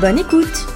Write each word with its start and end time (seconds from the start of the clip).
Bonne 0.00 0.18
écoute 0.18 0.66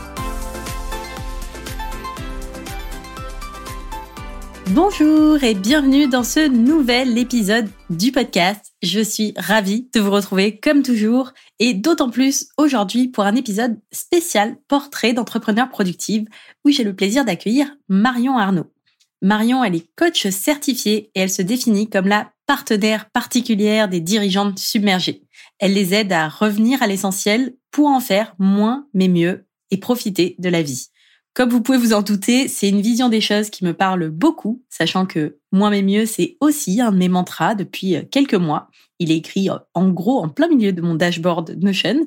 Bonjour 4.71 5.45
et 5.45 5.55
bienvenue 5.55 6.09
dans 6.09 6.25
ce 6.25 6.49
nouvel 6.49 7.19
épisode 7.19 7.69
du 7.91 8.13
podcast. 8.13 8.73
Je 8.83 9.01
suis 9.01 9.35
ravie 9.37 9.91
de 9.93 10.01
vous 10.01 10.11
retrouver 10.11 10.59
comme 10.59 10.83
toujours 10.83 11.33
et 11.59 11.75
d'autant 11.75 12.09
plus 12.09 12.49
aujourd'hui 12.57 13.09
pour 13.09 13.25
un 13.25 13.35
épisode 13.35 13.79
spécial 13.93 14.57
portrait 14.69 15.13
d'entrepreneur 15.13 15.69
productive 15.69 16.25
où 16.65 16.71
j'ai 16.71 16.85
le 16.85 16.97
plaisir 16.97 17.27
d'accueillir 17.27 17.77
Marion 17.91 18.39
Arnaud. 18.39 18.73
Marion, 19.21 19.63
elle 19.63 19.75
est 19.75 19.91
coach 19.97 20.29
certifiée 20.29 21.11
et 21.15 21.21
elle 21.21 21.31
se 21.31 21.43
définit 21.43 21.91
comme 21.91 22.09
la 22.09 22.33
partenaire 22.47 23.11
particulière 23.11 23.87
des 23.87 24.01
dirigeantes 24.01 24.59
submergées. 24.59 25.25
Elle 25.59 25.75
les 25.75 25.93
aide 25.93 26.11
à 26.11 26.31
revenir 26.31 26.83
à 26.83 26.87
l'essentiel 26.87 27.53
pour 27.71 27.89
en 27.89 28.01
faire 28.01 28.35
moins 28.39 28.87
mais 28.95 29.09
mieux 29.09 29.47
et 29.71 29.79
profiter 29.79 30.37
de 30.39 30.49
la 30.49 30.63
vie. 30.63 30.89
Comme 31.33 31.51
vous 31.51 31.63
pouvez 31.63 31.79
vous 31.79 31.93
en 31.93 32.03
douter, 32.03 32.49
c'est 32.49 32.69
une 32.69 32.81
vision 32.81 33.09
des 33.09 33.21
choses 33.21 33.51
qui 33.51 33.65
me 33.65 33.73
parle 33.73 34.11
beaucoup, 34.11 34.65
sachant 34.69 35.07
que 35.07 35.39
moins 35.53 35.71
mais 35.71 35.83
mieux, 35.83 36.05
c'est 36.05 36.37
aussi 36.41 36.81
un 36.81 36.91
de 36.91 36.97
mes 36.97 37.09
mantras 37.09 37.55
depuis 37.55 37.95
euh, 37.95 38.03
quelques 38.11 38.35
mois. 38.35 38.69
Il 38.99 39.13
est 39.13 39.17
écrit 39.17 39.49
euh, 39.49 39.55
en 39.75 39.91
gros 39.91 40.19
en 40.19 40.29
plein 40.29 40.49
milieu 40.49 40.73
de 40.73 40.83
mon 40.83 40.97
dashboard 40.97 41.57
Notion. 41.61 42.07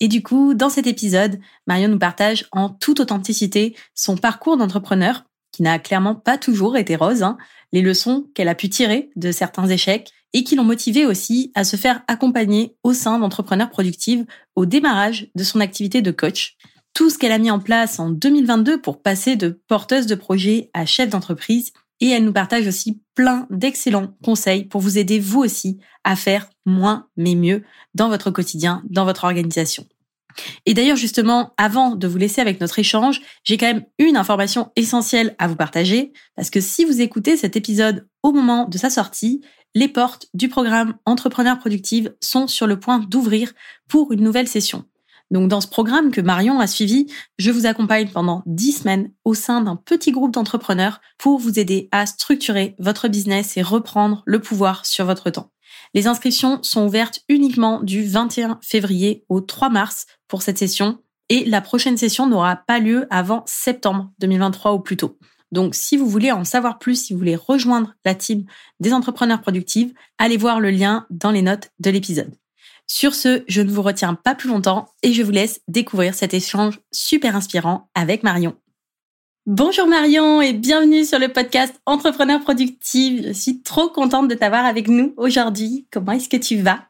Et 0.00 0.08
du 0.08 0.22
coup, 0.22 0.54
dans 0.54 0.70
cet 0.70 0.88
épisode, 0.88 1.38
Marion 1.66 1.88
nous 1.88 1.98
partage 1.98 2.46
en 2.50 2.68
toute 2.68 3.00
authenticité 3.00 3.76
son 3.94 4.16
parcours 4.16 4.56
d'entrepreneur, 4.56 5.24
qui 5.52 5.62
n'a 5.62 5.78
clairement 5.78 6.14
pas 6.14 6.36
toujours 6.36 6.76
été 6.76 6.96
rose, 6.96 7.22
hein, 7.22 7.38
les 7.72 7.82
leçons 7.82 8.26
qu'elle 8.34 8.48
a 8.48 8.54
pu 8.54 8.68
tirer 8.68 9.10
de 9.16 9.32
certains 9.32 9.68
échecs 9.68 10.12
et 10.32 10.44
qui 10.44 10.56
l'ont 10.56 10.64
motivée 10.64 11.06
aussi 11.06 11.52
à 11.54 11.64
se 11.64 11.76
faire 11.76 12.02
accompagner 12.08 12.76
au 12.82 12.92
sein 12.92 13.18
d'entrepreneurs 13.18 13.70
productives 13.70 14.26
au 14.56 14.66
démarrage 14.66 15.28
de 15.34 15.44
son 15.44 15.60
activité 15.60 16.02
de 16.02 16.10
coach. 16.10 16.56
Tout 16.94 17.10
ce 17.10 17.18
qu'elle 17.18 17.32
a 17.32 17.38
mis 17.38 17.50
en 17.50 17.60
place 17.60 17.98
en 17.98 18.10
2022 18.10 18.80
pour 18.80 19.02
passer 19.02 19.36
de 19.36 19.60
porteuse 19.68 20.06
de 20.06 20.14
projet 20.14 20.70
à 20.74 20.86
chef 20.86 21.10
d'entreprise 21.10 21.72
et 22.00 22.08
elle 22.08 22.24
nous 22.24 22.32
partage 22.32 22.66
aussi 22.66 23.00
plein 23.14 23.46
d'excellents 23.50 24.14
conseils 24.22 24.64
pour 24.64 24.80
vous 24.80 24.98
aider 24.98 25.18
vous 25.18 25.40
aussi 25.40 25.78
à 26.04 26.16
faire 26.16 26.48
moins 26.64 27.08
mais 27.16 27.34
mieux 27.34 27.64
dans 27.94 28.08
votre 28.08 28.30
quotidien, 28.30 28.82
dans 28.88 29.04
votre 29.04 29.24
organisation. 29.24 29.86
Et 30.66 30.74
d'ailleurs, 30.74 30.96
justement, 30.96 31.52
avant 31.56 31.96
de 31.96 32.06
vous 32.06 32.18
laisser 32.18 32.40
avec 32.40 32.60
notre 32.60 32.78
échange, 32.78 33.20
j'ai 33.44 33.56
quand 33.56 33.66
même 33.66 33.84
une 33.98 34.16
information 34.16 34.70
essentielle 34.76 35.34
à 35.38 35.48
vous 35.48 35.56
partager, 35.56 36.12
parce 36.36 36.50
que 36.50 36.60
si 36.60 36.84
vous 36.84 37.00
écoutez 37.00 37.36
cet 37.36 37.56
épisode 37.56 38.06
au 38.22 38.32
moment 38.32 38.66
de 38.66 38.78
sa 38.78 38.90
sortie, 38.90 39.40
les 39.74 39.88
portes 39.88 40.26
du 40.34 40.48
programme 40.48 40.94
Entrepreneur 41.04 41.58
Productive 41.58 42.14
sont 42.20 42.46
sur 42.46 42.66
le 42.66 42.80
point 42.80 42.98
d'ouvrir 42.98 43.52
pour 43.88 44.12
une 44.12 44.22
nouvelle 44.22 44.48
session. 44.48 44.84
Donc 45.30 45.48
dans 45.48 45.60
ce 45.60 45.68
programme 45.68 46.10
que 46.10 46.20
Marion 46.20 46.58
a 46.58 46.66
suivi, 46.66 47.06
je 47.38 47.50
vous 47.50 47.66
accompagne 47.66 48.08
pendant 48.08 48.42
10 48.46 48.72
semaines 48.72 49.12
au 49.24 49.34
sein 49.34 49.60
d'un 49.60 49.76
petit 49.76 50.10
groupe 50.10 50.32
d'entrepreneurs 50.32 51.00
pour 51.18 51.38
vous 51.38 51.58
aider 51.58 51.88
à 51.92 52.06
structurer 52.06 52.74
votre 52.78 53.08
business 53.08 53.56
et 53.56 53.62
reprendre 53.62 54.22
le 54.24 54.40
pouvoir 54.40 54.86
sur 54.86 55.04
votre 55.04 55.30
temps. 55.30 55.50
Les 55.94 56.06
inscriptions 56.06 56.62
sont 56.62 56.86
ouvertes 56.86 57.20
uniquement 57.28 57.82
du 57.82 58.04
21 58.04 58.58
février 58.62 59.24
au 59.28 59.40
3 59.40 59.68
mars 59.68 60.06
pour 60.28 60.42
cette 60.42 60.58
session 60.58 60.98
et 61.28 61.44
la 61.44 61.60
prochaine 61.60 61.98
session 61.98 62.26
n'aura 62.26 62.56
pas 62.56 62.78
lieu 62.78 63.06
avant 63.10 63.42
septembre 63.46 64.10
2023 64.20 64.72
ou 64.72 64.80
plus 64.80 64.96
tôt. 64.96 65.18
Donc 65.52 65.74
si 65.74 65.96
vous 65.96 66.08
voulez 66.08 66.32
en 66.32 66.44
savoir 66.44 66.78
plus, 66.78 67.06
si 67.06 67.12
vous 67.12 67.18
voulez 67.18 67.36
rejoindre 67.36 67.94
la 68.04 68.14
team 68.14 68.44
des 68.80 68.92
entrepreneurs 68.92 69.40
productifs, 69.40 69.92
allez 70.18 70.36
voir 70.36 70.60
le 70.60 70.70
lien 70.70 71.06
dans 71.10 71.30
les 71.30 71.42
notes 71.42 71.70
de 71.80 71.90
l'épisode. 71.90 72.34
Sur 72.86 73.14
ce, 73.14 73.44
je 73.48 73.60
ne 73.60 73.70
vous 73.70 73.82
retiens 73.82 74.14
pas 74.14 74.34
plus 74.34 74.48
longtemps 74.48 74.88
et 75.02 75.12
je 75.12 75.22
vous 75.22 75.30
laisse 75.30 75.60
découvrir 75.68 76.14
cet 76.14 76.32
échange 76.32 76.80
super 76.90 77.36
inspirant 77.36 77.90
avec 77.94 78.22
Marion. 78.22 78.56
Bonjour 79.46 79.86
Marion 79.86 80.42
et 80.42 80.52
bienvenue 80.52 81.04
sur 81.04 81.18
le 81.18 81.28
podcast 81.28 81.74
Entrepreneur 81.86 82.40
Productive. 82.40 83.28
Je 83.28 83.32
suis 83.32 83.62
trop 83.62 83.88
contente 83.88 84.28
de 84.28 84.34
t'avoir 84.34 84.66
avec 84.66 84.88
nous 84.88 85.14
aujourd'hui. 85.16 85.86
Comment 85.90 86.12
est-ce 86.12 86.28
que 86.28 86.36
tu 86.36 86.56
vas? 86.56 86.80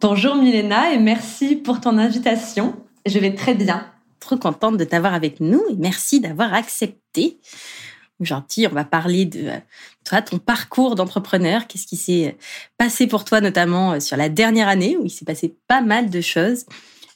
Bonjour 0.00 0.34
Milena 0.34 0.92
et 0.92 0.98
merci 0.98 1.56
pour 1.56 1.80
ton 1.80 1.96
invitation. 1.96 2.74
Je 3.06 3.18
vais 3.18 3.34
très 3.34 3.54
bien. 3.54 3.86
Trop 4.20 4.36
contente 4.36 4.76
de 4.76 4.84
t'avoir 4.84 5.14
avec 5.14 5.40
nous 5.40 5.62
et 5.70 5.74
merci 5.76 6.20
d'avoir 6.20 6.54
accepté. 6.54 7.38
Aujourd'hui, 8.22 8.68
on 8.68 8.74
va 8.74 8.84
parler 8.84 9.24
de 9.24 9.48
toi, 10.04 10.22
ton 10.22 10.38
parcours 10.38 10.94
d'entrepreneur. 10.94 11.66
Qu'est-ce 11.66 11.88
qui 11.88 11.96
s'est 11.96 12.36
passé 12.78 13.08
pour 13.08 13.24
toi, 13.24 13.40
notamment 13.40 13.94
euh, 13.94 14.00
sur 14.00 14.16
la 14.16 14.28
dernière 14.28 14.68
année 14.68 14.96
où 14.96 15.04
il 15.04 15.10
s'est 15.10 15.24
passé 15.24 15.56
pas 15.66 15.80
mal 15.80 16.08
de 16.08 16.20
choses 16.20 16.64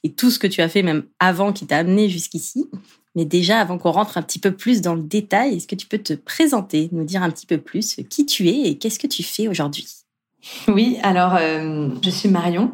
et 0.02 0.12
tout 0.12 0.32
ce 0.32 0.40
que 0.40 0.48
tu 0.48 0.62
as 0.62 0.68
fait 0.68 0.82
même 0.82 1.04
avant 1.20 1.52
qui 1.52 1.64
t'a 1.64 1.78
amené 1.78 2.08
jusqu'ici. 2.08 2.68
Mais 3.14 3.24
déjà, 3.24 3.60
avant 3.60 3.78
qu'on 3.78 3.92
rentre 3.92 4.18
un 4.18 4.22
petit 4.22 4.40
peu 4.40 4.50
plus 4.50 4.80
dans 4.80 4.96
le 4.96 5.02
détail, 5.02 5.54
est-ce 5.54 5.68
que 5.68 5.76
tu 5.76 5.86
peux 5.86 5.98
te 5.98 6.12
présenter, 6.12 6.88
nous 6.90 7.04
dire 7.04 7.22
un 7.22 7.30
petit 7.30 7.46
peu 7.46 7.58
plus 7.58 8.00
qui 8.10 8.26
tu 8.26 8.48
es 8.48 8.68
et 8.68 8.76
qu'est-ce 8.76 8.98
que 8.98 9.06
tu 9.06 9.22
fais 9.22 9.46
aujourd'hui? 9.46 9.86
Oui, 10.66 10.98
alors 11.04 11.36
euh, 11.38 11.88
je 12.02 12.10
suis 12.10 12.28
Marion, 12.28 12.72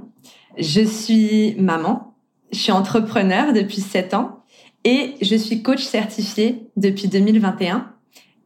je 0.56 0.80
suis 0.80 1.54
maman, 1.56 2.14
je 2.50 2.58
suis 2.58 2.72
entrepreneur 2.72 3.52
depuis 3.52 3.82
7 3.82 4.14
ans 4.14 4.42
et 4.84 5.16
je 5.20 5.36
suis 5.36 5.62
coach 5.62 5.82
certifié 5.82 6.66
depuis 6.76 7.08
2021. 7.08 7.91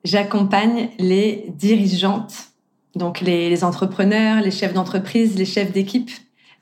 J'accompagne 0.06 0.91
les 1.00 1.47
dirigeantes, 1.49 2.53
donc 2.94 3.21
les 3.21 3.65
entrepreneurs, 3.65 4.41
les 4.41 4.53
chefs 4.53 4.72
d'entreprise, 4.72 5.37
les 5.37 5.44
chefs 5.44 5.72
d'équipe, 5.72 6.12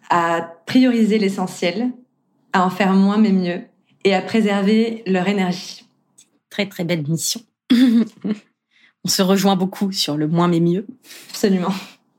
à 0.09 0.41
prioriser 0.65 1.19
l'essentiel, 1.19 1.93
à 2.55 2.65
en 2.65 2.71
faire 2.71 2.95
moins 2.95 3.19
mais 3.19 3.33
mieux 3.33 3.61
et 4.03 4.15
à 4.15 4.23
préserver 4.23 5.03
leur 5.07 5.29
énergie. 5.29 5.85
Très 6.49 6.67
très 6.71 6.85
belle 6.85 7.07
mission. 7.07 7.43
On 9.05 9.09
se 9.09 9.21
rejoint 9.21 9.57
beaucoup 9.57 9.93
sur 9.93 10.17
le 10.17 10.27
moins 10.27 10.49
mais 10.49 10.61
mieux. 10.61 10.87
Absolument. 11.29 11.75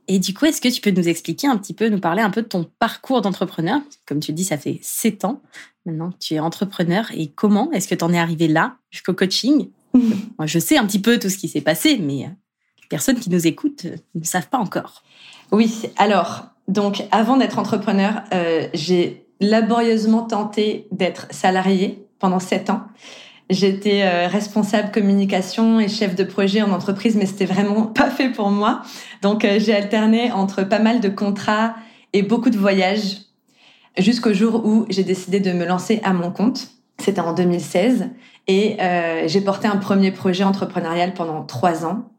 Et 0.07 0.19
du 0.19 0.35
coup, 0.35 0.45
est-ce 0.45 0.61
que 0.61 0.69
tu 0.69 0.79
peux 0.79 0.91
nous 0.91 1.07
expliquer 1.07 1.47
un 1.47 1.57
petit 1.57 1.73
peu, 1.73 1.89
nous 1.89 1.99
parler 1.99 2.21
un 2.21 2.29
peu 2.29 2.43
de 2.43 2.47
ton 2.47 2.69
parcours 2.77 3.23
d'entrepreneur? 3.23 3.81
Comme 4.05 4.19
tu 4.19 4.31
dis, 4.31 4.43
ça 4.43 4.59
fait 4.59 4.77
sept 4.83 5.25
ans 5.25 5.41
maintenant 5.87 6.11
que 6.11 6.19
tu 6.19 6.35
es 6.35 6.39
entrepreneur. 6.39 7.09
Et 7.15 7.31
comment 7.31 7.71
est-ce 7.71 7.87
que 7.87 7.95
tu 7.95 8.03
en 8.03 8.13
es 8.13 8.19
arrivé 8.19 8.47
là, 8.47 8.77
jusqu'au 8.91 9.15
coaching? 9.15 9.69
Moi, 10.37 10.45
je 10.45 10.59
sais 10.59 10.77
un 10.77 10.85
petit 10.85 10.99
peu 10.99 11.19
tout 11.19 11.29
ce 11.29 11.37
qui 11.37 11.47
s'est 11.47 11.61
passé, 11.61 11.97
mais 11.97 12.29
les 12.81 12.87
personnes 12.89 13.19
qui 13.19 13.29
nous 13.29 13.47
écoutent 13.47 13.85
ne 14.13 14.23
savent 14.23 14.49
pas 14.49 14.57
encore. 14.57 15.03
Oui, 15.51 15.83
alors, 15.97 16.47
donc 16.67 17.03
avant 17.11 17.37
d'être 17.37 17.59
entrepreneur, 17.59 18.23
euh, 18.33 18.67
j'ai 18.73 19.27
laborieusement 19.39 20.23
tenté 20.23 20.87
d'être 20.91 21.27
salarié 21.31 22.05
pendant 22.19 22.39
sept 22.39 22.69
ans. 22.69 22.83
J'étais 23.49 24.01
euh, 24.03 24.27
responsable 24.27 24.91
communication 24.91 25.79
et 25.79 25.87
chef 25.87 26.15
de 26.15 26.23
projet 26.23 26.63
en 26.63 26.71
entreprise, 26.71 27.15
mais 27.15 27.27
c'était 27.27 27.45
vraiment 27.45 27.83
pas 27.85 28.09
fait 28.09 28.29
pour 28.29 28.49
moi. 28.49 28.81
Donc 29.21 29.45
euh, 29.45 29.59
j'ai 29.59 29.73
alterné 29.73 30.31
entre 30.31 30.63
pas 30.63 30.79
mal 30.79 30.99
de 30.99 31.09
contrats 31.09 31.75
et 32.13 32.23
beaucoup 32.23 32.49
de 32.49 32.57
voyages 32.57 33.21
jusqu'au 33.97 34.33
jour 34.33 34.65
où 34.65 34.85
j'ai 34.89 35.03
décidé 35.03 35.39
de 35.39 35.51
me 35.51 35.65
lancer 35.65 36.01
à 36.03 36.13
mon 36.13 36.31
compte. 36.31 36.69
C'était 36.97 37.21
en 37.21 37.33
2016 37.33 38.09
et 38.47 38.77
euh, 38.79 39.27
j'ai 39.27 39.41
porté 39.41 39.67
un 39.67 39.77
premier 39.77 40.11
projet 40.11 40.43
entrepreneurial 40.43 41.13
pendant 41.13 41.43
trois 41.43 41.85
ans. 41.85 42.09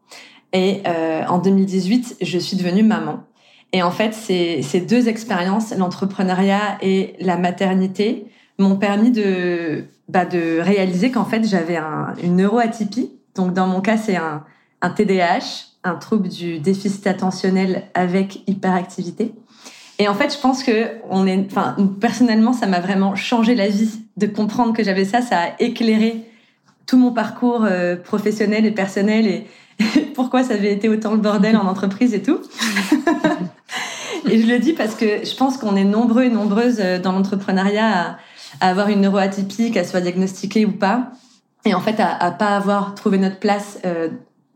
Et 0.53 0.83
en 0.87 1.39
2018, 1.39 2.17
je 2.23 2.39
suis 2.39 2.57
devenue 2.57 2.83
maman. 2.83 3.25
Et 3.73 3.83
en 3.83 3.91
fait, 3.91 4.15
ces, 4.15 4.63
ces 4.63 4.81
deux 4.81 5.09
expériences, 5.09 5.75
l'entrepreneuriat 5.77 6.79
et 6.81 7.15
la 7.21 7.37
maternité, 7.37 8.27
m'ont 8.59 8.77
permis 8.77 9.11
de, 9.11 9.85
bah, 10.09 10.25
de 10.25 10.61
réaliser 10.61 11.11
qu'en 11.11 11.25
fait, 11.25 11.45
j'avais 11.47 11.77
un, 11.77 12.15
une 12.23 12.37
neuroatypie. 12.37 13.11
Donc, 13.35 13.53
dans 13.53 13.67
mon 13.67 13.81
cas, 13.81 13.97
c'est 13.97 14.17
un, 14.17 14.45
un 14.81 14.91
TDAH, 14.91 15.67
un 15.85 15.97
trouble 15.97 16.29
du 16.29 16.59
déficit 16.59 17.07
attentionnel 17.07 17.85
avec 17.95 18.49
hyperactivité. 18.49 19.35
Et 19.99 20.09
en 20.09 20.15
fait, 20.15 20.33
je 20.33 20.39
pense 20.39 20.63
que 20.63 20.89
on 21.09 21.27
est, 21.27 21.47
enfin, 21.51 21.75
personnellement, 22.01 22.53
ça 22.53 22.67
m'a 22.67 22.81
vraiment 22.81 23.15
changé 23.15 23.55
la 23.55 23.69
vie 23.69 24.01
de 24.17 24.27
comprendre 24.27 24.75
que 24.75 24.85
j'avais 24.85 25.05
ça. 25.05 25.23
Ça 25.23 25.39
a 25.39 25.49
éclairé 25.59 26.25
tout 26.87 26.99
mon 26.99 27.13
parcours 27.13 27.65
euh, 27.65 27.97
professionnel 27.97 28.67
et 28.67 28.71
personnel 28.71 29.27
et 29.27 29.47
pourquoi 30.15 30.45
ça 30.45 30.55
avait 30.55 30.73
été 30.73 30.89
autant 30.89 31.13
le 31.13 31.19
bordel 31.19 31.57
en 31.57 31.67
entreprise 31.67 32.15
et 32.15 32.23
tout. 32.23 32.41
et 34.31 34.41
je 34.41 34.47
le 34.47 34.59
dis 34.59 34.75
parce 34.75 34.95
que 34.95 35.25
je 35.25 35.35
pense 35.35 35.57
qu'on 35.57 35.77
est 35.77 35.85
nombreux 35.85 36.25
et 36.25 36.31
nombreuses 36.31 36.81
euh, 36.81 36.99
dans 36.99 37.13
l'entrepreneuriat 37.13 38.19
à 38.61 38.69
avoir 38.69 38.89
une 38.89 39.01
neuroatypie, 39.01 39.71
qu'elle 39.71 39.87
soit 39.87 40.01
diagnostiquée 40.01 40.65
ou 40.65 40.73
pas, 40.73 41.13
et 41.65 41.75
en 41.75 41.81
fait 41.81 42.01
à, 42.01 42.17
à 42.17 42.31
pas 42.31 42.57
avoir 42.57 42.95
trouvé 42.95 43.19
notre 43.19 43.39
place 43.39 43.79
euh, 43.85 44.09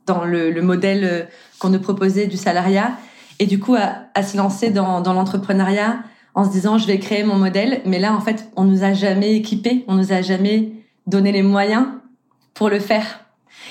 dans 0.07 0.25
le, 0.25 0.51
le 0.51 0.63
modèle 0.63 1.29
qu'on 1.59 1.69
nous 1.69 1.81
proposait 1.81 2.27
du 2.27 2.37
salariat, 2.37 2.93
et 3.41 3.47
du 3.47 3.59
coup 3.59 3.75
à, 3.75 4.05
à 4.15 4.23
se 4.23 4.37
lancer 4.37 4.71
dans, 4.71 5.01
dans 5.01 5.15
l'entrepreneuriat 5.15 5.99
en 6.35 6.45
se 6.45 6.51
disant 6.51 6.79
je 6.79 6.87
vais 6.87 7.01
créer 7.01 7.25
mon 7.25 7.35
modèle, 7.37 7.81
mais 7.85 7.99
là 7.99 8.15
en 8.15 8.21
fait 8.21 8.49
on 8.55 8.63
nous 8.63 8.85
a 8.85 8.93
jamais 8.93 9.35
équipés, 9.35 9.85
on 9.89 9.95
nous 9.95 10.13
a 10.13 10.23
jamais 10.23 10.71
donné 11.09 11.33
les 11.33 11.43
moyens 11.43 11.87
pour 12.55 12.69
le 12.69 12.79
faire. 12.79 13.25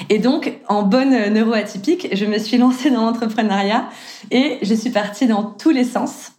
Et 0.10 0.20
donc, 0.20 0.54
en 0.68 0.84
bonne 0.84 1.34
neuroatypique, 1.34 2.16
je 2.16 2.26
me 2.26 2.38
suis 2.38 2.58
lancée 2.58 2.90
dans 2.90 3.06
l'entrepreneuriat 3.06 3.90
et 4.32 4.58
je 4.62 4.74
suis 4.74 4.92
partie 4.92 5.28
dans 5.28 5.44
tous 5.44 5.72
les 5.72 5.84
sens. 5.84 6.34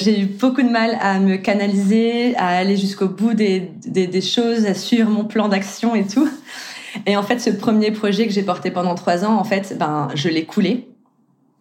J'ai 0.00 0.20
eu 0.20 0.24
beaucoup 0.24 0.62
de 0.62 0.68
mal 0.68 0.96
à 1.00 1.18
me 1.18 1.36
canaliser, 1.36 2.34
à 2.36 2.48
aller 2.48 2.76
jusqu'au 2.76 3.08
bout 3.08 3.34
des, 3.34 3.70
des, 3.86 4.06
des, 4.06 4.20
choses, 4.20 4.64
à 4.64 4.74
suivre 4.74 5.10
mon 5.10 5.24
plan 5.24 5.48
d'action 5.48 5.94
et 5.94 6.06
tout. 6.06 6.28
Et 7.06 7.16
en 7.16 7.22
fait, 7.22 7.38
ce 7.38 7.50
premier 7.50 7.90
projet 7.90 8.26
que 8.26 8.32
j'ai 8.32 8.42
porté 8.42 8.70
pendant 8.70 8.94
trois 8.94 9.24
ans, 9.24 9.36
en 9.36 9.44
fait, 9.44 9.76
ben, 9.78 10.08
je 10.14 10.28
l'ai 10.28 10.44
coulé. 10.44 10.88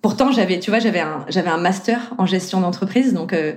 Pourtant, 0.01 0.31
j'avais, 0.31 0.59
tu 0.59 0.71
vois, 0.71 0.79
j'avais 0.79 0.99
un, 0.99 1.25
j'avais 1.29 1.49
un 1.49 1.57
master 1.57 2.13
en 2.17 2.25
gestion 2.25 2.61
d'entreprise, 2.61 3.13
donc 3.13 3.33
euh, 3.33 3.53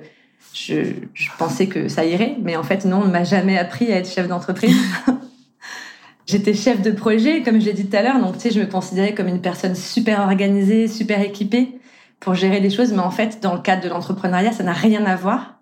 je, 0.52 0.92
je 1.14 1.28
pensais 1.38 1.66
que 1.66 1.88
ça 1.88 2.04
irait, 2.04 2.36
mais 2.42 2.56
en 2.56 2.62
fait, 2.62 2.84
non, 2.84 3.02
on 3.04 3.08
m'a 3.08 3.24
jamais 3.24 3.58
appris 3.58 3.92
à 3.92 3.96
être 3.96 4.10
chef 4.10 4.28
d'entreprise. 4.28 4.76
J'étais 6.26 6.54
chef 6.54 6.80
de 6.80 6.90
projet, 6.90 7.42
comme 7.42 7.60
je 7.60 7.66
l'ai 7.66 7.72
dit 7.72 7.86
tout 7.86 7.96
à 7.96 8.02
l'heure, 8.02 8.18
donc 8.18 8.34
tu 8.34 8.40
sais, 8.40 8.50
je 8.50 8.60
me 8.60 8.66
considérais 8.66 9.14
comme 9.14 9.28
une 9.28 9.40
personne 9.40 9.74
super 9.74 10.20
organisée, 10.20 10.88
super 10.88 11.20
équipée 11.20 11.78
pour 12.20 12.34
gérer 12.34 12.60
les 12.60 12.70
choses, 12.70 12.92
mais 12.92 13.00
en 13.00 13.10
fait, 13.10 13.42
dans 13.42 13.54
le 13.54 13.60
cadre 13.60 13.82
de 13.82 13.88
l'entrepreneuriat, 13.88 14.52
ça 14.52 14.62
n'a 14.62 14.72
rien 14.72 15.04
à 15.04 15.16
voir. 15.16 15.60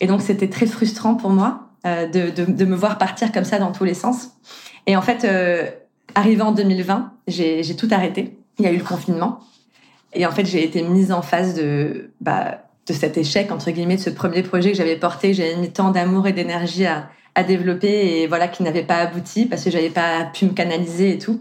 Et 0.00 0.06
donc, 0.06 0.22
c'était 0.22 0.48
très 0.48 0.66
frustrant 0.66 1.14
pour 1.14 1.30
moi 1.30 1.68
euh, 1.86 2.06
de, 2.06 2.30
de, 2.30 2.50
de, 2.50 2.64
me 2.64 2.74
voir 2.74 2.98
partir 2.98 3.30
comme 3.30 3.44
ça 3.44 3.58
dans 3.58 3.70
tous 3.70 3.84
les 3.84 3.94
sens. 3.94 4.30
Et 4.86 4.96
en 4.96 5.02
fait, 5.02 5.24
euh, 5.24 5.68
arrivé 6.14 6.42
en 6.42 6.52
2020, 6.52 7.12
j'ai 7.28 7.76
tout 7.76 7.88
arrêté. 7.90 8.36
Il 8.58 8.64
y 8.64 8.68
a 8.68 8.72
eu 8.72 8.78
le 8.78 8.84
confinement. 8.84 9.40
Et 10.12 10.26
en 10.26 10.30
fait, 10.30 10.44
j'ai 10.44 10.64
été 10.64 10.82
mise 10.82 11.12
en 11.12 11.22
face 11.22 11.54
de, 11.54 12.10
bah, 12.20 12.64
de 12.86 12.92
cet 12.92 13.16
échec, 13.16 13.52
entre 13.52 13.70
guillemets, 13.70 13.96
de 13.96 14.00
ce 14.00 14.10
premier 14.10 14.42
projet 14.42 14.72
que 14.72 14.76
j'avais 14.76 14.96
porté, 14.96 15.28
que 15.30 15.36
j'avais 15.36 15.56
mis 15.56 15.70
tant 15.70 15.90
d'amour 15.90 16.26
et 16.26 16.32
d'énergie 16.32 16.86
à, 16.86 17.08
à 17.34 17.42
développer 17.42 18.20
et 18.20 18.26
voilà 18.26 18.48
qui 18.48 18.62
n'avait 18.62 18.82
pas 18.82 18.96
abouti 18.96 19.46
parce 19.46 19.64
que 19.64 19.70
j'avais 19.70 19.90
pas 19.90 20.24
pu 20.24 20.46
me 20.46 20.50
canaliser 20.50 21.12
et 21.14 21.18
tout. 21.18 21.40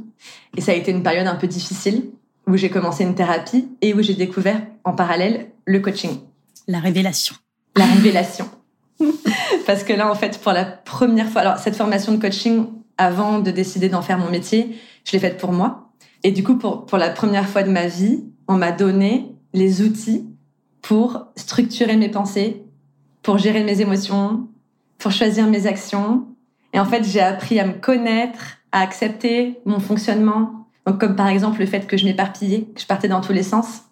Et 0.56 0.62
ça 0.62 0.72
a 0.72 0.76
été 0.76 0.92
une 0.92 1.04
période 1.04 1.28
un 1.28 1.36
peu 1.36 1.48
difficile 1.48 2.12
où 2.48 2.58
j'ai 2.58 2.70
commencé 2.70 3.04
une 3.04 3.16
thérapie 3.16 3.68
et 3.82 3.94
où 3.94 4.02
j'ai 4.02 4.14
découvert 4.14 4.62
en 4.84 4.94
parallèle 4.94 5.48
le 5.66 5.80
coaching. 5.80 6.20
La 6.68 6.80
révélation. 6.80 7.36
La 7.76 7.86
révélation. 7.86 8.50
parce 9.66 9.84
que 9.84 9.94
là 9.94 10.12
en 10.12 10.16
fait 10.16 10.40
pour 10.40 10.52
la 10.52 10.66
première 10.66 11.30
fois 11.30 11.42
alors 11.42 11.58
cette 11.58 11.76
formation 11.76 12.12
de 12.12 12.20
coaching 12.20 12.66
avant 12.98 13.40
de 13.40 13.50
décider 13.50 13.88
d'en 13.88 14.02
faire 14.02 14.18
mon 14.18 14.30
métier, 14.30 14.76
je 15.06 15.14
l'ai 15.14 15.20
faite 15.20 15.38
pour 15.38 15.54
moi 15.54 15.92
et 16.24 16.32
du 16.32 16.44
coup 16.44 16.58
pour 16.58 16.86
pour 16.86 16.98
la 16.98 17.10
première 17.10 17.48
fois 17.48 17.64
de 17.64 17.72
ma 17.72 17.88
vie, 17.88 18.26
on 18.50 18.58
m'a 18.58 18.72
donné 18.72 19.32
les 19.54 19.82
outils 19.84 20.26
pour 20.82 21.28
structurer 21.36 21.96
mes 21.96 22.10
pensées, 22.10 22.64
pour 23.22 23.38
gérer 23.38 23.64
mes 23.64 23.80
émotions, 23.80 24.48
pour 24.98 25.12
choisir 25.12 25.46
mes 25.48 25.68
actions. 25.68 26.26
Et 26.74 26.80
en 26.80 26.86
fait, 26.86 27.04
j'ai 27.04 27.22
appris 27.22 27.60
à 27.60 27.66
me 27.66 27.74
connaître, 27.74 28.58
à 28.72 28.82
accepter 28.82 29.60
mon 29.66 29.80
fonctionnement. 29.80 30.66
Donc, 30.88 31.00
comme 31.00 31.16
par 31.16 31.28
exemple 31.28 31.60
le 31.60 31.68
fait 31.68 31.86
que 31.86 31.96
je 31.96 32.06
m'éparpillais, 32.06 32.68
que 32.74 32.82
je 32.82 32.88
partais 32.88 33.08
dans 33.08 33.22
tous 33.22 33.34
les 33.34 33.44
sens. 33.44 33.84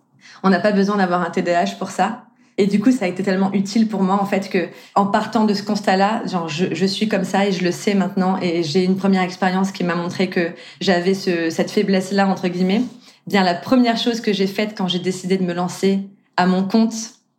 On 0.42 0.50
n'a 0.50 0.60
pas 0.60 0.72
besoin 0.72 0.98
d'avoir 0.98 1.22
un 1.22 1.30
TDAH 1.30 1.76
pour 1.78 1.92
ça. 1.92 2.24
Et 2.58 2.66
du 2.66 2.80
coup, 2.80 2.92
ça 2.92 3.06
a 3.06 3.08
été 3.08 3.22
tellement 3.22 3.54
utile 3.54 3.88
pour 3.88 4.02
moi, 4.02 4.20
en 4.20 4.26
fait, 4.26 4.50
que 4.50 4.70
en 4.96 5.06
partant 5.06 5.46
de 5.46 5.54
ce 5.54 5.62
constat-là, 5.62 6.26
genre, 6.26 6.50
je, 6.50 6.74
je, 6.74 6.86
suis 6.88 7.08
comme 7.08 7.24
ça 7.24 7.46
et 7.46 7.52
je 7.52 7.64
le 7.64 7.72
sais 7.72 7.94
maintenant. 7.94 8.40
Et 8.42 8.64
j'ai 8.64 8.84
une 8.84 8.98
première 8.98 9.22
expérience 9.22 9.72
qui 9.72 9.84
m'a 9.84 9.94
montré 9.94 10.32
que 10.32 10.50
j'avais 10.82 11.14
ce, 11.14 11.52
cette 11.52 11.70
faiblesse-là, 11.70 12.28
entre 12.28 12.48
guillemets. 12.48 12.82
Bien, 13.28 13.44
la 13.44 13.56
première 13.56 13.98
chose 13.98 14.22
que 14.22 14.32
j'ai 14.32 14.48
faite 14.48 14.74
quand 14.76 14.88
j'ai 14.88 15.00
décidé 15.00 15.38
de 15.38 15.44
me 15.44 15.54
lancer 15.54 16.00
à 16.38 16.48
mon 16.48 16.64
compte, 16.64 16.94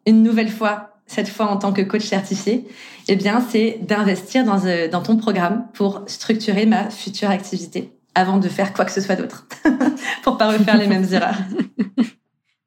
une 0.06 0.22
nouvelle 0.22 0.50
fois, 0.50 1.00
cette 1.06 1.28
fois 1.28 1.46
en 1.46 1.56
tant 1.56 1.72
que 1.72 1.80
coach 1.80 2.04
certifié, 2.04 2.68
eh 3.08 3.16
bien, 3.16 3.40
c'est 3.40 3.78
d'investir 3.80 4.44
dans, 4.44 4.66
euh, 4.66 4.88
dans 4.88 5.02
ton 5.02 5.16
programme 5.16 5.66
pour 5.72 6.02
structurer 6.06 6.66
ma 6.66 6.90
future 6.90 7.30
activité 7.30 7.90
avant 8.14 8.36
de 8.36 8.48
faire 8.48 8.74
quoi 8.74 8.84
que 8.84 8.90
ce 8.90 9.00
soit 9.00 9.16
d'autre, 9.16 9.46
pour 10.22 10.36
pas 10.36 10.48
refaire 10.48 10.76
les 10.76 10.88
mêmes 10.88 11.06
erreurs. 11.10 11.38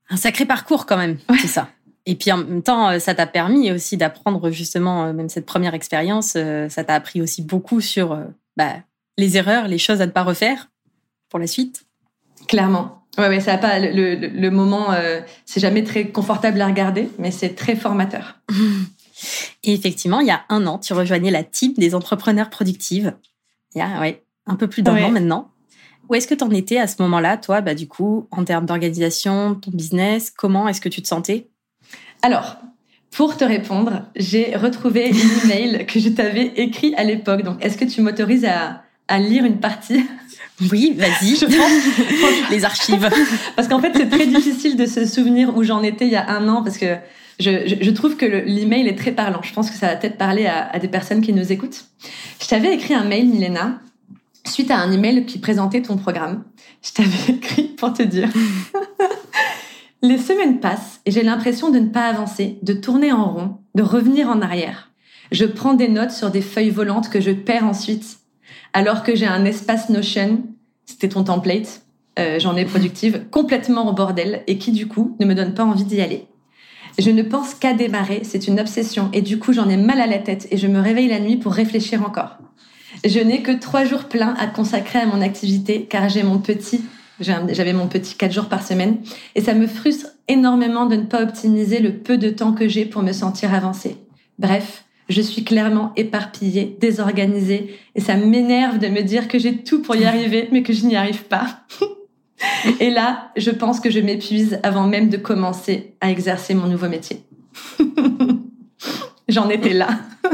Un 0.10 0.18
sacré 0.18 0.46
parcours 0.46 0.88
quand 0.88 0.98
même, 0.98 1.20
ouais. 1.30 1.38
c'est 1.40 1.48
ça. 1.48 1.70
Et 2.08 2.16
puis 2.16 2.32
en 2.32 2.38
même 2.38 2.64
temps, 2.64 2.90
euh, 2.90 3.00
ça 3.00 3.14
t'a 3.14 3.28
permis 3.28 3.72
aussi 3.72 3.98
d'apprendre 3.98 4.50
justement, 4.50 5.06
euh, 5.06 5.14
même 5.14 5.30
cette 5.30 5.46
première 5.46 5.76
expérience, 5.76 6.36
ça 6.70 6.84
t'a 6.84 6.96
appris 6.96 7.22
aussi 7.22 7.44
beaucoup 7.44 7.82
sur 7.82 8.20
bah, 8.58 8.78
les 9.20 9.38
erreurs, 9.38 9.68
les 9.68 9.78
choses 9.78 10.02
à 10.02 10.08
ne 10.08 10.12
pas 10.12 10.24
refaire 10.24 10.70
pour 11.30 11.38
la 11.38 11.46
suite. 11.46 11.86
Clairement. 12.48 13.01
Ouais, 13.18 13.28
ouais, 13.28 13.40
ça 13.42 13.54
a 13.54 13.58
pas 13.58 13.80
le, 13.80 14.16
le, 14.16 14.28
le 14.28 14.52
moment, 14.52 14.94
euh, 14.94 15.20
c'est 15.46 15.60
jamais 15.60 15.84
très 15.84 16.08
confortable 16.08 16.62
à 16.62 16.68
regarder, 16.68 17.10
mais 17.20 17.32
c'est 17.32 17.56
très 17.56 17.76
formateur. 17.76 18.40
Et 19.64 19.74
effectivement, 19.74 20.20
il 20.20 20.28
y 20.28 20.32
a 20.32 20.42
un 20.50 20.66
an, 20.66 20.80
tu 20.80 20.94
rejoignais 20.94 21.32
la 21.32 21.44
team 21.44 21.74
des 21.78 21.94
entrepreneurs 21.94 22.50
productives. 22.50 23.14
Il 23.76 23.80
y 23.80 23.82
a 23.82 24.00
ouais, 24.00 24.24
un 24.48 24.56
peu 24.56 24.68
plus 24.68 24.82
d'un 24.82 24.96
ouais. 24.96 25.04
an 25.04 25.12
maintenant. 25.12 25.52
Où 26.10 26.16
est-ce 26.16 26.28
que 26.28 26.34
tu 26.34 26.44
en 26.44 26.50
étais 26.50 26.78
à 26.78 26.88
ce 26.88 27.02
moment-là, 27.04 27.38
toi, 27.38 27.62
bah, 27.62 27.76
du 27.76 27.88
coup, 27.88 28.28
en 28.32 28.44
termes 28.44 28.66
d'organisation, 28.66 29.56
ton 29.56 29.72
business 29.72 30.32
Comment 30.32 30.68
est-ce 30.68 30.82
que 30.82 30.90
tu 30.90 31.02
te 31.02 31.08
sentais? 31.08 31.48
Alors, 32.22 32.58
pour 33.12 33.38
te 33.38 33.44
répondre, 33.44 34.04
j'ai 34.16 34.56
retrouvé 34.56 35.10
une 35.10 35.52
email 35.52 35.86
que 35.86 36.00
je 36.00 36.10
t'avais 36.10 36.48
écrit 36.56 36.94
à 36.96 37.04
l'époque. 37.04 37.44
Donc, 37.44 37.64
est-ce 37.64 37.78
que 37.78 37.86
tu 37.86 38.02
m'autorises 38.02 38.46
à, 38.46 38.81
à 39.12 39.20
lire 39.20 39.46
une 39.46 39.60
partie 39.60 40.04
oui, 40.72 40.96
vas-y. 40.98 41.36
Je 41.36 41.46
prends 41.46 42.50
les 42.52 42.66
archives. 42.66 43.10
parce 43.56 43.68
qu'en 43.68 43.80
fait, 43.80 43.94
c'est 43.96 44.10
très 44.10 44.28
difficile 44.28 44.78
de 44.78 44.86
se 44.86 45.06
souvenir 45.06 45.56
où 45.56 45.64
j'en 45.64 45.82
étais 45.82 46.06
il 46.06 46.12
y 46.12 46.16
a 46.16 46.30
un 46.30 46.48
an 46.48 46.64
parce 46.64 46.78
que 46.78 46.98
je, 47.40 47.68
je, 47.68 47.76
je 47.84 47.92
trouve 47.92 48.16
que 48.16 48.26
l'email 48.26 48.88
est 48.88 48.98
très 48.98 49.12
parlant. 49.12 49.42
Je 49.42 49.54
pense 49.54 49.72
que 49.72 49.76
ça 49.76 49.88
va 49.88 49.96
peut-être 49.96 50.18
parler 50.18 50.46
à, 50.46 50.70
à, 50.70 50.80
des 50.80 50.88
personnes 50.88 51.22
qui 51.22 51.34
nous 51.34 51.52
écoutent. 51.52 51.86
Je 52.42 52.48
t'avais 52.48 52.74
écrit 52.74 52.94
un 52.94 53.04
mail, 53.04 53.28
Milena, 53.28 53.80
suite 54.46 54.70
à 54.70 54.78
un 54.78 54.92
email 54.92 55.26
qui 55.26 55.40
présentait 55.40 55.82
ton 55.82 55.98
programme. 55.98 56.44
Je 56.84 56.92
t'avais 56.92 57.34
écrit 57.34 57.64
pour 57.64 57.94
te 57.94 58.04
dire. 58.04 58.30
Les 60.04 60.18
semaines 60.18 60.60
passent 60.60 61.00
et 61.06 61.12
j'ai 61.12 61.24
l'impression 61.24 61.70
de 61.70 61.80
ne 61.80 61.90
pas 61.90 62.06
avancer, 62.06 62.60
de 62.62 62.74
tourner 62.74 63.12
en 63.12 63.32
rond, 63.32 63.58
de 63.76 63.84
revenir 63.84 64.30
en 64.30 64.42
arrière. 64.42 64.92
Je 65.32 65.46
prends 65.46 65.74
des 65.74 65.88
notes 65.88 66.12
sur 66.12 66.30
des 66.30 66.42
feuilles 66.42 66.72
volantes 66.72 67.10
que 67.10 67.22
je 67.22 67.32
perds 67.32 67.66
ensuite 67.66 68.21
alors 68.74 69.04
que 69.04 69.16
j'ai 69.16 69.28
un 69.28 69.46
espace 69.46 69.90
Notion, 69.90 70.44
c'était 70.86 71.10
ton 71.10 71.24
template, 71.24 71.82
euh, 72.20 72.40
j'en 72.40 72.56
ai 72.56 72.66
productive, 72.66 73.26
complètement 73.32 73.88
au 73.88 73.94
bordel 73.94 74.44
et 74.48 74.58
qui 74.58 74.72
du 74.72 74.88
coup 74.88 75.16
ne 75.20 75.26
me 75.26 75.36
donne 75.36 75.54
pas 75.54 75.64
envie 75.64 75.84
d'y 75.84 76.02
aller. 76.02 76.28
Je 77.00 77.10
ne 77.10 77.24
pense 77.24 77.54
qu'à 77.54 77.74
démarrer, 77.74 78.22
c'est 78.24 78.48
une 78.48 78.60
obsession 78.60 79.10
et 79.14 79.22
du 79.22 79.40
coup 79.40 79.54
j'en 79.54 79.70
ai 79.70 79.78
mal 79.78 80.02
à 80.02 80.08
la 80.08 80.18
tête 80.18 80.48
et 80.52 80.58
je 80.58 80.68
me 80.68 80.80
réveille 80.80 81.08
la 81.08 81.20
nuit 81.20 81.38
pour 81.38 81.54
réfléchir 81.54 82.04
encore. 82.04 82.38
Je 83.06 83.20
n'ai 83.20 83.42
que 83.42 83.52
trois 83.52 83.86
jours 83.86 84.06
pleins 84.06 84.36
à 84.38 84.48
consacrer 84.48 85.00
à 85.00 85.06
mon 85.06 85.22
activité 85.22 85.86
car 85.90 86.10
j'ai 86.10 86.24
mon 86.24 86.40
petit, 86.40 86.84
j'avais 87.20 87.74
mon 87.74 87.88
petit 87.88 88.16
quatre 88.16 88.34
jours 88.34 88.50
par 88.50 88.66
semaine 88.66 88.98
et 89.36 89.42
ça 89.42 89.54
me 89.54 89.68
frustre 89.68 90.08
énormément 90.28 90.86
de 90.86 90.98
ne 90.98 91.06
pas 91.06 91.24
optimiser 91.24 91.80
le 91.80 91.94
peu 91.94 92.18
de 92.18 92.30
temps 92.30 92.52
que 92.52 92.68
j'ai 92.68 92.86
pour 92.86 93.04
me 93.04 93.14
sentir 93.14 93.54
avancée. 93.54 93.96
Bref, 94.38 94.84
je 95.12 95.22
suis 95.22 95.44
clairement 95.44 95.92
éparpillée, 95.96 96.78
désorganisée, 96.80 97.78
et 97.96 98.02
ça 98.02 98.16
m'énerve 98.16 98.80
de 98.80 98.88
me 98.88 99.02
dire 99.02 99.28
que 99.28 99.40
j'ai 99.40 99.58
tout 99.58 99.82
pour 99.82 99.96
y 99.96 100.06
arriver, 100.06 100.50
mais 100.52 100.64
que 100.64 100.74
je 100.74 100.86
n'y 100.86 100.96
arrive 100.96 101.24
pas. 101.24 101.60
et 102.80 102.90
là, 102.90 103.32
je 103.38 103.52
pense 103.52 103.80
que 103.80 103.90
je 103.90 104.00
m'épuise 104.00 104.60
avant 104.64 104.88
même 104.88 105.10
de 105.10 105.18
commencer 105.18 105.96
à 106.02 106.12
exercer 106.12 106.54
mon 106.54 106.68
nouveau 106.68 106.90
métier. 106.90 107.24
J'en 109.28 109.50
étais 109.50 109.74
là. 109.74 109.90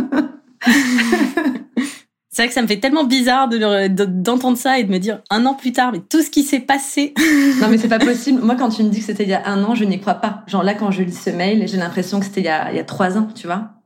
C'est 2.30 2.44
vrai 2.44 2.50
que 2.50 2.54
ça 2.54 2.62
me 2.62 2.68
fait 2.68 2.80
tellement 2.80 3.04
bizarre 3.04 3.50
d'entendre 3.50 4.54
de, 4.54 4.60
ça 4.60 4.78
et 4.78 4.84
de 4.84 4.92
me 4.92 5.00
dire 5.00 5.22
un 5.32 5.48
an 5.48 5.56
plus 5.56 5.72
tard, 5.72 5.92
mais 5.92 6.02
tout 6.08 6.22
ce 6.22 6.30
qui 6.30 6.44
s'est 6.44 6.60
passé. 6.60 7.16
non, 7.60 7.68
mais 7.68 7.80
c'est 7.80 7.88
pas 7.88 7.98
possible. 7.98 8.44
Moi, 8.44 8.56
quand 8.56 8.70
tu 8.70 8.84
me 8.84 8.90
dis 8.90 9.00
que 9.00 9.06
c'était 9.06 9.24
il 9.24 9.30
y 9.30 9.34
a 9.34 9.48
un 9.48 9.64
an, 9.64 9.74
je 9.74 9.84
n'y 9.86 10.00
crois 10.00 10.14
pas. 10.14 10.44
Genre 10.46 10.62
là, 10.62 10.76
quand 10.76 10.92
je 10.92 11.02
lis 11.02 11.18
ce 11.18 11.32
mail, 11.32 11.68
j'ai 11.68 11.78
l'impression 11.78 12.20
que 12.20 12.26
c'était 12.26 12.42
il, 12.42 12.52
il, 12.70 12.76
y 12.76 12.80
a 12.80 12.84
trois 12.84 13.18
ans, 13.18 13.28
tu 13.34 13.48
vois. 13.48 13.77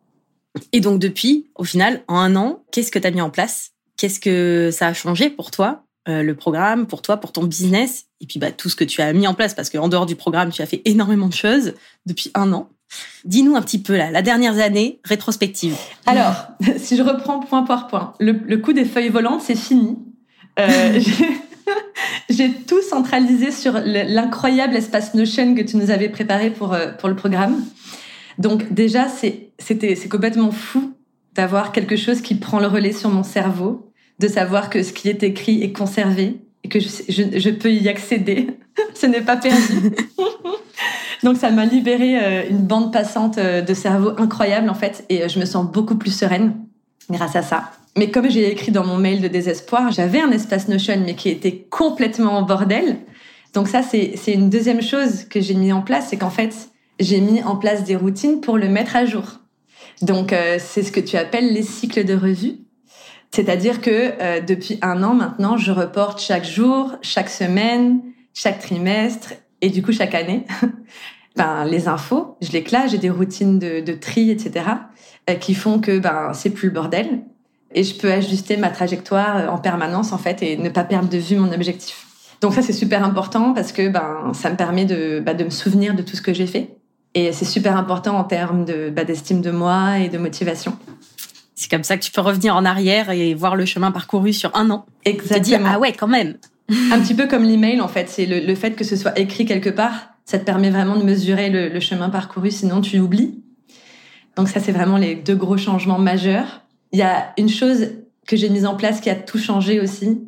Et 0.72 0.79
donc 0.79 1.00
depuis, 1.00 1.48
au 1.55 1.63
final, 1.63 2.03
en 2.08 2.17
un 2.17 2.36
an, 2.36 2.63
qu'est-ce 2.72 2.91
que 2.91 3.00
tu 3.00 3.08
as 3.08 3.12
mis 3.12 3.22
en 3.22 3.29
place? 3.29 3.72
Qu'est-ce 3.98 4.20
que 4.20 4.70
ça 4.72 4.88
a 4.88 4.93
changé 4.93 5.29
pour 5.29 5.51
toi 5.51 5.84
euh, 6.10 6.24
le 6.24 6.34
programme, 6.34 6.88
pour 6.88 7.03
toi, 7.03 7.17
pour 7.17 7.31
ton 7.31 7.43
business, 7.43 8.05
et 8.22 8.25
puis 8.25 8.39
bah, 8.39 8.51
tout 8.51 8.70
ce 8.70 8.75
que 8.75 8.84
tu 8.84 9.01
as 9.01 9.13
mis 9.13 9.27
en 9.27 9.36
place, 9.36 9.53
parce 9.53 9.70
qu'en 9.70 9.88
dehors 9.88 10.08
du 10.08 10.15
programme, 10.15 10.50
tu 10.50 10.63
as 10.63 10.65
fait 10.65 10.81
énormément 10.86 11.27
de 11.27 11.34
choses 11.34 11.75
depuis 12.08 12.31
un 12.34 12.51
an. 12.53 12.70
Dis-nous 13.24 13.55
un 13.55 13.62
petit 13.62 13.79
peu 13.79 13.96
là, 13.96 14.10
la 14.10 14.24
dernière 14.24 14.58
année 14.60 15.00
rétrospective. 15.03 15.77
Alors, 16.08 16.48
si 16.77 16.98
je 16.98 17.03
reprends 17.03 17.39
point 17.39 17.62
par 17.62 17.88
point, 17.88 18.15
le, 18.20 18.31
le 18.31 18.58
coup 18.58 18.74
des 18.74 18.86
feuilles 18.86 19.10
volantes, 19.10 19.43
c'est 19.43 19.55
fini. 19.55 19.96
Euh, 20.60 21.00
J'ai 22.29 22.51
tout 22.51 22.81
centralisé 22.81 23.51
sur 23.51 23.74
l'incroyable 23.84 24.75
espace 24.75 25.13
Notion 25.13 25.55
que 25.55 25.62
tu 25.62 25.77
nous 25.77 25.91
avais 25.91 26.10
préparé 26.10 26.50
pour, 26.50 26.74
euh, 26.74 26.91
pour 26.91 27.10
le 27.10 27.15
programme. 27.15 27.63
Donc 28.38 28.74
déjà, 28.74 29.08
c'était 29.08 29.96
c'est 29.96 30.10
complètement 30.10 30.52
fou 30.52 30.94
d'avoir 31.36 31.72
quelque 31.72 31.96
chose 31.96 32.22
qui 32.22 32.36
prend 32.36 32.60
le 32.60 32.68
relais 32.68 32.92
sur 32.92 33.10
mon 33.10 33.24
cerveau, 33.24 33.92
de 34.20 34.28
savoir 34.28 34.70
que 34.70 34.84
ce 34.84 34.94
qui 34.94 35.10
est 35.10 35.24
écrit 35.24 35.64
est 35.64 35.72
conservé 35.72 36.42
et 36.64 36.70
que 36.70 36.80
je, 36.80 36.88
je, 37.10 37.50
peux 37.50 37.72
y 37.72 37.90
accéder. 37.90 38.48
ce 38.94 39.06
n'est 39.06 39.22
pas 39.22 39.38
perdu. 39.38 39.92
Donc 41.24 41.38
ça 41.38 41.52
m'a 41.52 41.66
libéré 41.66 42.18
euh, 42.18 42.50
une 42.50 42.66
bande 42.66 42.92
passante 42.92 43.38
euh, 43.38 43.62
de 43.62 43.74
cerveau 43.74 44.12
incroyable 44.18 44.70
en 44.70 44.74
fait 44.74 45.06
et 45.10 45.24
euh, 45.24 45.28
je 45.28 45.40
me 45.40 45.46
sens 45.46 45.70
beaucoup 45.70 45.96
plus 45.96 46.12
sereine 46.12 46.56
grâce 47.10 47.36
à 47.36 47.44
ça. 47.44 47.72
Mais 47.98 48.10
comme 48.10 48.30
j'ai 48.30 48.52
écrit 48.52 48.72
dans 48.72 48.86
mon 48.86 48.98
mail 48.98 49.22
de 49.22 49.28
désespoir, 49.28 49.92
j'avais 49.92 50.20
un 50.22 50.32
espace 50.32 50.68
Notion 50.68 51.02
mais 51.06 51.16
qui 51.16 51.30
était 51.30 51.68
complètement 51.70 52.38
en 52.38 52.42
bordel. 52.42 52.98
Donc 53.54 53.68
ça 53.68 53.82
c'est 53.84 54.16
une 54.28 54.50
deuxième 54.50 54.82
chose 54.82 55.26
que 55.26 55.42
j'ai 55.42 55.54
mis 55.54 55.72
en 55.72 55.82
place, 55.82 56.08
c'est 56.10 56.18
qu'en 56.18 56.30
fait 56.30 56.71
j'ai 57.01 57.20
mis 57.20 57.43
en 57.43 57.55
place 57.55 57.84
des 57.84 57.96
routines 57.96 58.41
pour 58.41 58.58
le 58.58 58.70
mettre 58.70 58.96
à 58.96 59.05
jour. 59.05 59.39
Donc 60.01 60.34
c'est 60.58 60.84
ce 60.84 60.91
que 60.91 61.00
tu 61.00 61.17
appelles 61.17 61.53
les 61.53 61.63
cycles 61.63 62.05
de 62.05 62.15
revue. 62.15 62.60
C'est-à-dire 63.31 63.81
que 63.81 64.41
depuis 64.41 64.79
un 64.81 65.03
an 65.03 65.13
maintenant, 65.13 65.58
je 65.58 65.72
reporte 65.72 66.20
chaque 66.20 66.46
jour, 66.46 66.96
chaque 67.01 67.29
semaine, 67.29 68.01
chaque 68.34 68.60
trimestre 68.60 69.34
et 69.62 69.70
du 69.70 69.84
coup 69.84 69.91
chaque 69.91 70.15
année 70.15 70.46
ben, 71.36 71.65
les 71.65 71.88
infos, 71.88 72.38
je 72.41 72.51
les 72.51 72.63
classe, 72.63 72.91
j'ai 72.91 72.98
des 72.98 73.10
routines 73.10 73.60
de, 73.60 73.79
de 73.79 73.93
tri, 73.93 74.29
etc., 74.29 74.65
euh, 75.29 75.36
qui 75.36 75.53
font 75.53 75.79
que 75.79 76.00
ben, 76.00 76.31
c'est 76.34 76.50
plus 76.50 76.67
le 76.67 76.74
bordel. 76.74 77.24
Et 77.74 77.84
je 77.84 77.96
peux 77.96 78.12
ajuster 78.12 78.58
ma 78.58 78.70
trajectoire 78.70 79.38
euh, 79.38 79.48
en 79.48 79.58
permanence, 79.58 80.12
en 80.12 80.17
fait, 80.17 80.43
et 80.43 80.58
ne 80.58 80.70
pas 80.70 80.84
perdre 80.84 81.10
de 81.10 81.17
vue 81.17 81.38
mon 81.38 81.51
objectif. 81.51 82.08
Donc 82.41 82.53
ça, 82.53 82.62
c'est 82.62 82.74
super 82.74 83.03
important 83.03 83.53
parce 83.53 83.72
que 83.72 83.88
ben, 83.88 84.31
ça 84.34 84.50
me 84.50 84.55
permet 84.55 84.86
de, 84.86 85.22
ben, 85.24 85.36
de 85.36 85.43
me 85.43 85.50
souvenir 85.50 85.96
de 85.96 86.01
tout 86.01 86.15
ce 86.15 86.22
que 86.22 86.34
j'ai 86.34 86.48
fait. 86.48 86.75
Et 87.13 87.32
c'est 87.34 87.46
super 87.46 87.75
important 87.77 88.18
en 88.18 88.24
termes 88.24 88.65
de, 88.65 88.89
ben, 88.89 89.06
d'estime 89.06 89.41
de 89.41 89.51
moi 89.51 90.00
et 90.00 90.10
de 90.10 90.18
motivation. 90.18 90.77
C'est 91.56 91.70
comme 91.70 91.84
ça 91.84 91.98
que 91.98 92.03
tu 92.03 92.12
peux 92.12 92.22
revenir 92.22 92.56
en 92.56 92.65
arrière 92.65 93.10
et 93.12 93.34
voir 93.34 93.56
le 93.56 93.65
chemin 93.65 93.91
parcouru 93.91 94.34
sur 94.34 94.56
un 94.56 94.70
an. 94.70 94.86
Exactement. 95.06 95.39
Te 95.39 95.46
dire, 95.46 95.60
ah 95.65 95.80
ouais, 95.80 95.94
quand 95.94 96.08
même. 96.08 96.38
un 96.91 97.00
petit 97.00 97.13
peu 97.13 97.27
comme 97.27 97.44
l'email, 97.44 97.82
en 97.82 97.88
fait. 97.88 98.10
C'est 98.10 98.25
le, 98.25 98.39
le 98.39 98.56
fait 98.56 98.72
que 98.72 98.84
ce 98.84 98.96
soit 98.96 99.18
écrit 99.20 99.46
quelque 99.46 99.70
part 99.70 100.12
ça 100.32 100.39
te 100.39 100.46
permet 100.46 100.70
vraiment 100.70 100.96
de 100.96 101.03
mesurer 101.03 101.50
le, 101.50 101.80
chemin 101.82 102.10
parcouru, 102.10 102.51
sinon 102.51 102.80
tu 102.80 103.00
oublies. 103.00 103.44
Donc 104.38 104.48
ça, 104.48 104.62
c'est 104.62 104.72
vraiment 104.72 104.98
les 104.98 105.15
deux 105.15 105.36
gros 105.36 105.58
changements 105.58 106.00
majeurs. 106.00 106.62
Il 106.94 107.00
y 107.00 107.01
a 107.01 107.34
une 107.38 107.50
chose 107.50 107.89
que 108.27 108.38
j'ai 108.38 108.50
mise 108.50 108.65
en 108.65 108.75
place 108.75 109.01
qui 109.01 109.10
a 109.10 109.15
tout 109.15 109.39
changé 109.39 109.82
aussi. 109.82 110.22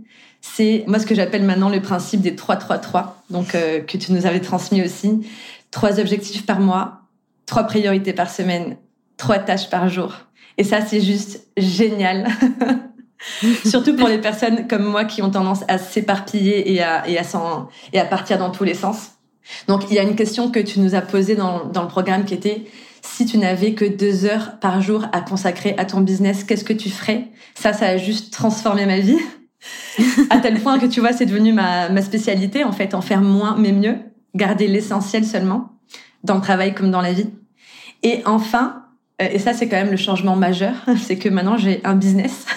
C'est 0.45 0.83
moi 0.87 0.99
ce 0.99 1.05
que 1.05 1.15
j'appelle 1.15 1.43
maintenant 1.43 1.69
le 1.69 1.81
principe 1.81 2.19
des 2.19 2.35
3-3-3, 2.35 3.05
donc 3.29 3.55
euh, 3.55 3.79
que 3.79 3.97
tu 3.97 4.11
nous 4.11 4.25
avais 4.25 4.41
transmis 4.41 4.83
aussi. 4.83 5.25
Trois 5.71 6.01
objectifs 6.01 6.45
par 6.45 6.59
mois, 6.59 6.99
trois 7.45 7.63
priorités 7.63 8.11
par 8.11 8.29
semaine, 8.29 8.75
trois 9.15 9.39
tâches 9.39 9.69
par 9.69 9.87
jour. 9.87 10.13
Et 10.57 10.65
ça, 10.65 10.85
c'est 10.85 10.99
juste 10.99 11.47
génial. 11.55 12.27
Surtout 13.65 13.95
pour 13.95 14.09
les 14.09 14.19
personnes 14.19 14.67
comme 14.67 14.83
moi 14.83 15.05
qui 15.05 15.21
ont 15.21 15.31
tendance 15.31 15.63
à 15.69 15.77
s'éparpiller 15.77 16.73
et 16.73 16.83
à, 16.83 17.07
et, 17.07 17.17
à 17.17 17.23
et 17.93 17.99
à 17.99 18.05
partir 18.05 18.37
dans 18.37 18.51
tous 18.51 18.65
les 18.65 18.73
sens. 18.73 19.11
Donc 19.67 19.85
il 19.89 19.95
y 19.95 19.99
a 19.99 20.03
une 20.03 20.15
question 20.15 20.51
que 20.51 20.59
tu 20.59 20.81
nous 20.81 20.93
as 20.93 21.01
posée 21.01 21.35
dans, 21.35 21.65
dans 21.65 21.83
le 21.83 21.87
programme 21.87 22.25
qui 22.25 22.33
était 22.33 22.65
si 23.01 23.25
tu 23.25 23.37
n'avais 23.37 23.73
que 23.73 23.85
deux 23.85 24.25
heures 24.25 24.59
par 24.59 24.81
jour 24.81 25.05
à 25.13 25.21
consacrer 25.21 25.73
à 25.77 25.85
ton 25.85 26.01
business, 26.01 26.43
qu'est-ce 26.43 26.65
que 26.65 26.73
tu 26.73 26.89
ferais? 26.89 27.29
Ça, 27.55 27.71
ça 27.71 27.87
a 27.87 27.97
juste 27.97 28.33
transformé 28.33 28.85
ma 28.85 28.99
vie. 28.99 29.19
À 30.29 30.39
tel 30.39 30.59
point 30.59 30.79
que 30.79 30.85
tu 30.85 30.99
vois, 30.99 31.13
c'est 31.13 31.25
devenu 31.25 31.53
ma, 31.53 31.89
ma 31.89 32.01
spécialité, 32.01 32.63
en 32.63 32.71
fait, 32.71 32.93
en 32.93 33.01
faire 33.01 33.21
moins 33.21 33.55
mais 33.57 33.71
mieux, 33.71 33.95
garder 34.35 34.67
l'essentiel 34.67 35.25
seulement, 35.25 35.73
dans 36.23 36.35
le 36.35 36.41
travail 36.41 36.73
comme 36.73 36.91
dans 36.91 37.01
la 37.01 37.13
vie. 37.13 37.29
Et 38.01 38.21
enfin, 38.25 38.83
euh, 39.21 39.27
et 39.31 39.39
ça 39.39 39.53
c'est 39.53 39.67
quand 39.67 39.77
même 39.77 39.91
le 39.91 39.97
changement 39.97 40.35
majeur, 40.35 40.73
c'est 41.01 41.17
que 41.17 41.29
maintenant 41.29 41.57
j'ai 41.57 41.81
un 41.83 41.95
business. 41.95 42.45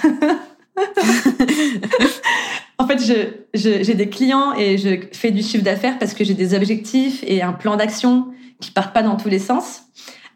En 2.78 2.86
fait, 2.86 3.44
j'ai 3.54 3.94
des 3.94 4.08
clients 4.08 4.54
et 4.54 4.76
je 4.76 5.06
fais 5.12 5.30
du 5.30 5.42
chiffre 5.42 5.64
d'affaires 5.64 5.98
parce 5.98 6.14
que 6.14 6.24
j'ai 6.24 6.34
des 6.34 6.54
objectifs 6.54 7.24
et 7.26 7.42
un 7.42 7.52
plan 7.52 7.76
d'action 7.76 8.28
qui 8.60 8.70
partent 8.70 8.94
pas 8.94 9.02
dans 9.02 9.16
tous 9.16 9.28
les 9.28 9.38
sens. 9.38 9.84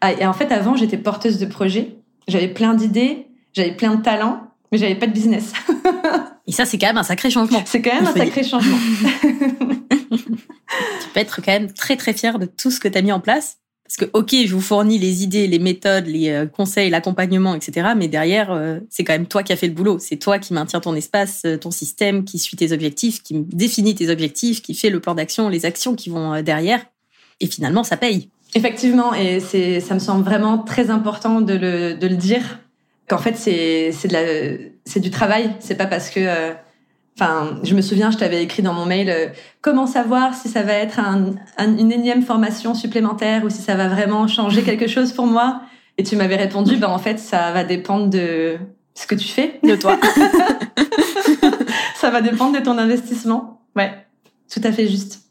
Ah, 0.01 0.11
et 0.13 0.25
en 0.25 0.33
fait, 0.33 0.51
avant, 0.51 0.75
j'étais 0.75 0.97
porteuse 0.97 1.37
de 1.37 1.45
projets. 1.45 1.95
J'avais 2.27 2.47
plein 2.47 2.73
d'idées, 2.73 3.27
j'avais 3.53 3.73
plein 3.73 3.95
de 3.95 4.01
talents, 4.01 4.50
mais 4.71 4.77
j'avais 4.77 4.95
pas 4.95 5.07
de 5.07 5.13
business. 5.13 5.51
et 6.47 6.51
ça, 6.51 6.65
c'est 6.65 6.77
quand 6.77 6.87
même 6.87 6.97
un 6.97 7.03
sacré 7.03 7.29
changement. 7.29 7.61
C'est 7.65 7.81
quand 7.81 7.93
même 7.93 8.07
un 8.07 8.13
sacré 8.13 8.43
changement. 8.43 8.77
tu 10.11 11.09
peux 11.13 11.19
être 11.19 11.41
quand 11.41 11.51
même 11.51 11.71
très 11.73 11.97
très 11.97 12.13
fier 12.13 12.39
de 12.39 12.45
tout 12.45 12.71
ce 12.71 12.79
que 12.79 12.87
tu 12.87 12.97
as 12.97 13.01
mis 13.01 13.11
en 13.11 13.19
place. 13.19 13.57
Parce 13.83 14.09
que, 14.09 14.17
OK, 14.17 14.33
je 14.45 14.55
vous 14.55 14.61
fournis 14.61 14.97
les 14.97 15.23
idées, 15.23 15.47
les 15.47 15.59
méthodes, 15.59 16.07
les 16.07 16.29
euh, 16.29 16.45
conseils, 16.45 16.89
l'accompagnement, 16.89 17.55
etc. 17.55 17.89
Mais 17.97 18.07
derrière, 18.07 18.53
euh, 18.53 18.79
c'est 18.89 19.03
quand 19.03 19.11
même 19.11 19.25
toi 19.25 19.43
qui 19.43 19.51
as 19.51 19.57
fait 19.57 19.67
le 19.67 19.73
boulot. 19.73 19.99
C'est 19.99 20.15
toi 20.15 20.39
qui 20.39 20.53
maintiens 20.53 20.79
ton 20.79 20.95
espace, 20.95 21.41
euh, 21.45 21.57
ton 21.57 21.71
système, 21.71 22.23
qui 22.23 22.39
suit 22.39 22.55
tes 22.55 22.71
objectifs, 22.71 23.21
qui 23.21 23.33
définit 23.33 23.93
tes 23.93 24.09
objectifs, 24.09 24.61
qui 24.61 24.75
fait 24.75 24.89
le 24.89 25.01
plan 25.01 25.13
d'action, 25.13 25.49
les 25.49 25.65
actions 25.65 25.95
qui 25.95 26.09
vont 26.09 26.41
derrière. 26.41 26.85
Et 27.41 27.47
finalement, 27.47 27.83
ça 27.83 27.97
paye. 27.97 28.29
Effectivement, 28.55 29.13
et 29.13 29.41
ça 29.41 29.93
me 29.93 29.99
semble 29.99 30.23
vraiment 30.23 30.59
très 30.59 30.89
important 30.89 31.41
de 31.41 31.53
le, 31.53 31.93
de 31.93 32.07
le 32.07 32.15
dire 32.15 32.59
qu'en 33.11 33.19
fait 33.19 33.35
c'est 33.37 33.91
c'est 33.91 34.07
de 34.07 34.13
la 34.13 34.57
c'est 34.85 34.99
du 34.99 35.11
travail. 35.11 35.55
C'est 35.59 35.75
pas 35.75 35.85
parce 35.85 36.09
que 36.09 36.55
Enfin, 37.19 37.59
je 37.63 37.75
me 37.75 37.81
souviens, 37.81 38.09
je 38.09 38.17
t'avais 38.17 38.41
écrit 38.41 38.63
dans 38.63 38.73
mon 38.73 38.85
mail 38.85 39.09
euh, 39.09 39.27
comment 39.61 39.85
savoir 39.85 40.33
si 40.33 40.47
ça 40.47 40.63
va 40.63 40.73
être 40.73 40.99
une 41.59 41.91
énième 41.91 42.23
formation 42.23 42.73
supplémentaire 42.73 43.43
ou 43.43 43.49
si 43.49 43.61
ça 43.61 43.75
va 43.75 43.89
vraiment 43.89 44.27
changer 44.27 44.63
quelque 44.63 44.87
chose 44.87 45.11
pour 45.11 45.27
moi? 45.27 45.61
Et 45.97 46.03
tu 46.03 46.15
m'avais 46.15 46.37
répondu, 46.37 46.77
ben 46.77 46.87
en 46.87 46.97
fait, 46.97 47.19
ça 47.19 47.51
va 47.51 47.63
dépendre 47.63 48.09
de 48.09 48.57
ce 48.95 49.05
que 49.05 49.15
tu 49.15 49.27
fais, 49.27 49.59
de 49.61 49.75
toi. 49.75 49.99
ça 51.95 52.09
va 52.09 52.21
dépendre 52.21 52.57
de 52.57 52.63
ton 52.63 52.77
investissement. 52.77 53.61
Ouais, 53.75 53.93
tout 54.51 54.61
à 54.63 54.71
fait 54.71 54.87
juste. 54.87 55.21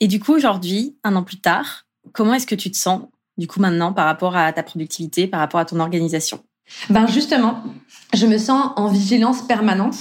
Et 0.00 0.08
du 0.08 0.20
coup, 0.20 0.34
aujourd'hui, 0.34 0.96
un 1.04 1.16
an 1.16 1.22
plus 1.22 1.40
tard, 1.40 1.86
comment 2.12 2.34
est-ce 2.34 2.46
que 2.46 2.54
tu 2.56 2.70
te 2.70 2.76
sens, 2.76 3.02
du 3.38 3.46
coup, 3.46 3.60
maintenant, 3.60 3.92
par 3.92 4.04
rapport 4.04 4.36
à 4.36 4.52
ta 4.52 4.62
productivité, 4.62 5.26
par 5.26 5.40
rapport 5.40 5.60
à 5.60 5.64
ton 5.64 5.80
organisation? 5.80 6.40
Ben 6.90 7.06
justement, 7.06 7.62
je 8.14 8.26
me 8.26 8.38
sens 8.38 8.72
en 8.76 8.88
vigilance 8.88 9.42
permanente 9.42 9.96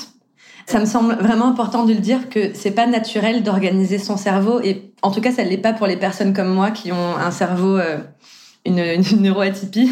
ça 0.67 0.79
me 0.81 0.85
semble 0.85 1.15
vraiment 1.15 1.47
important 1.47 1.85
de 1.85 1.93
le 1.93 1.99
dire 1.99 2.29
que 2.29 2.53
c'est 2.53 2.71
pas 2.71 2.85
naturel 2.85 3.41
d'organiser 3.41 3.97
son 3.97 4.17
cerveau 4.17 4.59
et 4.61 4.91
en 5.01 5.11
tout 5.11 5.21
cas 5.21 5.31
ça 5.31 5.43
l'est 5.43 5.57
pas 5.57 5.71
pour 5.71 5.87
les 5.87 5.95
personnes 5.95 6.33
comme 6.33 6.53
moi 6.53 6.71
qui 6.71 6.91
ont 6.91 7.15
un 7.15 7.31
cerveau 7.31 7.77
euh, 7.77 7.99
une, 8.65 8.79
une 8.79 9.21
neuroatypie. 9.21 9.89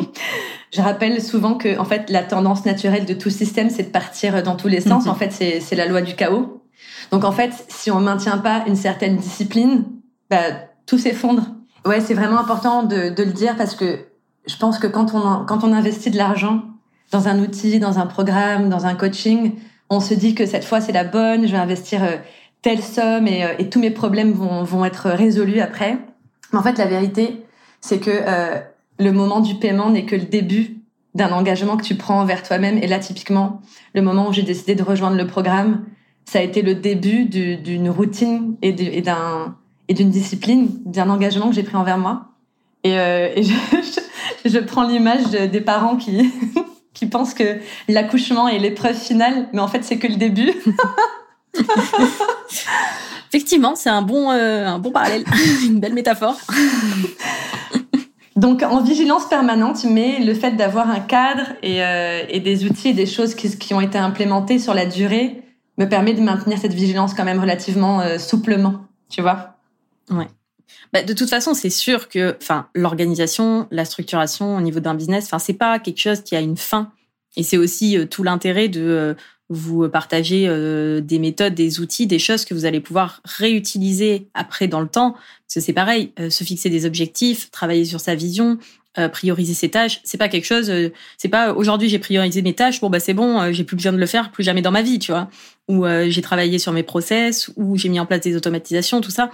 je 0.72 0.80
rappelle 0.80 1.20
souvent 1.20 1.54
que 1.54 1.76
en 1.78 1.84
fait 1.84 2.10
la 2.10 2.22
tendance 2.22 2.64
naturelle 2.64 3.06
de 3.06 3.14
tout 3.14 3.30
système 3.30 3.70
c'est 3.70 3.82
de 3.84 3.88
partir 3.88 4.40
dans 4.44 4.54
tous 4.54 4.68
les 4.68 4.80
sens. 4.80 5.04
Mhm. 5.04 5.10
En 5.10 5.14
fait 5.16 5.32
c'est 5.32 5.58
c'est 5.58 5.76
la 5.76 5.86
loi 5.86 6.00
du 6.00 6.14
chaos. 6.14 6.62
Donc 7.10 7.24
en 7.24 7.32
fait 7.32 7.50
si 7.66 7.90
on 7.90 7.98
maintient 7.98 8.38
pas 8.38 8.62
une 8.68 8.76
certaine 8.76 9.16
discipline, 9.16 9.84
bah, 10.30 10.36
tout 10.86 10.98
s'effondre. 10.98 11.42
Ouais 11.84 12.00
c'est 12.00 12.14
vraiment 12.14 12.38
important 12.38 12.84
de, 12.84 13.08
de 13.08 13.22
le 13.24 13.32
dire 13.32 13.56
parce 13.56 13.74
que 13.74 13.98
je 14.48 14.56
pense 14.56 14.78
que 14.78 14.86
quand 14.86 15.14
on 15.14 15.44
quand 15.44 15.62
on 15.62 15.72
investit 15.72 16.10
de 16.10 16.16
l'argent 16.16 16.62
dans 17.10 17.28
un 17.28 17.38
outil, 17.38 17.78
dans 17.78 17.98
un 17.98 18.06
programme, 18.06 18.68
dans 18.68 18.86
un 18.86 18.94
coaching, 18.94 19.52
on 19.90 20.00
se 20.00 20.14
dit 20.14 20.34
que 20.34 20.46
cette 20.46 20.64
fois 20.64 20.80
c'est 20.80 20.92
la 20.92 21.04
bonne, 21.04 21.46
je 21.46 21.52
vais 21.52 21.58
investir 21.58 22.02
euh, 22.02 22.16
telle 22.62 22.82
somme 22.82 23.26
euh, 23.26 23.54
et, 23.58 23.68
tous 23.70 23.80
mes 23.80 23.90
problèmes 23.90 24.32
vont, 24.32 24.64
vont, 24.64 24.84
être 24.84 25.08
résolus 25.10 25.60
après. 25.60 25.98
Mais 26.52 26.58
en 26.58 26.62
fait, 26.62 26.78
la 26.78 26.86
vérité, 26.86 27.44
c'est 27.80 27.98
que 27.98 28.10
euh, 28.10 28.58
le 28.98 29.12
moment 29.12 29.40
du 29.40 29.54
paiement 29.54 29.90
n'est 29.90 30.06
que 30.06 30.16
le 30.16 30.24
début 30.24 30.78
d'un 31.14 31.30
engagement 31.32 31.76
que 31.76 31.84
tu 31.84 31.94
prends 31.94 32.20
envers 32.20 32.42
toi-même. 32.42 32.78
Et 32.78 32.86
là, 32.86 32.98
typiquement, 32.98 33.60
le 33.94 34.02
moment 34.02 34.28
où 34.28 34.32
j'ai 34.32 34.42
décidé 34.42 34.74
de 34.74 34.82
rejoindre 34.82 35.16
le 35.16 35.26
programme, 35.26 35.84
ça 36.24 36.40
a 36.40 36.42
été 36.42 36.62
le 36.62 36.74
début 36.74 37.24
d'une 37.24 37.88
routine 37.88 38.56
et 38.60 38.72
d'un 39.02 39.56
et 39.90 39.94
d'une 39.94 40.10
discipline, 40.10 40.68
d'un 40.84 41.08
engagement 41.08 41.48
que 41.48 41.54
j'ai 41.54 41.62
pris 41.62 41.76
envers 41.76 41.96
moi. 41.96 42.26
Et, 42.84 42.90
et 42.90 43.42
je, 43.42 43.52
je, 43.72 44.00
je, 44.44 44.58
prends 44.58 44.86
l'image 44.86 45.30
des 45.30 45.60
parents 45.60 45.96
qui 45.96 46.30
qui 46.98 47.06
pensent 47.06 47.34
que 47.34 47.58
l'accouchement 47.86 48.48
est 48.48 48.58
l'épreuve 48.58 48.96
finale, 48.96 49.48
mais 49.52 49.60
en 49.60 49.68
fait, 49.68 49.84
c'est 49.84 49.98
que 49.98 50.08
le 50.08 50.16
début. 50.16 50.52
Effectivement, 53.28 53.76
c'est 53.76 53.90
un 53.90 54.02
bon, 54.02 54.32
euh, 54.32 54.66
un 54.66 54.80
bon 54.80 54.90
parallèle, 54.90 55.24
une 55.64 55.78
belle 55.78 55.94
métaphore. 55.94 56.36
Donc, 58.34 58.62
en 58.62 58.82
vigilance 58.82 59.28
permanente, 59.28 59.84
mais 59.84 60.18
le 60.20 60.34
fait 60.34 60.52
d'avoir 60.52 60.90
un 60.90 61.00
cadre 61.00 61.42
et, 61.62 61.84
euh, 61.84 62.22
et, 62.28 62.40
des 62.40 62.64
outils 62.64 62.88
et 62.88 62.94
des 62.94 63.06
choses 63.06 63.34
qui, 63.34 63.56
qui, 63.58 63.74
ont 63.74 63.80
été 63.80 63.98
implémentées 63.98 64.58
sur 64.58 64.74
la 64.74 64.86
durée 64.86 65.42
me 65.76 65.84
permet 65.88 66.14
de 66.14 66.20
maintenir 66.20 66.58
cette 66.58 66.74
vigilance 66.74 67.14
quand 67.14 67.24
même 67.24 67.40
relativement 67.40 68.00
euh, 68.00 68.18
souplement, 68.18 68.86
tu 69.08 69.22
vois? 69.22 69.56
Ouais. 70.10 70.26
Bah, 70.92 71.02
de 71.02 71.12
toute 71.12 71.28
façon, 71.28 71.54
c'est 71.54 71.70
sûr 71.70 72.08
que, 72.08 72.36
enfin, 72.40 72.68
l'organisation, 72.74 73.68
la 73.70 73.84
structuration 73.84 74.56
au 74.56 74.60
niveau 74.60 74.80
d'un 74.80 74.94
business, 74.94 75.26
enfin, 75.26 75.38
c'est 75.38 75.54
pas 75.54 75.78
quelque 75.78 76.00
chose 76.00 76.22
qui 76.22 76.36
a 76.36 76.40
une 76.40 76.56
fin. 76.56 76.92
Et 77.36 77.42
c'est 77.42 77.56
aussi 77.56 77.96
euh, 77.96 78.04
tout 78.04 78.22
l'intérêt 78.22 78.68
de 78.68 78.82
euh, 78.82 79.14
vous 79.48 79.88
partager 79.88 80.46
euh, 80.48 81.00
des 81.00 81.18
méthodes, 81.18 81.54
des 81.54 81.80
outils, 81.80 82.06
des 82.06 82.18
choses 82.18 82.44
que 82.44 82.52
vous 82.52 82.64
allez 82.64 82.80
pouvoir 82.80 83.22
réutiliser 83.24 84.28
après 84.34 84.66
dans 84.68 84.80
le 84.80 84.88
temps. 84.88 85.12
Parce 85.12 85.54
que 85.54 85.60
c'est 85.60 85.72
pareil, 85.72 86.12
se 86.28 86.44
fixer 86.44 86.68
des 86.68 86.84
objectifs, 86.84 87.50
travailler 87.50 87.86
sur 87.86 88.00
sa 88.00 88.14
vision, 88.14 88.58
prioriser 89.12 89.54
ses 89.54 89.70
tâches, 89.70 90.00
c'est 90.04 90.18
pas 90.18 90.28
quelque 90.28 90.44
chose. 90.44 90.70
C'est 91.16 91.28
pas 91.28 91.54
aujourd'hui 91.54 91.88
j'ai 91.88 91.98
priorisé 91.98 92.42
mes 92.42 92.52
tâches. 92.52 92.82
Bon 92.82 92.90
bah 92.90 93.00
c'est 93.00 93.14
bon, 93.14 93.50
j'ai 93.50 93.64
plus 93.64 93.76
besoin 93.76 93.92
de 93.92 93.96
le 93.96 94.04
faire 94.04 94.30
plus 94.30 94.44
jamais 94.44 94.60
dans 94.60 94.72
ma 94.72 94.82
vie, 94.82 94.98
tu 94.98 95.12
vois. 95.12 95.30
Ou 95.68 95.86
j'ai 96.08 96.20
travaillé 96.20 96.58
sur 96.58 96.72
mes 96.72 96.82
process, 96.82 97.50
ou 97.56 97.78
j'ai 97.78 97.88
mis 97.88 97.98
en 97.98 98.04
place 98.04 98.20
des 98.20 98.36
automatisations, 98.36 99.00
tout 99.00 99.10
ça. 99.10 99.30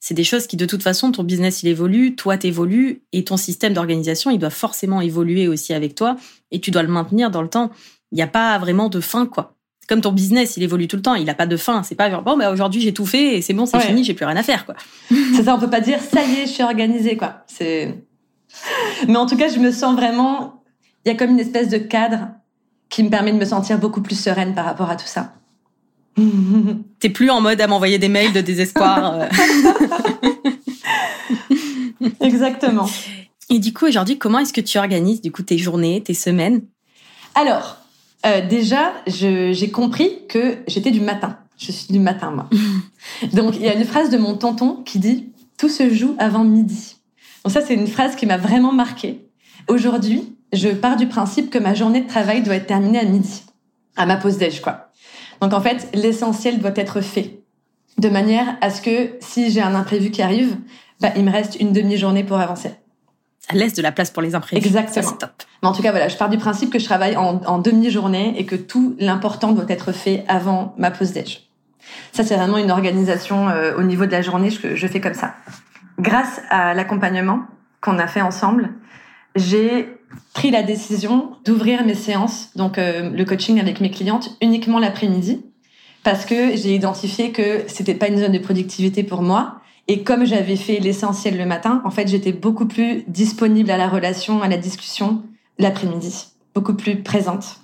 C'est 0.00 0.14
des 0.14 0.24
choses 0.24 0.46
qui 0.46 0.56
de 0.56 0.66
toute 0.66 0.82
façon 0.82 1.10
ton 1.12 1.24
business 1.24 1.62
il 1.62 1.68
évolue, 1.68 2.14
toi 2.14 2.38
t'évolues 2.38 3.02
et 3.12 3.24
ton 3.24 3.36
système 3.36 3.72
d'organisation 3.74 4.30
il 4.30 4.38
doit 4.38 4.50
forcément 4.50 5.00
évoluer 5.00 5.48
aussi 5.48 5.74
avec 5.74 5.94
toi 5.94 6.16
et 6.50 6.60
tu 6.60 6.70
dois 6.70 6.82
le 6.82 6.88
maintenir 6.88 7.30
dans 7.30 7.42
le 7.42 7.48
temps. 7.48 7.70
Il 8.12 8.16
n'y 8.16 8.22
a 8.22 8.28
pas 8.28 8.56
vraiment 8.58 8.88
de 8.88 9.00
fin 9.00 9.26
quoi 9.26 9.58
comme 9.88 10.02
ton 10.02 10.12
business, 10.12 10.56
il 10.58 10.62
évolue 10.62 10.86
tout 10.86 10.96
le 10.96 11.02
temps, 11.02 11.14
il 11.14 11.24
n'a 11.24 11.34
pas 11.34 11.46
de 11.46 11.56
fin. 11.56 11.82
C'est 11.82 11.94
pas 11.94 12.10
genre, 12.10 12.22
bon, 12.22 12.36
bah, 12.36 12.52
aujourd'hui, 12.52 12.82
j'ai 12.82 12.92
tout 12.92 13.06
fait 13.06 13.38
et 13.38 13.42
c'est 13.42 13.54
bon, 13.54 13.64
c'est 13.64 13.80
fini, 13.80 14.04
j'ai 14.04 14.12
plus 14.12 14.26
rien 14.26 14.36
à 14.36 14.42
faire, 14.42 14.66
quoi. 14.66 14.74
c'est 15.08 15.44
ça, 15.44 15.54
on 15.54 15.58
peut 15.58 15.70
pas 15.70 15.80
dire, 15.80 15.98
ça 16.00 16.22
y 16.22 16.40
est, 16.40 16.46
je 16.46 16.52
suis 16.52 16.62
organisée, 16.62 17.16
quoi. 17.16 17.42
C'est, 17.46 18.04
mais 19.08 19.16
en 19.16 19.26
tout 19.26 19.36
cas, 19.36 19.48
je 19.48 19.58
me 19.58 19.72
sens 19.72 19.96
vraiment, 19.96 20.62
il 21.04 21.08
y 21.08 21.14
a 21.14 21.16
comme 21.16 21.30
une 21.30 21.40
espèce 21.40 21.70
de 21.70 21.78
cadre 21.78 22.28
qui 22.90 23.02
me 23.02 23.08
permet 23.08 23.32
de 23.32 23.38
me 23.38 23.44
sentir 23.46 23.78
beaucoup 23.78 24.02
plus 24.02 24.18
sereine 24.20 24.54
par 24.54 24.66
rapport 24.66 24.90
à 24.90 24.96
tout 24.96 25.06
ça. 25.06 25.32
T'es 27.00 27.10
plus 27.10 27.30
en 27.30 27.40
mode 27.40 27.60
à 27.60 27.66
m'envoyer 27.66 27.98
des 27.98 28.08
mails 28.08 28.32
de 28.32 28.40
désespoir. 28.40 29.14
Euh. 29.14 29.28
Exactement. 32.20 32.88
Et 33.50 33.58
du 33.58 33.72
coup, 33.72 33.86
aujourd'hui, 33.86 34.18
comment 34.18 34.38
est-ce 34.40 34.52
que 34.52 34.60
tu 34.60 34.78
organises 34.78 35.22
du 35.22 35.32
coup 35.32 35.42
tes 35.42 35.58
journées, 35.58 36.02
tes 36.02 36.14
semaines? 36.14 36.62
Alors, 37.34 37.78
euh, 38.26 38.46
déjà, 38.46 38.92
j'ai 39.06 39.70
compris 39.70 40.26
que 40.28 40.56
j'étais 40.66 40.90
du 40.90 41.00
matin. 41.00 41.38
Je 41.56 41.72
suis 41.72 41.92
du 41.92 41.98
matin, 41.98 42.30
moi. 42.30 42.48
Donc, 43.32 43.56
il 43.56 43.62
y 43.62 43.68
a 43.68 43.74
une 43.74 43.84
phrase 43.84 44.10
de 44.10 44.18
mon 44.18 44.36
tonton 44.36 44.82
qui 44.84 44.98
dit 44.98 45.32
Tout 45.56 45.68
se 45.68 45.92
joue 45.92 46.14
avant 46.18 46.44
midi. 46.44 46.96
Donc, 47.44 47.52
ça, 47.52 47.62
c'est 47.62 47.74
une 47.74 47.86
phrase 47.86 48.16
qui 48.16 48.26
m'a 48.26 48.36
vraiment 48.36 48.72
marquée. 48.72 49.28
Aujourd'hui, 49.68 50.36
je 50.52 50.68
pars 50.68 50.96
du 50.96 51.06
principe 51.06 51.50
que 51.50 51.58
ma 51.58 51.74
journée 51.74 52.00
de 52.00 52.08
travail 52.08 52.42
doit 52.42 52.54
être 52.54 52.66
terminée 52.66 52.98
à 52.98 53.04
midi, 53.04 53.42
à 53.96 54.06
ma 54.06 54.16
pause 54.16 54.38
déj, 54.38 54.60
quoi. 54.60 54.87
Donc, 55.40 55.52
en 55.52 55.60
fait, 55.60 55.88
l'essentiel 55.94 56.58
doit 56.58 56.72
être 56.76 57.00
fait 57.00 57.40
de 57.98 58.08
manière 58.08 58.56
à 58.60 58.70
ce 58.70 58.80
que 58.80 59.10
si 59.20 59.50
j'ai 59.50 59.60
un 59.60 59.74
imprévu 59.74 60.10
qui 60.10 60.22
arrive, 60.22 60.56
bah, 61.00 61.10
il 61.16 61.24
me 61.24 61.30
reste 61.30 61.60
une 61.60 61.72
demi-journée 61.72 62.24
pour 62.24 62.38
avancer 62.38 62.72
ça 63.48 63.56
laisse 63.56 63.74
de 63.74 63.82
la 63.82 63.92
place 63.92 64.10
pour 64.10 64.22
les 64.22 64.34
imprévus. 64.34 64.66
Exactement. 64.66 65.12
top. 65.12 65.30
Mais 65.62 65.68
en 65.68 65.72
tout 65.72 65.82
cas, 65.82 65.90
voilà, 65.90 66.08
je 66.08 66.16
pars 66.16 66.28
du 66.28 66.38
principe 66.38 66.70
que 66.70 66.78
je 66.78 66.84
travaille 66.84 67.16
en, 67.16 67.58
demi-journée 67.58 68.34
et 68.36 68.44
que 68.44 68.56
tout 68.56 68.94
l'important 68.98 69.52
doit 69.52 69.64
être 69.68 69.92
fait 69.92 70.24
avant 70.28 70.74
ma 70.76 70.90
pause 70.90 71.12
déj. 71.12 71.48
Ça, 72.12 72.24
c'est 72.24 72.36
vraiment 72.36 72.58
une 72.58 72.70
organisation 72.70 73.48
euh, 73.48 73.74
au 73.76 73.82
niveau 73.82 74.04
de 74.06 74.12
la 74.12 74.22
journée, 74.22 74.50
je, 74.50 74.74
je 74.74 74.86
fais 74.86 75.00
comme 75.00 75.14
ça. 75.14 75.34
Grâce 75.98 76.42
à 76.50 76.74
l'accompagnement 76.74 77.40
qu'on 77.80 77.98
a 77.98 78.06
fait 78.06 78.20
ensemble, 78.20 78.70
j'ai 79.34 79.88
pris 80.34 80.50
la 80.50 80.62
décision 80.62 81.30
d'ouvrir 81.44 81.84
mes 81.84 81.94
séances, 81.94 82.50
donc 82.56 82.78
euh, 82.78 83.10
le 83.10 83.24
coaching 83.24 83.60
avec 83.60 83.80
mes 83.80 83.90
clientes, 83.90 84.36
uniquement 84.40 84.78
l'après-midi, 84.78 85.42
parce 86.04 86.24
que 86.24 86.56
j'ai 86.56 86.74
identifié 86.74 87.32
que 87.32 87.64
c'était 87.66 87.94
pas 87.94 88.08
une 88.08 88.18
zone 88.18 88.32
de 88.32 88.38
productivité 88.38 89.02
pour 89.02 89.22
moi 89.22 89.60
et 89.88 90.02
comme 90.02 90.26
j'avais 90.26 90.56
fait 90.56 90.78
l'essentiel 90.78 91.38
le 91.38 91.46
matin, 91.46 91.80
en 91.84 91.90
fait, 91.90 92.08
j'étais 92.08 92.32
beaucoup 92.32 92.66
plus 92.66 93.04
disponible 93.08 93.70
à 93.70 93.78
la 93.78 93.88
relation, 93.88 94.42
à 94.42 94.48
la 94.48 94.58
discussion 94.58 95.22
l'après-midi, 95.58 96.26
beaucoup 96.54 96.74
plus 96.74 97.02
présente. 97.02 97.56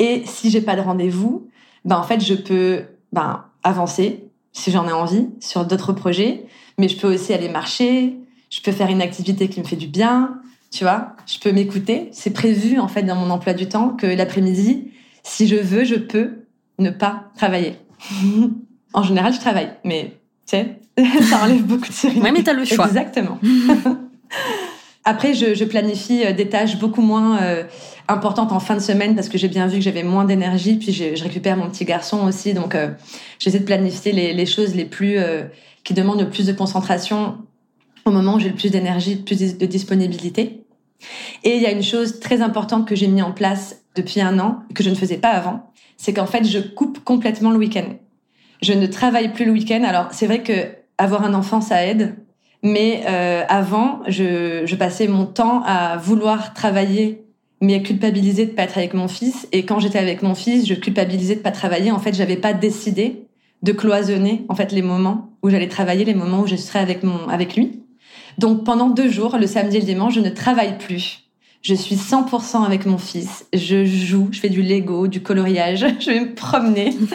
Et 0.00 0.24
si 0.26 0.50
j'ai 0.50 0.60
pas 0.60 0.74
de 0.74 0.80
rendez-vous, 0.80 1.48
ben 1.84 1.96
en 1.96 2.02
fait, 2.02 2.20
je 2.20 2.34
peux 2.34 2.82
ben 3.12 3.44
avancer 3.62 4.24
si 4.52 4.72
j'en 4.72 4.88
ai 4.88 4.92
envie 4.92 5.28
sur 5.40 5.64
d'autres 5.64 5.92
projets, 5.92 6.46
mais 6.78 6.88
je 6.88 6.96
peux 6.96 7.14
aussi 7.14 7.32
aller 7.32 7.48
marcher, 7.48 8.16
je 8.50 8.60
peux 8.60 8.72
faire 8.72 8.90
une 8.90 9.02
activité 9.02 9.48
qui 9.48 9.60
me 9.60 9.64
fait 9.64 9.76
du 9.76 9.86
bien, 9.86 10.40
tu 10.70 10.84
vois, 10.84 11.16
je 11.26 11.38
peux 11.38 11.52
m'écouter. 11.52 12.08
C'est 12.12 12.32
prévu 12.32 12.78
en 12.78 12.88
fait 12.88 13.02
dans 13.02 13.16
mon 13.16 13.30
emploi 13.30 13.54
du 13.54 13.68
temps 13.68 13.90
que 13.90 14.06
l'après-midi, 14.06 14.90
si 15.22 15.46
je 15.46 15.56
veux, 15.56 15.84
je 15.84 15.94
peux 15.94 16.44
ne 16.78 16.90
pas 16.90 17.24
travailler. 17.36 17.76
en 18.92 19.02
général, 19.02 19.32
je 19.32 19.40
travaille, 19.40 19.70
mais 19.84 20.12
tu 20.46 20.56
sais, 20.56 20.76
ça 21.22 21.42
enlève 21.42 21.62
beaucoup 21.62 21.88
de 21.88 21.92
sérénité. 21.92 22.26
Oui, 22.26 22.32
mais 22.32 22.42
t'as 22.42 22.52
le 22.52 22.64
choix. 22.64 22.86
Exactement. 22.86 23.38
Après, 25.04 25.32
je, 25.32 25.64
planifie 25.64 26.22
euh, 26.22 26.32
des 26.34 26.50
tâches 26.50 26.78
beaucoup 26.78 27.00
moins 27.00 27.40
euh, 27.40 27.64
importantes 28.08 28.52
en 28.52 28.60
fin 28.60 28.74
de 28.74 28.80
semaine 28.80 29.14
parce 29.14 29.30
que 29.30 29.38
j'ai 29.38 29.48
bien 29.48 29.66
vu 29.66 29.78
que 29.78 29.84
j'avais 29.84 30.02
moins 30.02 30.26
d'énergie. 30.26 30.76
Puis 30.76 30.92
je, 30.92 31.22
récupère 31.22 31.56
mon 31.56 31.70
petit 31.70 31.86
garçon 31.86 32.26
aussi, 32.26 32.52
donc 32.52 32.74
euh, 32.74 32.90
j'essaie 33.38 33.60
de 33.60 33.64
planifier 33.64 34.12
les, 34.12 34.46
choses 34.46 34.74
les 34.74 34.84
plus 34.84 35.18
qui 35.82 35.94
demandent 35.94 36.20
le 36.20 36.28
plus 36.28 36.46
de 36.46 36.52
concentration 36.52 37.38
au 38.08 38.12
moment 38.12 38.34
où 38.34 38.38
j'ai 38.40 38.48
le 38.48 38.54
plus 38.54 38.70
d'énergie, 38.70 39.16
le 39.16 39.22
plus 39.22 39.56
de 39.56 39.66
disponibilité. 39.66 40.64
Et 41.44 41.56
il 41.56 41.62
y 41.62 41.66
a 41.66 41.70
une 41.70 41.82
chose 41.82 42.20
très 42.20 42.42
importante 42.42 42.86
que 42.88 42.96
j'ai 42.96 43.08
mis 43.08 43.22
en 43.22 43.32
place 43.32 43.82
depuis 43.94 44.20
un 44.20 44.38
an 44.38 44.62
que 44.74 44.82
je 44.82 44.90
ne 44.90 44.94
faisais 44.94 45.18
pas 45.18 45.30
avant, 45.30 45.70
c'est 45.96 46.12
qu'en 46.12 46.26
fait 46.26 46.44
je 46.44 46.58
coupe 46.58 47.02
complètement 47.04 47.50
le 47.50 47.58
week-end. 47.58 47.94
Je 48.62 48.72
ne 48.72 48.86
travaille 48.86 49.32
plus 49.32 49.44
le 49.44 49.52
week-end. 49.52 49.82
Alors 49.84 50.08
c'est 50.12 50.26
vrai 50.26 50.42
que 50.42 50.52
avoir 50.98 51.24
un 51.24 51.34
enfant, 51.34 51.60
ça 51.60 51.86
aide. 51.86 52.16
Mais 52.64 53.04
euh, 53.08 53.44
avant, 53.48 54.00
je, 54.08 54.62
je, 54.66 54.74
passais 54.74 55.06
mon 55.06 55.26
temps 55.26 55.62
à 55.64 55.96
vouloir 55.96 56.54
travailler, 56.54 57.24
mais 57.60 57.76
à 57.76 57.78
culpabiliser 57.78 58.46
de 58.46 58.50
pas 58.50 58.64
être 58.64 58.78
avec 58.78 58.94
mon 58.94 59.06
fils. 59.06 59.46
Et 59.52 59.64
quand 59.64 59.78
j'étais 59.78 60.00
avec 60.00 60.22
mon 60.22 60.34
fils, 60.34 60.66
je 60.66 60.74
culpabilisais 60.74 61.36
de 61.36 61.40
pas 61.40 61.52
travailler. 61.52 61.92
En 61.92 62.00
fait, 62.00 62.14
j'avais 62.14 62.36
pas 62.36 62.52
décidé 62.52 63.28
de 63.62 63.72
cloisonner 63.72 64.44
en 64.48 64.56
fait 64.56 64.72
les 64.72 64.82
moments 64.82 65.30
où 65.42 65.50
j'allais 65.50 65.68
travailler, 65.68 66.04
les 66.04 66.14
moments 66.14 66.40
où 66.40 66.46
je 66.48 66.56
serais 66.56 66.80
avec 66.80 67.04
mon 67.04 67.28
avec 67.28 67.54
lui. 67.54 67.80
Donc 68.38 68.64
pendant 68.64 68.88
deux 68.88 69.10
jours, 69.10 69.36
le 69.36 69.46
samedi 69.46 69.76
et 69.76 69.80
le 69.80 69.86
dimanche, 69.86 70.14
je 70.14 70.20
ne 70.20 70.30
travaille 70.30 70.78
plus. 70.78 71.24
Je 71.60 71.74
suis 71.74 71.96
100% 71.96 72.64
avec 72.64 72.86
mon 72.86 72.98
fils. 72.98 73.46
Je 73.52 73.84
joue, 73.84 74.28
je 74.30 74.38
fais 74.38 74.48
du 74.48 74.62
Lego, 74.62 75.08
du 75.08 75.22
coloriage, 75.22 75.84
je 76.00 76.10
vais 76.10 76.20
me 76.20 76.34
promener. 76.34 76.96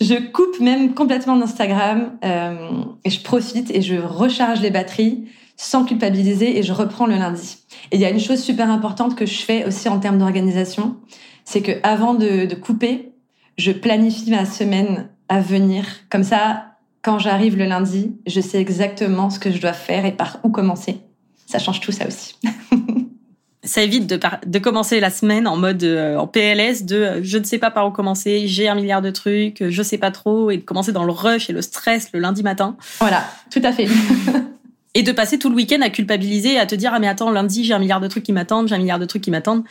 Je 0.00 0.14
coupe 0.14 0.58
même 0.58 0.94
complètement 0.94 1.36
d'Instagram 1.36 2.18
euh, 2.24 2.70
et 3.04 3.10
je 3.10 3.22
profite 3.22 3.70
et 3.70 3.82
je 3.82 3.94
recharge 3.94 4.60
les 4.60 4.70
batteries 4.70 5.28
sans 5.56 5.84
culpabiliser 5.84 6.58
et 6.58 6.64
je 6.64 6.72
reprends 6.72 7.06
le 7.06 7.14
lundi. 7.14 7.58
Et 7.92 7.96
il 7.96 8.00
y 8.00 8.04
a 8.04 8.10
une 8.10 8.18
chose 8.18 8.42
super 8.42 8.68
importante 8.68 9.14
que 9.14 9.26
je 9.26 9.42
fais 9.42 9.64
aussi 9.64 9.88
en 9.88 10.00
termes 10.00 10.18
d'organisation, 10.18 10.96
c'est 11.44 11.62
que 11.62 11.72
avant 11.84 12.14
de, 12.14 12.46
de 12.46 12.54
couper, 12.56 13.12
je 13.58 13.70
planifie 13.70 14.28
ma 14.32 14.44
semaine 14.44 15.08
à 15.28 15.40
venir. 15.40 15.86
Comme 16.10 16.24
ça, 16.24 16.71
quand 17.02 17.18
j'arrive 17.18 17.58
le 17.58 17.64
lundi, 17.64 18.12
je 18.26 18.40
sais 18.40 18.60
exactement 18.60 19.28
ce 19.28 19.38
que 19.38 19.50
je 19.50 19.60
dois 19.60 19.72
faire 19.72 20.06
et 20.06 20.12
par 20.12 20.38
où 20.44 20.50
commencer. 20.50 20.98
Ça 21.46 21.58
change 21.58 21.80
tout 21.80 21.92
ça 21.92 22.06
aussi. 22.06 22.36
ça 23.64 23.82
évite 23.82 24.06
de, 24.06 24.18
de 24.46 24.58
commencer 24.58 25.00
la 25.00 25.10
semaine 25.10 25.46
en 25.46 25.56
mode 25.56 25.82
euh, 25.84 26.16
en 26.16 26.26
PLS 26.26 26.84
de 26.84 26.96
euh, 26.96 27.20
je 27.22 27.38
ne 27.38 27.44
sais 27.44 27.58
pas 27.58 27.70
par 27.70 27.86
où 27.86 27.90
commencer, 27.90 28.46
j'ai 28.46 28.68
un 28.68 28.74
milliard 28.74 29.02
de 29.02 29.10
trucs, 29.10 29.68
je 29.68 29.82
sais 29.82 29.98
pas 29.98 30.10
trop 30.10 30.50
et 30.50 30.56
de 30.56 30.62
commencer 30.62 30.92
dans 30.92 31.04
le 31.04 31.12
rush 31.12 31.50
et 31.50 31.52
le 31.52 31.62
stress 31.62 32.10
le 32.12 32.20
lundi 32.20 32.42
matin. 32.42 32.76
Voilà, 33.00 33.24
tout 33.50 33.60
à 33.62 33.72
fait. 33.72 33.88
et 34.94 35.02
de 35.02 35.12
passer 35.12 35.38
tout 35.38 35.48
le 35.48 35.56
week-end 35.56 35.80
à 35.80 35.90
culpabiliser, 35.90 36.58
à 36.58 36.66
te 36.66 36.74
dire 36.74 36.92
ah 36.94 37.00
mais 37.00 37.08
attends 37.08 37.30
lundi 37.30 37.64
j'ai 37.64 37.74
un 37.74 37.78
milliard 37.78 38.00
de 38.00 38.08
trucs 38.08 38.24
qui 38.24 38.32
m'attendent, 38.32 38.68
j'ai 38.68 38.74
un 38.76 38.78
milliard 38.78 38.98
de 38.98 39.06
trucs 39.06 39.22
qui 39.22 39.30
m'attendent. 39.30 39.64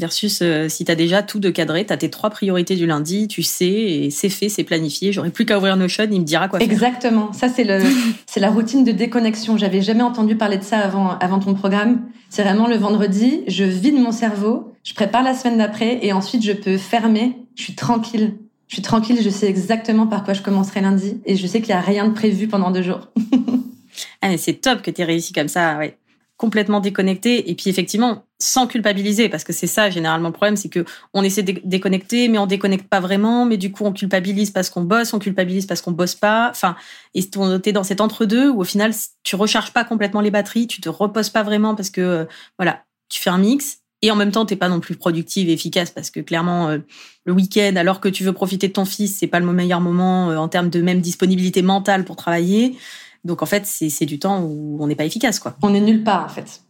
Versus 0.00 0.40
euh, 0.40 0.70
si 0.70 0.86
tu 0.86 0.90
as 0.90 0.94
déjà 0.94 1.22
tout 1.22 1.40
de 1.40 1.50
cadré, 1.50 1.84
tu 1.84 1.92
as 1.92 1.98
tes 1.98 2.08
trois 2.08 2.30
priorités 2.30 2.74
du 2.74 2.86
lundi, 2.86 3.28
tu 3.28 3.42
sais, 3.42 3.66
et 3.66 4.10
c'est 4.10 4.30
fait, 4.30 4.48
c'est 4.48 4.64
planifié. 4.64 5.12
J'aurais 5.12 5.28
plus 5.28 5.44
qu'à 5.44 5.58
ouvrir 5.58 5.76
Notion, 5.76 6.08
il 6.10 6.20
me 6.20 6.24
dira 6.24 6.48
quoi 6.48 6.58
faire. 6.58 6.70
Exactement. 6.70 7.34
Ça, 7.34 7.50
c'est 7.50 7.64
le, 7.64 7.80
c'est 8.26 8.40
la 8.40 8.48
routine 8.48 8.82
de 8.82 8.92
déconnexion. 8.92 9.58
J'avais 9.58 9.82
jamais 9.82 10.02
entendu 10.02 10.36
parler 10.36 10.56
de 10.56 10.62
ça 10.62 10.78
avant, 10.78 11.18
avant 11.18 11.38
ton 11.38 11.52
programme. 11.52 12.00
C'est 12.30 12.42
vraiment 12.42 12.66
le 12.66 12.76
vendredi, 12.76 13.42
je 13.46 13.64
vide 13.64 13.96
mon 13.96 14.10
cerveau, 14.10 14.72
je 14.84 14.94
prépare 14.94 15.22
la 15.22 15.34
semaine 15.34 15.58
d'après, 15.58 15.98
et 16.02 16.14
ensuite 16.14 16.42
je 16.42 16.52
peux 16.52 16.78
fermer. 16.78 17.36
Je 17.56 17.64
suis 17.64 17.74
tranquille. 17.74 18.38
Je 18.68 18.76
suis 18.76 18.82
tranquille, 18.82 19.18
je 19.22 19.28
sais 19.28 19.48
exactement 19.48 20.06
par 20.06 20.24
quoi 20.24 20.32
je 20.32 20.40
commencerai 20.40 20.80
lundi, 20.80 21.20
et 21.26 21.36
je 21.36 21.46
sais 21.46 21.60
qu'il 21.60 21.70
y 21.70 21.74
a 21.74 21.80
rien 21.80 22.08
de 22.08 22.14
prévu 22.14 22.48
pendant 22.48 22.70
deux 22.70 22.82
jours. 22.82 23.08
ah, 24.22 24.28
mais 24.28 24.38
c'est 24.38 24.54
top 24.54 24.80
que 24.80 24.90
tu 24.90 25.02
aies 25.02 25.04
réussi 25.04 25.34
comme 25.34 25.48
ça, 25.48 25.76
ouais 25.76 25.98
complètement 26.40 26.80
déconnecté 26.80 27.50
et 27.50 27.54
puis 27.54 27.68
effectivement 27.68 28.24
sans 28.38 28.66
culpabiliser 28.66 29.28
parce 29.28 29.44
que 29.44 29.52
c'est 29.52 29.66
ça 29.66 29.90
généralement 29.90 30.28
le 30.28 30.32
problème 30.32 30.56
c'est 30.56 30.70
que 30.70 30.86
on 31.12 31.22
essaie 31.22 31.42
de 31.42 31.60
déconnecter 31.64 32.28
mais 32.28 32.38
on 32.38 32.46
déconnecte 32.46 32.88
pas 32.88 32.98
vraiment 32.98 33.44
mais 33.44 33.58
du 33.58 33.70
coup 33.70 33.84
on 33.84 33.92
culpabilise 33.92 34.50
parce 34.50 34.70
qu'on 34.70 34.80
bosse 34.80 35.12
on 35.12 35.18
culpabilise 35.18 35.66
parce 35.66 35.82
qu'on 35.82 35.90
bosse 35.90 36.14
pas. 36.14 36.48
Enfin 36.48 36.76
et 37.12 37.22
t'es 37.28 37.72
dans 37.72 37.84
cet 37.84 38.00
entre 38.00 38.24
deux 38.24 38.48
où 38.48 38.62
au 38.62 38.64
final 38.64 38.94
tu 39.22 39.36
recharges 39.36 39.74
pas 39.74 39.84
complètement 39.84 40.22
les 40.22 40.30
batteries 40.30 40.66
tu 40.66 40.80
te 40.80 40.88
reposes 40.88 41.28
pas 41.28 41.42
vraiment 41.42 41.74
parce 41.74 41.90
que 41.90 42.00
euh, 42.00 42.24
voilà 42.58 42.84
tu 43.10 43.20
fais 43.20 43.30
un 43.30 43.38
mix. 43.38 43.80
Et 44.00 44.10
en 44.10 44.16
même 44.16 44.30
temps 44.30 44.46
t'es 44.46 44.56
pas 44.56 44.70
non 44.70 44.80
plus 44.80 44.96
productive 44.96 45.50
et 45.50 45.52
efficace 45.52 45.90
parce 45.90 46.08
que 46.08 46.20
clairement 46.20 46.70
euh, 46.70 46.78
le 47.26 47.34
week-end 47.34 47.76
alors 47.76 48.00
que 48.00 48.08
tu 48.08 48.24
veux 48.24 48.32
profiter 48.32 48.68
de 48.68 48.72
ton 48.72 48.86
fils 48.86 49.18
c'est 49.18 49.26
pas 49.26 49.40
le 49.40 49.52
meilleur 49.52 49.82
moment 49.82 50.30
euh, 50.30 50.36
en 50.38 50.48
termes 50.48 50.70
de 50.70 50.80
même 50.80 51.02
disponibilité 51.02 51.60
mentale 51.60 52.06
pour 52.06 52.16
travailler 52.16 52.78
donc 53.24 53.42
en 53.42 53.46
fait, 53.46 53.66
c'est 53.66 54.06
du 54.06 54.18
temps 54.18 54.42
où 54.42 54.78
on 54.80 54.86
n'est 54.86 54.96
pas 54.96 55.04
efficace, 55.04 55.38
quoi. 55.38 55.56
On 55.62 55.74
est 55.74 55.80
nulle 55.80 56.04
part, 56.04 56.24
en 56.24 56.28
fait. 56.28 56.62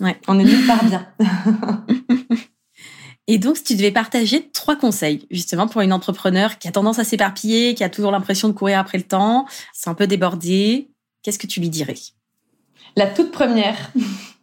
Ouais. 0.00 0.16
On 0.28 0.38
est 0.38 0.44
nulle 0.44 0.66
part 0.66 0.84
bien. 0.84 1.06
Et 3.28 3.38
donc, 3.38 3.56
si 3.56 3.64
tu 3.64 3.74
devais 3.74 3.90
partager 3.90 4.50
trois 4.50 4.76
conseils, 4.76 5.26
justement, 5.30 5.66
pour 5.66 5.80
une 5.80 5.92
entrepreneur 5.92 6.58
qui 6.58 6.68
a 6.68 6.72
tendance 6.72 6.98
à 6.98 7.04
s'éparpiller, 7.04 7.74
qui 7.74 7.82
a 7.82 7.88
toujours 7.88 8.12
l'impression 8.12 8.48
de 8.48 8.52
courir 8.52 8.78
après 8.78 8.98
le 8.98 9.04
temps, 9.04 9.46
c'est 9.72 9.90
un 9.90 9.94
peu 9.94 10.06
débordé, 10.06 10.90
qu'est-ce 11.22 11.38
que 11.38 11.48
tu 11.48 11.60
lui 11.60 11.68
dirais? 11.68 11.96
La 12.94 13.06
toute 13.06 13.32
première, 13.32 13.92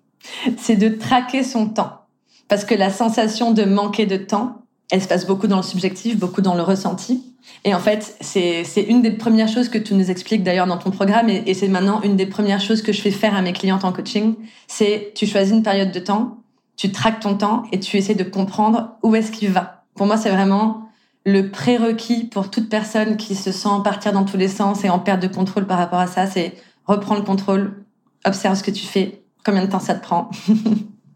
c'est 0.57 0.75
de 0.75 0.89
traquer 0.89 1.43
son 1.43 1.69
temps. 1.69 2.01
Parce 2.49 2.65
que 2.65 2.75
la 2.75 2.91
sensation 2.91 3.51
de 3.51 3.63
manquer 3.63 4.05
de 4.05 4.17
temps, 4.17 4.62
elle 4.93 5.01
se 5.01 5.07
passe 5.07 5.25
beaucoup 5.25 5.47
dans 5.47 5.57
le 5.57 5.63
subjectif, 5.63 6.19
beaucoup 6.19 6.41
dans 6.41 6.53
le 6.53 6.61
ressenti. 6.61 7.33
Et 7.65 7.73
en 7.73 7.79
fait, 7.79 8.15
c'est 8.21 8.63
une 8.87 9.01
des 9.01 9.09
premières 9.09 9.47
choses 9.47 9.67
que 9.67 9.79
tu 9.79 9.95
nous 9.95 10.11
expliques 10.11 10.43
d'ailleurs 10.43 10.67
dans 10.67 10.77
ton 10.77 10.91
programme, 10.91 11.29
et, 11.29 11.51
c'est 11.55 11.67
maintenant 11.67 11.99
une 12.03 12.15
des 12.15 12.27
premières 12.27 12.61
choses 12.61 12.83
que 12.83 12.93
je 12.93 13.01
fais 13.01 13.09
faire 13.09 13.35
à 13.35 13.41
mes 13.41 13.53
clientes 13.53 13.85
en 13.85 13.91
coaching, 13.91 14.35
c'est 14.67 15.11
tu 15.15 15.25
choisis 15.25 15.51
une 15.51 15.63
période 15.63 15.91
de 15.91 15.99
temps, 15.99 16.37
tu 16.75 16.91
traques 16.91 17.21
ton 17.21 17.33
temps 17.35 17.63
et 17.71 17.79
tu 17.79 17.97
essaies 17.97 18.13
de 18.13 18.23
comprendre 18.23 18.91
où 19.01 19.15
est-ce 19.15 19.31
qu'il 19.31 19.49
va. 19.49 19.83
Pour 19.95 20.05
moi, 20.05 20.15
c'est 20.15 20.29
vraiment 20.29 20.89
le 21.25 21.49
prérequis 21.49 22.25
pour 22.25 22.51
toute 22.51 22.69
personne 22.69 23.17
qui 23.17 23.33
se 23.33 23.51
sent 23.51 23.81
partir 23.83 24.13
dans 24.13 24.25
tous 24.25 24.37
les 24.37 24.47
sens 24.47 24.85
et 24.85 24.91
en 24.91 24.99
perte 24.99 25.23
de 25.23 25.27
contrôle 25.27 25.65
par 25.65 25.79
rapport 25.79 25.99
à 25.99 26.07
ça, 26.07 26.27
c'est 26.27 26.53
reprendre 26.85 27.21
le 27.21 27.25
contrôle, 27.25 27.83
observe 28.25 28.55
ce 28.55 28.61
que 28.61 28.69
tu 28.69 28.85
fais, 28.85 29.23
combien 29.43 29.65
de 29.65 29.71
temps 29.71 29.79
ça 29.79 29.95
te 29.95 30.03
prend, 30.03 30.29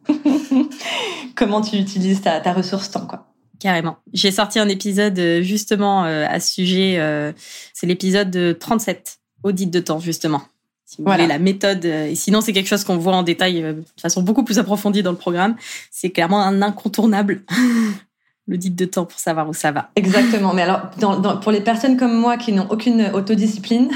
comment 1.35 1.61
tu 1.61 1.75
utilises 1.75 2.21
ta, 2.21 2.39
ta 2.39 2.53
ressource 2.53 2.89
temps, 2.89 3.05
quoi. 3.05 3.27
Carrément. 3.59 3.97
J'ai 4.13 4.31
sorti 4.31 4.59
un 4.59 4.67
épisode 4.67 5.17
euh, 5.17 5.41
justement 5.41 6.05
euh, 6.05 6.25
à 6.29 6.39
ce 6.39 6.53
sujet. 6.53 6.95
Euh, 6.99 7.31
c'est 7.73 7.87
l'épisode 7.87 8.57
37, 8.59 9.19
audit 9.43 9.69
de 9.69 9.79
temps 9.79 9.99
justement. 9.99 10.41
Si 10.85 10.97
vous 10.97 11.03
voilà. 11.03 11.23
voulez 11.23 11.33
la 11.33 11.39
méthode, 11.39 11.83
et 11.83 12.15
sinon 12.15 12.39
c'est 12.39 12.53
quelque 12.53 12.67
chose 12.67 12.85
qu'on 12.85 12.97
voit 12.97 13.15
en 13.15 13.23
détail 13.23 13.61
de 13.61 13.83
façon 14.01 14.21
beaucoup 14.21 14.43
plus 14.43 14.57
approfondie 14.57 15.03
dans 15.03 15.11
le 15.11 15.17
programme. 15.17 15.57
C'est 15.91 16.11
clairement 16.11 16.41
un 16.41 16.61
incontournable. 16.61 17.41
L'audit 18.47 18.73
de 18.73 18.85
temps 18.85 19.05
pour 19.05 19.19
savoir 19.19 19.49
où 19.49 19.53
ça 19.53 19.73
va. 19.73 19.89
Exactement. 19.97 20.53
Mais 20.53 20.61
alors, 20.61 20.89
dans, 20.99 21.19
dans, 21.19 21.37
pour 21.37 21.51
les 21.51 21.59
personnes 21.59 21.97
comme 21.97 22.17
moi 22.17 22.37
qui 22.37 22.53
n'ont 22.53 22.67
aucune 22.69 23.11
autodiscipline, 23.13 23.91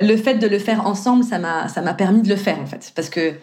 le 0.00 0.16
fait 0.16 0.36
de 0.36 0.46
le 0.46 0.58
faire 0.58 0.86
ensemble, 0.86 1.22
ça 1.24 1.38
m'a, 1.38 1.68
ça 1.68 1.82
m'a 1.82 1.92
permis 1.92 2.22
de 2.22 2.30
le 2.30 2.36
faire 2.36 2.58
en 2.58 2.64
fait, 2.64 2.92
parce 2.94 3.10
que 3.10 3.34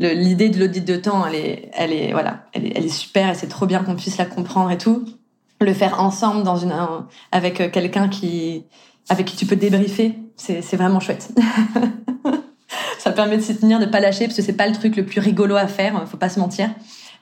l'idée 0.00 0.48
de 0.48 0.58
l'audit 0.58 0.84
de 0.84 0.96
temps, 0.96 1.26
elle 1.26 1.34
est, 1.34 1.70
elle 1.74 1.92
est, 1.92 2.12
voilà, 2.12 2.44
elle 2.52 2.66
est, 2.66 2.72
elle 2.74 2.86
est 2.86 2.88
super 2.88 3.30
et 3.30 3.34
c'est 3.34 3.48
trop 3.48 3.66
bien 3.66 3.82
qu'on 3.82 3.96
puisse 3.96 4.16
la 4.16 4.24
comprendre 4.24 4.70
et 4.70 4.78
tout. 4.78 5.04
Le 5.60 5.74
faire 5.74 6.00
ensemble 6.00 6.42
dans 6.42 6.56
une, 6.56 6.72
un, 6.72 7.06
avec 7.32 7.60
euh, 7.60 7.68
quelqu'un 7.68 8.08
qui, 8.08 8.64
avec 9.10 9.26
qui 9.26 9.36
tu 9.36 9.44
peux 9.44 9.56
débriefer, 9.56 10.14
c'est, 10.36 10.76
vraiment 10.76 11.00
chouette. 11.00 11.28
ça 12.98 13.12
permet 13.12 13.36
de 13.36 13.42
s'y 13.42 13.54
tenir, 13.54 13.78
de 13.78 13.84
pas 13.84 14.00
lâcher 14.00 14.24
parce 14.24 14.36
que 14.36 14.42
c'est 14.42 14.54
pas 14.54 14.66
le 14.66 14.72
truc 14.72 14.96
le 14.96 15.04
plus 15.04 15.20
rigolo 15.20 15.56
à 15.56 15.66
faire, 15.66 16.08
faut 16.08 16.16
pas 16.16 16.30
se 16.30 16.40
mentir. 16.40 16.70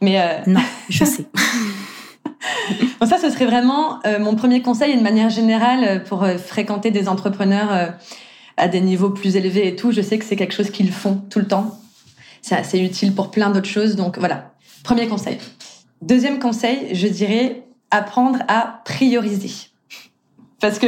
Mais 0.00 0.20
euh... 0.20 0.38
non, 0.46 0.60
je 0.88 1.04
sais. 1.04 1.26
bon, 3.00 3.06
ça, 3.06 3.18
ce 3.18 3.28
serait 3.28 3.46
vraiment 3.46 3.98
euh, 4.06 4.20
mon 4.20 4.36
premier 4.36 4.62
conseil 4.62 4.92
et 4.92 4.96
de 4.96 5.02
manière 5.02 5.30
générale 5.30 6.04
pour 6.04 6.22
euh, 6.22 6.38
fréquenter 6.38 6.92
des 6.92 7.08
entrepreneurs 7.08 7.92
à 8.56 8.68
des 8.68 8.80
niveaux 8.80 9.10
plus 9.10 9.34
élevés 9.34 9.66
et 9.66 9.74
tout. 9.74 9.90
Je 9.90 10.00
sais 10.00 10.16
que 10.16 10.24
c'est 10.24 10.36
quelque 10.36 10.54
chose 10.54 10.70
qu'ils 10.70 10.92
font 10.92 11.20
tout 11.28 11.40
le 11.40 11.48
temps 11.48 11.76
c'est 12.42 12.56
assez 12.56 12.78
utile 12.78 13.14
pour 13.14 13.30
plein 13.30 13.50
d'autres 13.50 13.68
choses. 13.68 13.96
Donc 13.96 14.18
voilà, 14.18 14.52
premier 14.84 15.08
conseil. 15.08 15.38
Deuxième 16.02 16.38
conseil, 16.38 16.94
je 16.94 17.08
dirais 17.08 17.64
apprendre 17.90 18.40
à 18.48 18.82
prioriser. 18.84 19.70
Parce 20.60 20.78
que, 20.78 20.86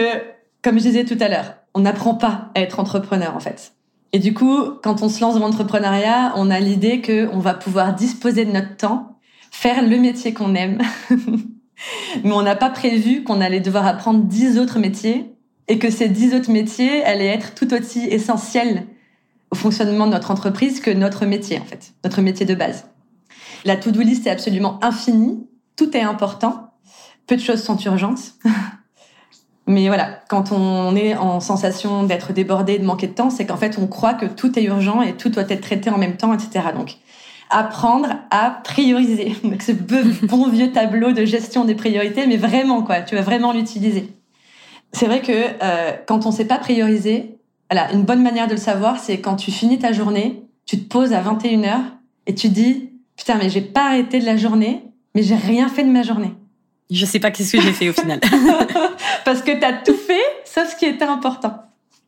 comme 0.63 0.79
je 0.79 0.85
disais 0.85 1.05
tout 1.05 1.19
à 1.21 1.29
l'heure, 1.29 1.55
on 1.75 1.81
n'apprend 1.81 2.15
pas 2.15 2.51
à 2.55 2.61
être 2.61 2.81
entrepreneur 2.81 3.35
en 3.37 3.41
fait. 3.41 3.73
Et 4.13 4.19
du 4.19 4.35
coup, 4.35 4.73
quand 4.83 5.03
on 5.03 5.09
se 5.09 5.21
lance 5.21 5.35
dans 5.35 5.41
l'entrepreneuriat, 5.41 6.33
on 6.37 6.51
a 6.51 6.59
l'idée 6.59 7.01
qu'on 7.01 7.39
va 7.39 7.55
pouvoir 7.55 7.95
disposer 7.95 8.45
de 8.45 8.51
notre 8.51 8.77
temps, 8.77 9.17
faire 9.51 9.83
le 9.87 9.97
métier 9.99 10.35
qu'on 10.35 10.55
aime. 10.55 10.79
Mais 12.25 12.33
on 12.33 12.43
n'a 12.43 12.57
pas 12.57 12.71
prévu 12.71 13.23
qu'on 13.23 13.41
allait 13.41 13.61
devoir 13.61 13.87
apprendre 13.87 14.25
dix 14.25 14.59
autres 14.59 14.79
métiers 14.79 15.33
et 15.69 15.79
que 15.79 15.91
ces 15.91 16.09
dix 16.09 16.35
autres 16.35 16.51
métiers 16.51 17.05
allaient 17.05 17.27
être 17.27 17.55
tout 17.55 17.73
aussi 17.73 18.01
essentiels 18.07 18.87
au 19.51 19.55
fonctionnement 19.55 20.07
de 20.07 20.13
notre 20.13 20.31
entreprise 20.31 20.81
que 20.81 20.91
notre 20.91 21.27
métier, 21.27 21.59
en 21.59 21.65
fait, 21.65 21.93
notre 22.05 22.21
métier 22.23 22.47
de 22.47 22.55
base. 22.55 22.87
La 23.65 23.77
to-do 23.77 24.01
list 24.01 24.27
est 24.27 24.31
absolument 24.31 24.79
infinie, 24.83 25.47
tout 25.77 25.97
est 25.97 26.03
important, 26.03 26.73
peu 27.27 27.37
de 27.37 27.41
choses 27.41 27.63
sont 27.63 27.77
urgentes. 27.79 28.35
Mais 29.67 29.87
voilà, 29.87 30.19
quand 30.29 30.51
on 30.51 30.97
est 30.97 31.17
en 31.17 31.39
sensation 31.39 32.03
d'être 32.03 32.33
débordé, 32.33 32.79
de 32.79 32.85
manquer 32.85 33.07
de 33.07 33.13
temps, 33.13 33.31
c'est 33.31 33.47
qu'en 33.47 33.57
fait, 33.57 33.79
on 33.79 33.87
croit 33.87 34.15
que 34.15 34.27
tout 34.27 34.59
est 34.59 34.65
urgent 34.65 35.01
et 35.01 35.17
tout 35.17 35.29
doit 35.29 35.45
être 35.49 35.61
traité 35.61 35.91
en 35.91 35.99
même 35.99 36.17
temps, 36.17 36.33
etc. 36.35 36.67
Donc, 36.75 36.97
apprendre 37.51 38.09
à 38.31 38.51
prioriser. 38.65 39.37
Donc, 39.45 39.63
ce 39.63 39.73
bon 39.73 40.49
vieux 40.49 40.73
tableau 40.73 41.13
de 41.13 41.25
gestion 41.25 41.65
des 41.65 41.75
priorités, 41.75 42.27
mais 42.27 42.37
vraiment, 42.37 42.83
quoi, 42.83 43.03
tu 43.03 43.15
vas 43.15 43.23
vraiment 43.23 43.53
l'utiliser. 43.53 44.09
C'est 44.93 45.07
vrai 45.07 45.21
que 45.23 45.33
euh, 45.33 45.93
quand 46.07 46.27
on 46.27 46.31
ne 46.31 46.35
sait 46.35 46.47
pas 46.47 46.59
prioriser, 46.59 47.39
voilà, 47.71 47.93
une 47.93 48.03
bonne 48.03 48.23
manière 48.23 48.47
de 48.47 48.53
le 48.53 48.61
savoir, 48.61 48.99
c'est 48.99 49.21
quand 49.21 49.37
tu 49.37 49.51
finis 49.51 49.79
ta 49.79 49.93
journée, 49.93 50.43
tu 50.67 50.79
te 50.79 50.89
poses 50.89 51.13
à 51.13 51.23
21h 51.23 51.81
et 52.27 52.35
tu 52.35 52.49
dis 52.49 52.91
putain 53.17 53.37
mais 53.37 53.51
j'ai 53.51 53.61
pas 53.61 53.87
arrêté 53.87 54.19
de 54.19 54.27
la 54.27 54.37
journée, 54.37 54.83
mais 55.15 55.23
j'ai 55.23 55.37
rien 55.37 55.69
fait 55.69 55.85
de 55.85 55.91
ma 55.91 56.03
journée. 56.03 56.33
Je 56.91 57.07
sais 57.07 57.21
pas 57.21 57.31
qu'est-ce 57.31 57.53
que 57.53 57.61
j'ai 57.61 57.73
fait 57.73 57.89
au 57.89 57.93
final. 57.93 58.19
Parce 59.25 59.43
que 59.43 59.57
tu 59.57 59.65
as 59.65 59.75
tout 59.75 59.95
fait 59.95 60.21
sauf 60.45 60.71
ce 60.73 60.77
qui 60.77 60.87
était 60.87 61.05
important. 61.05 61.55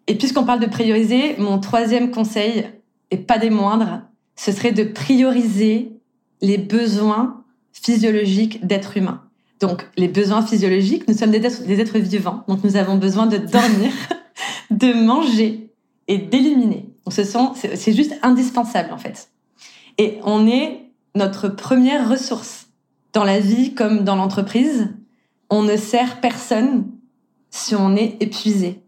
Et 0.09 0.17
puisqu'on 0.17 0.45
parle 0.45 0.59
de 0.59 0.67
prioriser, 0.67 1.37
mon 1.39 1.61
troisième 1.61 2.11
conseil 2.11 2.67
et 3.13 3.17
pas 3.17 3.39
des 3.39 3.51
moindres, 3.51 4.01
ce 4.35 4.51
serait 4.51 4.73
de 4.73 4.83
prioriser 4.83 5.93
les 6.41 6.59
besoins 6.59 7.45
physiologiques 7.73 8.67
d'être 8.67 8.97
humain. 8.97 9.23
Donc, 9.61 9.87
les 9.97 10.09
besoins 10.09 10.45
physiologiques, 10.45 11.07
nous 11.07 11.17
sommes 11.17 11.31
des 11.31 11.47
êtres, 11.47 11.63
des 11.63 11.81
êtres 11.81 11.99
vivants, 11.99 12.43
donc 12.49 12.65
nous 12.65 12.77
avons 12.77 12.97
besoin 12.97 13.27
de 13.27 13.37
dormir, 13.37 13.93
de 14.83 14.93
manger 14.93 15.71
et 16.09 16.19
d'éliminer. 16.19 16.89
Ce 17.09 17.25
sont, 17.25 17.53
c'est 17.55 17.93
juste 17.93 18.15
indispensable 18.23 18.93
en 18.93 18.99
fait. 18.99 19.31
Et 19.99 20.19
on 20.25 20.47
est 20.47 20.91
notre 21.15 21.49
première 21.49 22.09
ressource 22.09 22.67
dans 23.13 23.25
la 23.25 23.39
vie 23.39 23.75
comme 23.75 24.05
dans 24.05 24.17
l'entreprise. 24.17 24.89
On 25.51 25.63
ne 25.63 25.77
sert 25.77 26.21
personne 26.21 26.91
si 27.51 27.75
on 27.75 27.95
est 27.97 28.17
épuisé. 28.21 28.83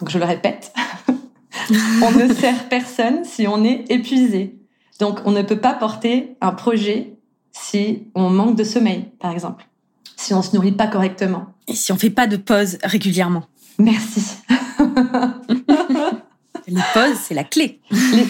Donc 0.00 0.10
je 0.10 0.18
le 0.18 0.24
répète, 0.24 0.72
on 2.02 2.10
ne 2.12 2.32
sert 2.32 2.68
personne 2.68 3.24
si 3.24 3.46
on 3.46 3.64
est 3.64 3.90
épuisé. 3.90 4.58
Donc 4.98 5.20
on 5.24 5.32
ne 5.32 5.42
peut 5.42 5.58
pas 5.58 5.74
porter 5.74 6.36
un 6.40 6.52
projet 6.52 7.16
si 7.52 8.04
on 8.14 8.30
manque 8.30 8.56
de 8.56 8.64
sommeil, 8.64 9.10
par 9.18 9.32
exemple, 9.32 9.66
si 10.16 10.32
on 10.32 10.42
se 10.42 10.54
nourrit 10.54 10.72
pas 10.72 10.86
correctement. 10.86 11.46
Et 11.68 11.74
si 11.74 11.92
on 11.92 11.96
fait 11.96 12.10
pas 12.10 12.26
de 12.26 12.36
pause 12.36 12.78
régulièrement. 12.82 13.44
Merci. 13.78 14.36
Les 16.66 16.80
pauses, 16.94 17.18
c'est 17.20 17.34
la 17.34 17.44
clé. 17.44 17.80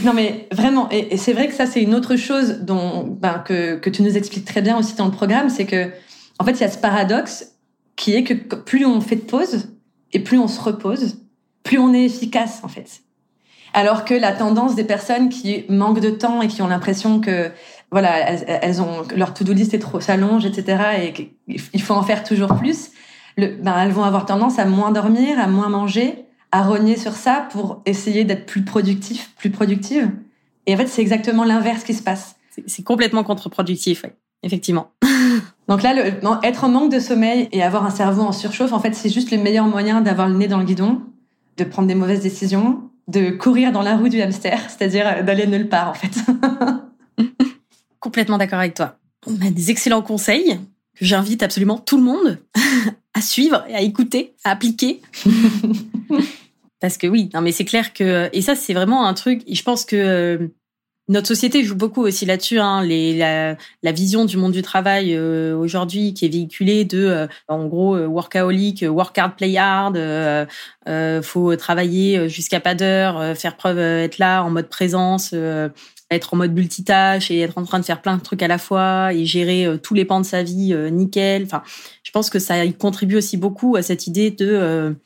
non, 0.05 0.13
mais 0.15 0.49
vraiment, 0.53 0.89
et, 0.91 1.17
c'est 1.17 1.33
vrai 1.33 1.49
que 1.49 1.55
ça, 1.55 1.67
c'est 1.67 1.83
une 1.83 1.95
autre 1.95 2.17
chose 2.17 2.61
dont, 2.61 3.05
ben, 3.05 3.43
que, 3.45 3.89
tu 3.89 4.03
nous 4.03 4.17
expliques 4.17 4.45
très 4.45 4.63
bien 4.63 4.79
aussi 4.79 4.95
dans 4.95 5.07
le 5.07 5.11
programme, 5.11 5.51
c'est 5.51 5.67
que, 5.67 5.91
en 6.39 6.45
fait, 6.45 6.53
il 6.53 6.61
y 6.61 6.65
a 6.65 6.71
ce 6.71 6.79
paradoxe 6.79 7.53
qui 7.97 8.15
est 8.15 8.25
que 8.25 8.33
plus 8.55 8.87
on 8.87 9.01
fait 9.01 9.17
de 9.17 9.23
pauses 9.23 9.69
et 10.13 10.21
plus 10.21 10.39
on 10.39 10.49
se 10.49 10.61
repose, 10.61 11.19
plus 11.63 11.79
on 11.79 11.93
est 11.93 12.05
efficace, 12.05 12.61
en 12.63 12.69
fait. 12.69 13.03
Alors 13.75 14.05
que 14.05 14.15
la 14.15 14.33
tendance 14.33 14.75
des 14.75 14.85
personnes 14.85 15.29
qui 15.29 15.65
manquent 15.69 16.01
de 16.01 16.11
temps 16.11 16.43
et 16.43 16.49
qui 16.49 16.63
ont 16.63 16.69
l'impression 16.69 17.21
que, 17.21 17.51
voilà, 17.91 18.31
elles, 18.31 18.81
ont, 18.81 19.03
leur 19.15 19.35
to-do 19.35 19.53
list 19.53 19.75
est 19.75 19.79
trop 19.79 20.01
s'allonge, 20.01 20.47
etc., 20.47 20.83
et 21.03 21.13
qu'il 21.13 21.83
faut 21.83 21.95
en 21.95 22.03
faire 22.03 22.25
toujours 22.25 22.55
plus, 22.57 22.91
ben, 23.37 23.75
elles 23.79 23.93
vont 23.93 24.05
avoir 24.05 24.27
tendance 24.27 24.59
à 24.59 24.65
moins 24.65 24.91
dormir, 24.91 25.39
à 25.39 25.47
moins 25.47 25.69
manger, 25.69 26.22
à 26.53 26.63
rogner 26.63 26.97
sur 26.97 27.13
ça 27.15 27.49
pour 27.51 27.83
essayer 27.87 28.25
d'être 28.25 28.47
plus 28.47 28.63
productif, 28.63 29.35
plus 29.37 29.51
productive. 29.51 30.11
Et 30.67 30.75
en 30.75 30.77
fait, 30.77 30.87
c'est 30.87 31.03
exactement 31.03 31.45
l'inverse 31.45 31.83
qui 31.83 31.95
se 31.95 32.03
passe. 32.03 32.37
C'est 32.67 32.85
complètement 32.85 33.25
contre-productif, 33.25 34.03
oui, 34.05 34.11
effectivement. 34.43 34.93
Donc 35.69 35.83
là, 35.83 35.95
le, 35.95 36.13
être 36.43 36.65
en 36.65 36.69
manque 36.69 36.93
de 36.93 37.01
sommeil 37.01 37.49
et 37.53 37.63
avoir 37.63 37.85
un 37.85 37.91
cerveau 37.91 38.23
en 38.23 38.33
surchauffe, 38.33 38.73
en 38.73 38.81
fait, 38.81 38.95
c'est 38.95 39.09
juste 39.09 39.31
le 39.31 39.39
meilleur 39.39 39.67
moyen 39.67 40.03
d'avoir 40.03 40.29
le 40.29 40.37
nez 40.37 40.49
dans 40.49 40.59
le 40.59 40.65
guidon, 40.65 41.01
de 41.57 41.65
prendre 41.65 41.89
des 41.89 41.95
mauvaises 41.95 42.21
décisions, 42.21 42.83
de 43.09 43.31
courir 43.31 43.73
dans 43.73 43.83
la 43.83 43.97
roue 43.97 44.09
du 44.09 44.21
hamster, 44.21 44.61
c'est-à-dire 44.69 45.25
d'aller 45.25 45.47
nulle 45.47 45.69
part, 45.69 45.89
en 45.89 45.95
fait. 45.95 46.13
complètement 48.03 48.37
d'accord 48.37 48.59
avec 48.59 48.75
toi. 48.75 48.97
On 49.27 49.47
a 49.47 49.51
des 49.51 49.71
excellents 49.71 50.03
conseils 50.03 50.59
que 50.95 51.05
j'invite 51.05 51.43
absolument 51.43 51.79
tout 51.79 51.97
le 51.97 52.03
monde 52.03 52.39
à 53.15 53.23
suivre 53.23 53.65
et 53.69 53.75
à 53.75 53.81
écouter, 53.81 54.35
à 54.45 54.51
appliquer. 54.51 55.01
Parce 56.83 56.99
que 56.99 57.07
oui, 57.07 57.31
non 57.33 57.41
mais 57.41 57.53
c'est 57.53 57.65
clair 57.65 57.95
que 57.95 58.29
et 58.33 58.43
ça 58.43 58.57
c'est 58.57 58.75
vraiment 58.75 59.07
un 59.07 59.15
truc. 59.15 59.43
Je 59.49 59.63
pense 59.63 59.85
que 59.85 59.97
euh, 59.97 60.49
notre 61.09 61.29
société 61.29 61.63
joue 61.63 61.77
beaucoup 61.77 62.03
aussi 62.03 62.27
là-dessus. 62.27 62.59
Hein, 62.59 62.83
les, 62.83 63.17
la, 63.17 63.57
la, 63.85 63.93
vision 63.93 64.25
du 64.25 64.37
monde 64.37 64.51
du 64.51 64.63
travail 64.63 65.15
euh, 65.15 65.57
aujourd'hui 65.57 66.13
qui 66.13 66.25
est 66.25 66.29
véhiculée 66.29 66.85
de, 66.85 66.99
euh, 66.99 67.27
en 67.47 67.67
gros, 67.67 67.97
workaholic, 67.97 68.85
work 68.89 69.17
hard, 69.17 69.37
play 69.37 69.57
hard. 69.57 69.97
Euh, 69.97 71.23
faut 71.23 71.55
travailler 71.55 72.29
jusqu'à 72.29 72.59
pas 72.59 72.75
d'heure, 72.75 73.37
faire 73.37 73.57
preuve, 73.57 73.79
être 73.79 74.19
là 74.19 74.43
en 74.43 74.51
mode 74.51 74.69
présence, 74.69 75.33
être 76.11 76.35
en 76.35 76.37
mode 76.37 76.53
multitâche 76.53 77.31
et 77.31 77.39
être 77.39 77.59
en 77.59 77.63
train 77.63 77.79
de 77.79 77.85
faire 77.85 78.03
plein 78.03 78.17
de 78.17 78.23
trucs 78.23 78.43
à 78.43 78.49
la 78.49 78.59
fois 78.59 79.13
et 79.13 79.25
gérer 79.25 79.79
tous 79.85 79.95
les 79.95 80.05
pans 80.05 80.21
de 80.21 80.27
sa 80.27 80.43
vie 80.43 80.75
nickel. 80.91 81.45
Enfin, 81.45 81.63
je 82.03 82.11
pense 82.11 82.29
que 82.29 82.41
ça 82.41 82.67
contribue 82.73 83.17
aussi 83.17 83.37
beaucoup 83.37 83.77
à 83.77 83.83
cette 83.83 84.09
idée 84.09 84.33
de 84.33 84.97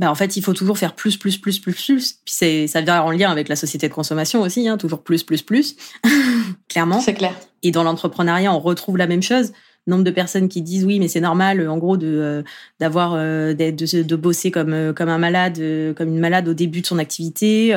bah, 0.00 0.10
en 0.10 0.14
fait, 0.14 0.38
il 0.38 0.42
faut 0.42 0.54
toujours 0.54 0.78
faire 0.78 0.94
plus, 0.94 1.18
plus, 1.18 1.36
plus, 1.36 1.58
plus, 1.58 1.74
plus. 1.74 2.14
Puis 2.24 2.34
c'est, 2.34 2.66
ça 2.66 2.80
vient 2.80 3.02
en 3.02 3.10
lien 3.10 3.30
avec 3.30 3.50
la 3.50 3.54
société 3.54 3.86
de 3.86 3.92
consommation 3.92 4.40
aussi, 4.40 4.66
hein, 4.66 4.78
toujours 4.78 5.02
plus, 5.02 5.22
plus, 5.24 5.42
plus. 5.42 5.76
Clairement. 6.70 7.00
C'est 7.00 7.12
clair. 7.12 7.34
Et 7.62 7.70
dans 7.70 7.82
l'entrepreneuriat, 7.82 8.50
on 8.50 8.60
retrouve 8.60 8.96
la 8.96 9.06
même 9.06 9.22
chose. 9.22 9.52
Nombre 9.86 10.04
de 10.04 10.10
personnes 10.10 10.48
qui 10.48 10.62
disent 10.62 10.86
oui, 10.86 11.00
mais 11.00 11.08
c'est 11.08 11.20
normal, 11.20 11.68
en 11.68 11.76
gros, 11.76 11.98
de 11.98 12.06
euh, 12.06 12.42
d'avoir 12.80 13.12
euh, 13.14 13.52
de, 13.52 14.02
de, 14.02 14.16
bosser 14.16 14.50
comme 14.50 14.72
euh, 14.72 14.94
comme 14.94 15.10
un 15.10 15.18
malade, 15.18 15.60
comme 15.94 16.08
une 16.08 16.18
malade 16.18 16.48
au 16.48 16.54
début 16.54 16.80
de 16.80 16.86
son 16.86 16.98
activité. 16.98 17.74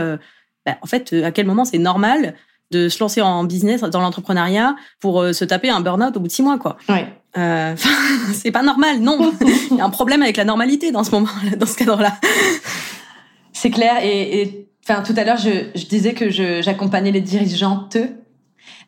Bah, 0.66 0.78
en 0.82 0.88
fait, 0.88 1.12
à 1.12 1.32
quel 1.32 1.46
moment 1.46 1.66
c'est 1.66 1.78
normal 1.78 2.36
de 2.72 2.88
se 2.88 3.00
lancer 3.04 3.22
en 3.22 3.44
business 3.44 3.82
dans 3.82 4.00
l'entrepreneuriat 4.00 4.78
pour 5.02 5.26
se 5.34 5.44
taper 5.44 5.70
un 5.70 5.82
burn-out 5.82 6.16
au 6.16 6.22
bout 6.22 6.28
de 6.28 6.32
six 6.32 6.42
mois, 6.42 6.58
quoi. 6.58 6.78
Ouais. 6.88 7.06
Euh, 7.38 7.76
c'est 8.34 8.52
pas 8.52 8.64
normal, 8.64 9.00
non. 9.00 9.34
Il 9.72 9.78
y 9.78 9.82
a 9.82 9.86
un 9.86 9.90
problème 9.90 10.22
avec 10.22 10.38
la 10.38 10.46
normalité 10.46 10.92
dans 10.92 11.04
ce 11.04 11.12
moment, 11.12 11.30
dans 11.58 11.66
ce 11.66 11.76
cadre-là. 11.76 12.14
C'est 13.54 13.72
clair. 13.72 14.04
Et, 14.04 14.68
enfin, 14.88 15.02
tout 15.04 15.14
à 15.18 15.24
l'heure, 15.24 15.38
je, 15.38 15.70
je, 15.76 15.86
disais 15.86 16.14
que 16.14 16.30
j'accompagnais 16.62 17.12
les 17.12 17.22
dirigeantes 17.22 17.98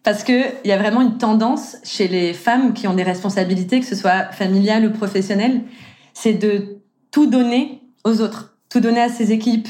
parce 0.03 0.23
que 0.23 0.43
il 0.63 0.69
y 0.69 0.71
a 0.71 0.77
vraiment 0.77 1.01
une 1.01 1.17
tendance 1.17 1.77
chez 1.83 2.07
les 2.07 2.33
femmes 2.33 2.73
qui 2.73 2.87
ont 2.87 2.93
des 2.93 3.03
responsabilités, 3.03 3.79
que 3.79 3.85
ce 3.85 3.95
soit 3.95 4.31
familiales 4.31 4.85
ou 4.85 4.91
professionnelles, 4.91 5.63
c'est 6.13 6.33
de 6.33 6.79
tout 7.11 7.25
donner 7.25 7.81
aux 8.03 8.21
autres, 8.21 8.55
tout 8.69 8.79
donner 8.79 9.01
à 9.01 9.09
ses 9.09 9.31
équipes, 9.31 9.67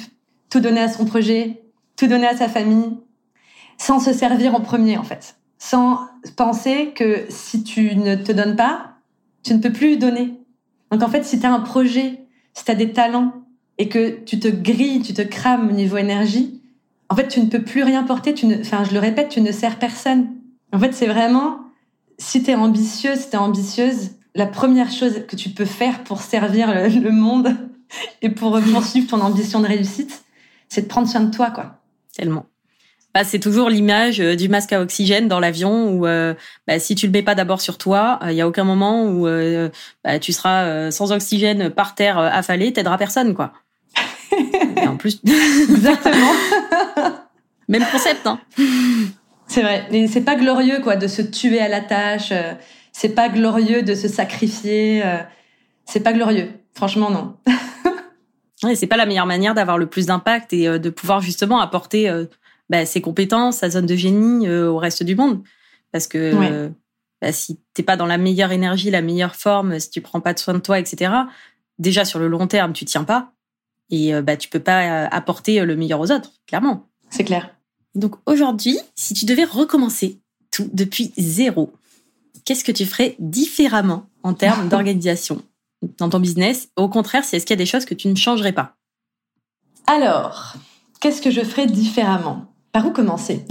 tout 0.49 0.59
donner 0.59 0.81
à 0.81 0.89
son 0.89 1.05
projet, 1.05 1.63
tout 1.95 2.07
donner 2.07 2.27
à 2.27 2.35
sa 2.35 2.49
famille, 2.49 2.97
sans 3.77 3.99
se 3.99 4.11
servir 4.11 4.53
en 4.55 4.59
premier, 4.59 4.97
en 4.97 5.03
fait 5.03 5.37
sans 5.57 5.99
penser 6.35 6.91
que 6.95 7.25
si 7.29 7.63
tu 7.63 7.95
ne 7.95 8.15
te 8.15 8.31
donnes 8.31 8.55
pas, 8.55 8.93
tu 9.43 9.53
ne 9.53 9.59
peux 9.59 9.71
plus 9.71 9.97
donner. 9.97 10.33
Donc 10.91 11.03
en 11.03 11.09
fait, 11.09 11.23
si 11.23 11.39
tu 11.39 11.45
as 11.45 11.53
un 11.53 11.59
projet, 11.59 12.19
si 12.53 12.65
tu 12.65 12.71
as 12.71 12.75
des 12.75 12.93
talents 12.93 13.33
et 13.77 13.89
que 13.89 14.19
tu 14.25 14.39
te 14.39 14.47
grilles, 14.47 15.01
tu 15.01 15.13
te 15.13 15.21
crames 15.21 15.69
au 15.69 15.71
niveau 15.71 15.97
énergie, 15.97 16.61
en 17.09 17.15
fait, 17.15 17.27
tu 17.27 17.39
ne 17.39 17.45
peux 17.45 17.61
plus 17.61 17.83
rien 17.83 18.03
porter. 18.03 18.33
Enfin, 18.59 18.83
je 18.83 18.93
le 18.93 18.99
répète, 18.99 19.29
tu 19.29 19.41
ne 19.41 19.51
sers 19.51 19.77
personne. 19.77 20.27
En 20.73 20.79
fait, 20.79 20.93
c'est 20.93 21.07
vraiment, 21.07 21.59
si 22.17 22.41
tu 22.41 22.51
es 22.51 22.55
ambitieuse, 22.55 23.19
si 23.19 23.29
tu 23.29 23.35
es 23.35 23.39
ambitieuse, 23.39 24.11
la 24.33 24.47
première 24.47 24.91
chose 24.91 25.25
que 25.27 25.35
tu 25.35 25.49
peux 25.49 25.65
faire 25.65 26.03
pour 26.03 26.21
servir 26.21 26.73
le, 26.73 27.11
monde 27.11 27.55
et 28.21 28.29
pour 28.29 28.59
poursuivre 28.59 29.07
ton 29.07 29.21
ambition 29.21 29.59
de 29.61 29.67
réussite, 29.67 30.25
c'est 30.67 30.81
de 30.81 30.87
prendre 30.87 31.07
soin 31.07 31.21
de 31.21 31.33
toi, 31.33 31.51
quoi. 31.51 31.81
Tellement. 32.13 32.45
Bah, 33.15 33.23
c'est 33.23 33.39
toujours 33.39 33.69
l'image 33.69 34.19
euh, 34.19 34.35
du 34.35 34.49
masque 34.49 34.73
à 34.73 34.81
oxygène 34.81 35.29
dans 35.29 35.39
l'avion 35.39 35.89
où 35.89 36.05
euh, 36.05 36.33
bah, 36.67 36.79
si 36.79 36.95
tu 36.95 37.05
le 37.05 37.13
mets 37.13 37.21
pas 37.21 37.33
d'abord 37.33 37.61
sur 37.61 37.77
toi, 37.77 38.19
il 38.23 38.27
euh, 38.27 38.31
y 38.33 38.41
a 38.41 38.47
aucun 38.47 38.65
moment 38.65 39.05
où 39.05 39.25
bah, 40.03 40.19
tu 40.19 40.33
seras 40.33 40.91
sans 40.91 41.13
oxygène 41.13 41.69
par 41.69 41.95
terre 41.95 42.17
affalé, 42.17 42.73
t'aideras 42.73 42.97
personne 42.97 43.33
quoi. 43.33 43.53
Et 44.77 44.85
en 44.85 44.97
plus, 44.97 45.21
exactement. 45.69 46.33
Même 47.69 47.85
concept 47.89 48.27
hein. 48.27 48.37
C'est 49.47 49.61
vrai. 49.61 49.87
Et 49.91 50.07
c'est 50.07 50.25
pas 50.25 50.35
glorieux 50.35 50.81
quoi 50.81 50.97
de 50.97 51.07
se 51.07 51.21
tuer 51.21 51.61
à 51.61 51.69
la 51.69 51.79
tâche. 51.79 52.33
C'est 52.91 53.15
pas 53.15 53.29
glorieux 53.29 53.81
de 53.81 53.95
se 53.95 54.09
sacrifier. 54.09 55.01
C'est 55.85 56.01
pas 56.01 56.11
glorieux. 56.11 56.49
Franchement 56.73 57.09
non. 57.09 57.37
ouais, 58.63 58.75
c'est 58.75 58.87
pas 58.87 58.97
la 58.97 59.05
meilleure 59.05 59.25
manière 59.25 59.53
d'avoir 59.53 59.77
le 59.77 59.85
plus 59.85 60.07
d'impact 60.07 60.51
et 60.51 60.79
de 60.79 60.89
pouvoir 60.89 61.21
justement 61.21 61.61
apporter 61.61 62.11
bah, 62.69 62.85
ses 62.85 63.01
compétences, 63.01 63.57
sa 63.57 63.69
zone 63.69 63.85
de 63.85 63.95
génie 63.95 64.47
euh, 64.47 64.69
au 64.69 64.77
reste 64.77 65.03
du 65.03 65.15
monde. 65.15 65.43
Parce 65.91 66.07
que 66.07 66.71
bah, 67.21 67.31
si 67.31 67.59
t'es 67.73 67.83
pas 67.83 67.97
dans 67.97 68.05
la 68.05 68.17
meilleure 68.17 68.51
énergie, 68.51 68.91
la 68.91 69.01
meilleure 69.01 69.35
forme, 69.35 69.79
si 69.79 69.89
tu 69.89 70.01
prends 70.01 70.21
pas 70.21 70.33
de 70.33 70.39
soin 70.39 70.53
de 70.53 70.59
toi, 70.59 70.79
etc., 70.79 71.11
déjà 71.79 72.05
sur 72.05 72.19
le 72.19 72.27
long 72.27 72.47
terme, 72.47 72.73
tu 72.73 72.85
tiens 72.85 73.03
pas. 73.03 73.31
Et 73.89 74.13
euh, 74.13 74.21
bah, 74.21 74.37
tu 74.37 74.49
peux 74.49 74.59
pas 74.59 75.05
euh, 75.05 75.07
apporter 75.11 75.63
le 75.63 75.75
meilleur 75.75 75.99
aux 75.99 76.11
autres, 76.11 76.31
clairement. 76.47 76.87
C'est 77.09 77.23
clair. 77.23 77.51
Donc 77.93 78.15
aujourd'hui, 78.25 78.77
si 78.95 79.13
tu 79.13 79.25
devais 79.25 79.45
recommencer 79.45 80.19
tout 80.51 80.69
depuis 80.73 81.13
zéro, 81.17 81.73
qu'est-ce 82.43 82.63
que 82.63 82.71
tu 82.71 82.85
ferais 82.85 83.15
différemment 83.19 84.09
en 84.23 84.33
termes 84.33 84.67
d'organisation 84.69 85.41
dans 85.97 86.09
ton 86.09 86.19
business? 86.19 86.69
Au 86.75 86.89
contraire, 86.89 87.23
c'est 87.23 87.37
est-ce 87.37 87.45
qu'il 87.45 87.53
y 87.53 87.59
a 87.59 87.63
des 87.63 87.65
choses 87.65 87.85
que 87.85 87.93
tu 87.93 88.07
ne 88.07 88.15
changerais 88.15 88.53
pas? 88.53 88.75
Alors, 89.87 90.55
qu'est-ce 90.99 91.21
que 91.21 91.31
je 91.31 91.41
ferais 91.41 91.67
différemment? 91.67 92.51
Par 92.75 92.85
où 92.87 92.91
commencer? 92.91 93.45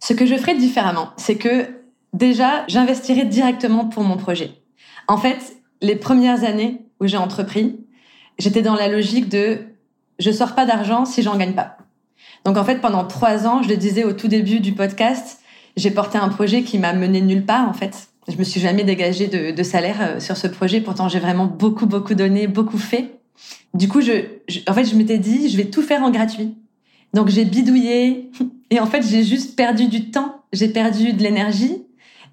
Ce 0.00 0.12
que 0.14 0.26
je 0.26 0.34
ferais 0.34 0.56
différemment, 0.56 1.10
c'est 1.16 1.36
que 1.36 1.68
déjà, 2.12 2.64
j'investirais 2.66 3.24
directement 3.24 3.84
pour 3.84 4.02
mon 4.02 4.16
projet. 4.16 4.50
En 5.06 5.16
fait, 5.16 5.38
les 5.80 5.94
premières 5.94 6.42
années 6.42 6.80
où 6.98 7.06
j'ai 7.06 7.18
entrepris, 7.18 7.78
j'étais 8.40 8.62
dans 8.62 8.74
la 8.74 8.88
logique 8.88 9.28
de 9.28 9.58
je 10.18 10.32
sors 10.32 10.56
pas 10.56 10.66
d'argent 10.66 11.04
si 11.04 11.22
j'en 11.22 11.36
gagne 11.36 11.54
pas. 11.54 11.76
Donc 12.44 12.56
en 12.56 12.64
fait, 12.64 12.80
pendant 12.80 13.04
trois 13.04 13.46
ans, 13.46 13.62
je 13.62 13.68
le 13.68 13.76
disais 13.76 14.02
au 14.02 14.12
tout 14.12 14.26
début 14.26 14.58
du 14.58 14.72
podcast, 14.72 15.38
j'ai 15.76 15.92
porté 15.92 16.18
un 16.18 16.30
projet 16.30 16.64
qui 16.64 16.80
m'a 16.80 16.92
mené 16.94 17.20
nulle 17.20 17.46
part 17.46 17.68
en 17.68 17.74
fait. 17.74 18.08
Je 18.26 18.36
me 18.36 18.42
suis 18.42 18.60
jamais 18.60 18.82
dégagée 18.82 19.28
de, 19.28 19.52
de 19.52 19.62
salaire 19.62 19.98
euh, 20.00 20.18
sur 20.18 20.36
ce 20.36 20.48
projet. 20.48 20.80
Pourtant, 20.80 21.08
j'ai 21.08 21.20
vraiment 21.20 21.46
beaucoup, 21.46 21.86
beaucoup 21.86 22.14
donné, 22.14 22.48
beaucoup 22.48 22.78
fait. 22.78 23.19
Du 23.74 23.88
coup, 23.88 24.00
je, 24.00 24.12
en 24.68 24.74
fait, 24.74 24.84
je 24.84 24.94
m'étais 24.96 25.18
dit, 25.18 25.48
je 25.48 25.56
vais 25.56 25.66
tout 25.66 25.82
faire 25.82 26.02
en 26.02 26.10
gratuit. 26.10 26.54
Donc, 27.14 27.28
j'ai 27.28 27.44
bidouillé. 27.44 28.30
Et 28.70 28.80
en 28.80 28.86
fait, 28.86 29.02
j'ai 29.02 29.24
juste 29.24 29.56
perdu 29.56 29.86
du 29.86 30.10
temps. 30.10 30.42
J'ai 30.52 30.68
perdu 30.68 31.12
de 31.12 31.22
l'énergie. 31.22 31.82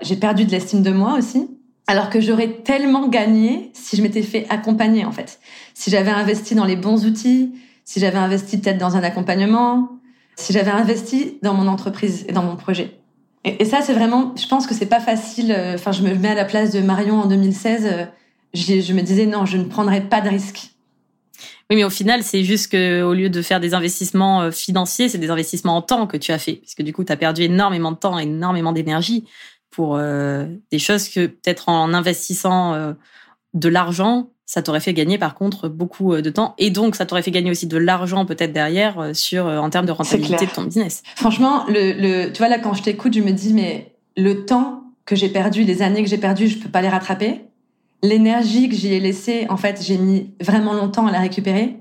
J'ai 0.01 0.15
perdu 0.15 0.45
de 0.45 0.51
l'estime 0.51 0.83
de 0.83 0.91
moi 0.91 1.13
aussi. 1.17 1.47
Alors 1.87 2.09
que 2.09 2.19
j'aurais 2.19 2.61
tellement 2.63 3.07
gagné 3.07 3.71
si 3.73 3.95
je 3.95 4.01
m'étais 4.01 4.21
fait 4.21 4.45
accompagner, 4.49 5.05
en 5.05 5.11
fait. 5.11 5.39
Si 5.73 5.89
j'avais 5.89 6.11
investi 6.11 6.53
dans 6.53 6.65
les 6.65 6.75
bons 6.75 7.05
outils, 7.05 7.53
si 7.85 7.99
j'avais 7.99 8.17
investi 8.17 8.57
peut-être 8.57 8.77
dans 8.77 8.97
un 8.97 9.03
accompagnement, 9.03 9.89
si 10.35 10.53
j'avais 10.53 10.71
investi 10.71 11.37
dans 11.41 11.53
mon 11.53 11.67
entreprise 11.67 12.25
et 12.27 12.33
dans 12.33 12.43
mon 12.43 12.55
projet. 12.55 12.99
Et, 13.43 13.63
ça, 13.65 13.81
c'est 13.81 13.93
vraiment, 13.93 14.33
je 14.35 14.45
pense 14.47 14.67
que 14.67 14.73
c'est 14.73 14.87
pas 14.87 14.99
facile. 14.99 15.51
Euh, 15.51 15.75
enfin, 15.75 15.91
je 15.91 16.01
me 16.01 16.13
mets 16.13 16.29
à 16.29 16.35
la 16.35 16.45
place 16.45 16.71
de 16.71 16.81
Marion 16.81 17.21
en 17.21 17.27
2016. 17.27 17.85
Euh, 17.85 18.05
je 18.53 18.93
me 18.93 19.01
disais, 19.01 19.25
non, 19.25 19.45
je 19.45 19.57
ne 19.57 19.63
prendrais 19.63 20.01
pas 20.01 20.19
de 20.19 20.29
risque. 20.29 20.71
Oui, 21.69 21.75
mais 21.75 21.83
au 21.83 21.89
final, 21.89 22.23
c'est 22.23 22.43
juste 22.43 22.71
que 22.71 23.01
au 23.01 23.13
lieu 23.13 23.29
de 23.29 23.41
faire 23.41 23.59
des 23.59 23.73
investissements 23.73 24.43
euh, 24.43 24.51
financiers, 24.51 25.09
c'est 25.09 25.17
des 25.17 25.29
investissements 25.29 25.75
en 25.75 25.81
temps 25.81 26.07
que 26.07 26.15
tu 26.15 26.31
as 26.31 26.39
fait, 26.39 26.53
puisque 26.53 26.81
du 26.81 26.93
coup, 26.93 27.03
tu 27.03 27.11
as 27.11 27.17
perdu 27.17 27.43
énormément 27.43 27.91
de 27.91 27.97
temps, 27.97 28.17
énormément 28.17 28.71
d'énergie 28.71 29.25
pour 29.69 29.97
euh, 29.97 30.45
des 30.71 30.79
choses 30.79 31.09
que 31.09 31.27
peut-être 31.27 31.67
en 31.67 31.93
investissant 31.93 32.73
euh, 32.73 32.93
de 33.53 33.67
l'argent, 33.67 34.29
ça 34.45 34.61
t'aurait 34.61 34.79
fait 34.79 34.93
gagner 34.93 35.17
par 35.17 35.35
contre 35.35 35.67
beaucoup 35.67 36.15
de 36.15 36.29
temps, 36.29 36.55
et 36.57 36.69
donc 36.69 36.95
ça 36.95 37.05
t'aurait 37.05 37.21
fait 37.21 37.31
gagner 37.31 37.51
aussi 37.51 37.67
de 37.67 37.77
l'argent 37.77 38.25
peut-être 38.25 38.53
derrière 38.53 39.09
sur 39.13 39.45
en 39.45 39.69
termes 39.69 39.85
de 39.85 39.91
rentabilité 39.91 40.45
de 40.45 40.51
ton 40.51 40.63
business. 40.63 41.03
Franchement, 41.17 41.65
le, 41.67 41.91
le, 41.91 42.31
tu 42.31 42.37
vois 42.37 42.47
là 42.47 42.57
quand 42.57 42.73
je 42.73 42.81
t'écoute, 42.81 43.13
je 43.13 43.19
me 43.19 43.31
dis 43.31 43.53
mais 43.53 43.91
le 44.15 44.45
temps 44.45 44.83
que 45.05 45.17
j'ai 45.17 45.27
perdu, 45.27 45.63
les 45.63 45.81
années 45.81 46.01
que 46.01 46.09
j'ai 46.09 46.17
perdues, 46.17 46.47
je 46.47 46.59
peux 46.59 46.69
pas 46.69 46.81
les 46.81 46.87
rattraper 46.87 47.41
l'énergie 48.03 48.69
que 48.69 48.75
j'y 48.75 48.93
ai 48.93 48.99
laissée, 48.99 49.47
en 49.49 49.57
fait, 49.57 49.81
j'ai 49.81 49.97
mis 49.97 50.31
vraiment 50.41 50.73
longtemps 50.73 51.07
à 51.07 51.11
la 51.11 51.19
récupérer. 51.19 51.77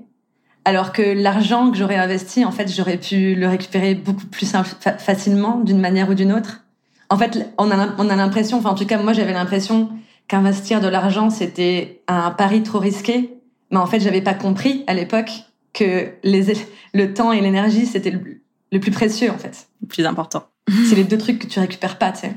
Alors 0.65 0.91
que 0.91 1.01
l'argent 1.01 1.71
que 1.71 1.77
j'aurais 1.77 1.95
investi, 1.95 2.43
en 2.43 2.51
fait, 2.51 2.73
j'aurais 2.73 2.97
pu 2.97 3.35
le 3.35 3.47
récupérer 3.47 3.95
beaucoup 3.95 4.25
plus 4.25 4.51
facilement 4.99 5.59
d'une 5.59 5.79
manière 5.79 6.09
ou 6.09 6.13
d'une 6.13 6.33
autre. 6.33 6.65
En 7.09 7.17
fait, 7.17 7.53
on 7.57 7.71
a, 7.71 7.95
on 7.97 8.09
a 8.09 8.15
l'impression, 8.15 8.57
enfin, 8.57 8.71
en 8.71 8.75
tout 8.75 8.85
cas, 8.85 9.01
moi, 9.01 9.13
j'avais 9.13 9.31
l'impression 9.31 9.89
qu'investir 10.27 10.81
de 10.81 10.89
l'argent, 10.89 11.29
c'était 11.29 12.01
un 12.07 12.31
pari 12.31 12.63
trop 12.63 12.79
risqué. 12.79 13.37
Mais 13.71 13.77
en 13.77 13.85
fait, 13.85 14.01
j'avais 14.01 14.21
pas 14.21 14.33
compris 14.33 14.83
à 14.87 14.93
l'époque 14.93 15.31
que 15.73 16.09
les, 16.23 16.53
le 16.93 17.13
temps 17.13 17.31
et 17.31 17.39
l'énergie, 17.39 17.85
c'était 17.85 18.11
le, 18.11 18.41
le, 18.71 18.79
plus 18.79 18.91
précieux, 18.91 19.31
en 19.31 19.37
fait. 19.37 19.67
Le 19.81 19.87
plus 19.87 20.05
important. 20.05 20.47
C'est 20.89 20.95
les 20.95 21.05
deux 21.05 21.17
trucs 21.17 21.39
que 21.39 21.47
tu 21.47 21.59
récupères 21.59 21.97
pas, 21.97 22.11
tu 22.11 22.21
sais 22.21 22.33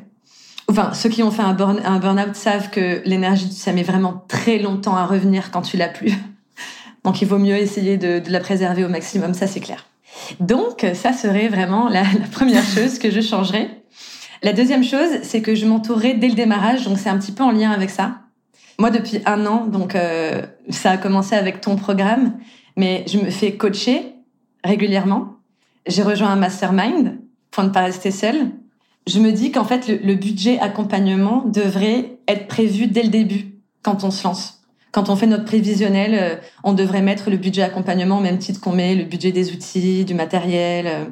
enfin, 0.71 0.93
ceux 0.95 1.09
qui 1.09 1.23
ont 1.23 1.31
fait 1.31 1.43
un, 1.43 1.53
burn, 1.53 1.81
un 1.85 1.99
burn-out 1.99 2.35
savent 2.35 2.71
que 2.71 3.03
l'énergie, 3.05 3.53
ça 3.53 3.73
met 3.73 3.83
vraiment 3.83 4.25
très 4.29 4.59
longtemps 4.59 4.97
à 4.97 5.07
revenir 5.07 5.51
quand 5.51 5.63
tu 5.63 5.77
l'as 5.77 5.89
plus. 5.89 6.13
Donc, 7.05 7.23
il 7.23 7.29
vaut 7.29 7.39
mieux 7.39 7.57
essayer 7.57 7.97
de, 7.97 8.23
la 8.29 8.41
préserver 8.41 8.85
au 8.85 8.89
maximum, 8.89 9.35
ça 9.35 9.47
c'est 9.47 9.61
clair. 9.61 9.87
Donc, 10.39 10.87
ça 10.95 11.13
serait 11.13 11.49
vraiment 11.49 11.89
la, 11.89 12.05
première 12.33 12.65
chose 12.75 12.99
que 12.99 13.11
je 13.11 13.21
changerais. 13.21 13.71
La 14.43 14.53
deuxième 14.53 14.85
chose, 14.85 15.21
c'est 15.23 15.43
que 15.43 15.55
je 15.55 15.67
m'entourerais 15.67 16.15
dès 16.15 16.29
le 16.29 16.35
démarrage, 16.35 16.85
donc 16.85 16.99
c'est 16.99 17.11
un 17.11 17.19
petit 17.19 17.33
peu 17.33 17.43
en 17.43 17.51
lien 17.51 17.71
avec 17.71 17.91
ça. 17.91 18.21
Moi, 18.79 18.91
depuis 18.91 19.21
un 19.27 19.45
an, 19.47 19.67
donc 19.67 19.95
euh, 19.95 20.43
ça 20.71 20.93
a 20.93 20.97
commencé 20.97 21.35
avec 21.35 21.61
ton 21.61 21.77
programme, 21.77 22.39
mais 22.77 23.05
je 23.07 23.19
me 23.19 23.31
fais 23.31 23.57
coacher 23.57 24.15
régulièrement. 24.65 25.37
J'ai 25.87 26.03
rejoint 26.03 26.29
un 26.29 26.37
mastermind 26.37 27.19
pour 27.51 27.65
ne 27.65 27.69
pas 27.69 27.83
rester 27.83 28.11
seule 28.11 28.51
je 29.07 29.19
me 29.19 29.33
dis 29.33 29.51
qu'en 29.51 29.65
fait, 29.65 29.89
le, 29.89 30.15
budget 30.15 30.59
accompagnement 30.59 31.45
devrait 31.47 32.19
être 32.29 32.49
prévu 32.49 32.87
dès 32.87 33.03
le 33.03 33.09
début, 33.09 33.55
quand 33.83 34.05
on 34.05 34.11
se 34.11 34.25
lance. 34.25 34.63
Quand 34.93 35.09
on 35.09 35.17
fait 35.17 35.27
notre 35.27 35.45
prévisionnel, 35.45 36.15
euh, 36.15 36.37
on 36.65 36.73
devrait 36.73 37.03
mettre 37.03 37.31
le 37.31 37.37
budget 37.37 37.63
accompagnement 37.63 38.19
au 38.19 38.21
même 38.21 38.39
titre 38.39 38.61
qu'on 38.61 38.73
met 38.73 38.95
le 38.95 39.05
budget 39.05 39.33
des 39.33 39.53
outils, 39.53 40.05
du 40.05 40.15
matériel. 40.15 40.87
Euh. 40.87 41.05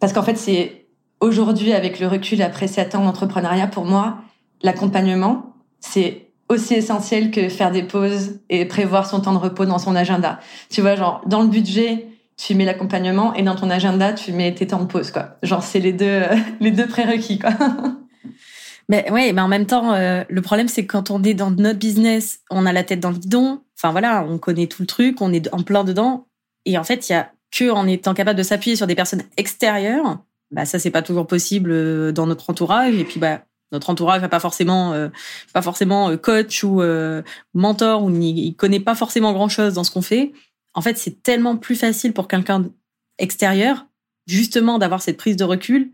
parce 0.00 0.12
qu'en 0.12 0.22
fait, 0.22 0.36
c'est 0.36 0.86
aujourd'hui, 1.20 1.72
avec 1.72 2.00
le 2.00 2.08
recul 2.08 2.42
après 2.42 2.66
sept 2.66 2.94
ans 2.94 3.04
d'entrepreneuriat, 3.04 3.66
pour 3.66 3.84
moi, 3.84 4.18
l'accompagnement, 4.62 5.54
c'est 5.80 6.32
aussi 6.48 6.74
essentiel 6.74 7.30
que 7.30 7.48
faire 7.48 7.70
des 7.70 7.82
pauses 7.82 8.40
et 8.50 8.64
prévoir 8.64 9.06
son 9.06 9.20
temps 9.20 9.32
de 9.32 9.38
repos 9.38 9.64
dans 9.64 9.78
son 9.78 9.96
agenda. 9.96 10.40
Tu 10.70 10.80
vois, 10.80 10.96
genre, 10.96 11.22
dans 11.26 11.42
le 11.42 11.48
budget, 11.48 12.06
tu 12.44 12.54
mets 12.56 12.64
l'accompagnement 12.64 13.34
et 13.34 13.42
dans 13.42 13.54
ton 13.54 13.70
agenda, 13.70 14.12
tu 14.12 14.32
mets 14.32 14.52
tes 14.52 14.66
temps 14.66 14.80
de 14.80 14.86
pause, 14.86 15.10
quoi. 15.12 15.36
Genre, 15.42 15.62
c'est 15.62 15.78
les 15.78 15.92
deux, 15.92 16.22
les 16.60 16.70
deux 16.70 16.86
prérequis. 16.86 17.40
Mais 18.88 19.06
oui, 19.12 19.32
mais 19.32 19.40
en 19.40 19.48
même 19.48 19.64
temps, 19.64 19.94
euh, 19.94 20.24
le 20.28 20.42
problème, 20.42 20.66
c'est 20.66 20.84
que 20.84 20.92
quand 20.92 21.10
on 21.10 21.22
est 21.22 21.34
dans 21.34 21.52
notre 21.52 21.78
business, 21.78 22.40
on 22.50 22.66
a 22.66 22.72
la 22.72 22.82
tête 22.82 22.98
dans 22.98 23.12
le 23.12 23.16
guidon. 23.16 23.62
Enfin 23.78 23.92
voilà, 23.92 24.26
on 24.28 24.38
connaît 24.38 24.66
tout 24.66 24.82
le 24.82 24.86
truc, 24.86 25.22
on 25.22 25.32
est 25.32 25.48
en 25.54 25.62
plein 25.62 25.84
dedans. 25.84 26.26
Et 26.66 26.76
en 26.76 26.84
fait, 26.84 27.08
il 27.08 27.12
y 27.12 27.14
a 27.14 27.30
que 27.52 27.70
en 27.70 27.86
étant 27.86 28.12
capable 28.12 28.36
de 28.36 28.42
s'appuyer 28.42 28.76
sur 28.76 28.88
des 28.88 28.96
personnes 28.96 29.22
extérieures, 29.36 30.18
bah 30.50 30.66
ça 30.66 30.80
c'est 30.80 30.90
pas 30.90 31.00
toujours 31.00 31.28
possible 31.28 31.70
euh, 31.70 32.12
dans 32.12 32.26
notre 32.26 32.50
entourage. 32.50 32.94
Et 32.96 33.04
puis 33.04 33.20
bah 33.20 33.42
notre 33.70 33.88
entourage 33.88 34.20
n'a 34.20 34.28
pas 34.28 34.40
forcément 34.40 34.92
euh, 34.92 35.08
pas 35.54 35.62
forcément 35.62 36.14
coach 36.18 36.64
ou 36.64 36.82
mentor 37.54 38.02
ou 38.02 38.10
il 38.10 38.54
connaît 38.56 38.80
pas 38.80 38.96
forcément 38.96 39.32
grand 39.32 39.48
chose 39.48 39.74
dans 39.74 39.84
ce 39.84 39.92
qu'on 39.92 40.02
fait. 40.02 40.32
En 40.74 40.80
fait, 40.80 40.98
c'est 40.98 41.22
tellement 41.22 41.56
plus 41.56 41.76
facile 41.76 42.12
pour 42.12 42.28
quelqu'un 42.28 42.64
extérieur 43.18 43.86
justement 44.26 44.78
d'avoir 44.78 45.02
cette 45.02 45.16
prise 45.16 45.36
de 45.36 45.44
recul 45.44 45.90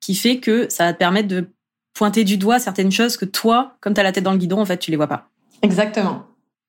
qui 0.00 0.14
fait 0.14 0.38
que 0.38 0.68
ça 0.68 0.86
va 0.86 0.92
te 0.92 0.98
permettre 0.98 1.28
de 1.28 1.48
pointer 1.94 2.24
du 2.24 2.36
doigt 2.36 2.58
certaines 2.58 2.92
choses 2.92 3.16
que 3.16 3.24
toi, 3.24 3.76
comme 3.80 3.94
tu 3.94 4.00
as 4.00 4.02
la 4.02 4.12
tête 4.12 4.24
dans 4.24 4.32
le 4.32 4.38
guidon, 4.38 4.60
en 4.60 4.64
fait, 4.64 4.78
tu 4.78 4.90
les 4.90 4.96
vois 4.96 5.06
pas. 5.06 5.28
Exactement. 5.62 6.26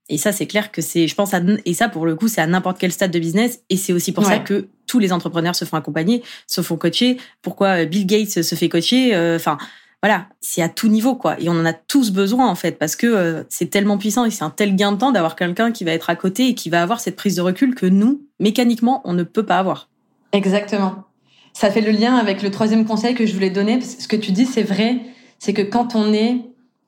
Et 0.09 0.17
ça, 0.17 0.31
c'est 0.33 0.47
clair 0.47 0.71
que 0.71 0.81
c'est, 0.81 1.07
je 1.07 1.15
pense, 1.15 1.33
à, 1.33 1.41
et 1.65 1.73
ça, 1.73 1.87
pour 1.87 2.05
le 2.05 2.15
coup, 2.15 2.27
c'est 2.27 2.41
à 2.41 2.47
n'importe 2.47 2.77
quel 2.77 2.91
stade 2.91 3.11
de 3.11 3.19
business. 3.19 3.61
Et 3.69 3.77
c'est 3.77 3.93
aussi 3.93 4.11
pour 4.11 4.25
ça 4.25 4.39
que 4.39 4.67
tous 4.85 4.99
les 4.99 5.13
entrepreneurs 5.13 5.55
se 5.55 5.63
font 5.63 5.77
accompagner, 5.77 6.21
se 6.45 6.61
font 6.61 6.75
coacher. 6.75 7.17
Pourquoi 7.41 7.83
euh, 7.83 7.85
Bill 7.85 8.05
Gates 8.05 8.43
se 8.43 8.55
fait 8.55 8.67
coacher 8.67 9.15
euh, 9.15 9.37
Enfin, 9.37 9.57
voilà, 10.03 10.27
c'est 10.41 10.61
à 10.61 10.69
tout 10.69 10.89
niveau, 10.89 11.15
quoi. 11.15 11.39
Et 11.39 11.47
on 11.47 11.53
en 11.53 11.65
a 11.65 11.73
tous 11.73 12.11
besoin, 12.11 12.49
en 12.49 12.55
fait, 12.55 12.77
parce 12.77 12.95
que 12.95 13.07
euh, 13.07 13.43
c'est 13.49 13.69
tellement 13.69 13.97
puissant 13.97 14.25
et 14.25 14.31
c'est 14.31 14.43
un 14.43 14.49
tel 14.49 14.75
gain 14.75 14.91
de 14.91 14.97
temps 14.97 15.13
d'avoir 15.13 15.35
quelqu'un 15.35 15.71
qui 15.71 15.85
va 15.85 15.91
être 15.91 16.09
à 16.09 16.15
côté 16.15 16.49
et 16.49 16.55
qui 16.55 16.69
va 16.69 16.81
avoir 16.81 16.99
cette 16.99 17.15
prise 17.15 17.37
de 17.37 17.41
recul 17.41 17.73
que 17.73 17.85
nous, 17.85 18.21
mécaniquement, 18.39 19.01
on 19.05 19.13
ne 19.13 19.23
peut 19.23 19.45
pas 19.45 19.57
avoir. 19.57 19.89
Exactement. 20.33 21.05
Ça 21.53 21.71
fait 21.71 21.81
le 21.81 21.91
lien 21.91 22.17
avec 22.17 22.43
le 22.43 22.51
troisième 22.51 22.85
conseil 22.85 23.15
que 23.15 23.25
je 23.25 23.33
voulais 23.33 23.49
donner. 23.49 23.79
Ce 23.79 24.07
que 24.07 24.15
tu 24.15 24.31
dis, 24.31 24.45
c'est 24.45 24.63
vrai 24.63 24.99
c'est 25.43 25.53
que 25.53 25.61
quand 25.61 25.93
on 25.93 26.13
est 26.13 26.37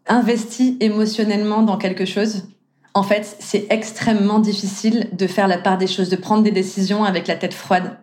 investi 0.07 0.77
émotionnellement 0.79 1.61
dans 1.61 1.75
quelque 1.75 2.05
chose, 2.05 2.47
en 2.93 3.03
fait, 3.03 3.35
c'est 3.39 3.67
extrêmement 3.69 4.39
difficile 4.39 5.09
de 5.11 5.27
faire 5.27 5.49
la 5.49 5.57
part 5.57 5.77
des 5.77 5.87
choses, 5.87 6.07
de 6.07 6.15
prendre 6.15 6.41
des 6.41 6.51
décisions 6.51 7.03
avec 7.03 7.27
la 7.27 7.35
tête 7.35 7.53
froide. 7.53 7.97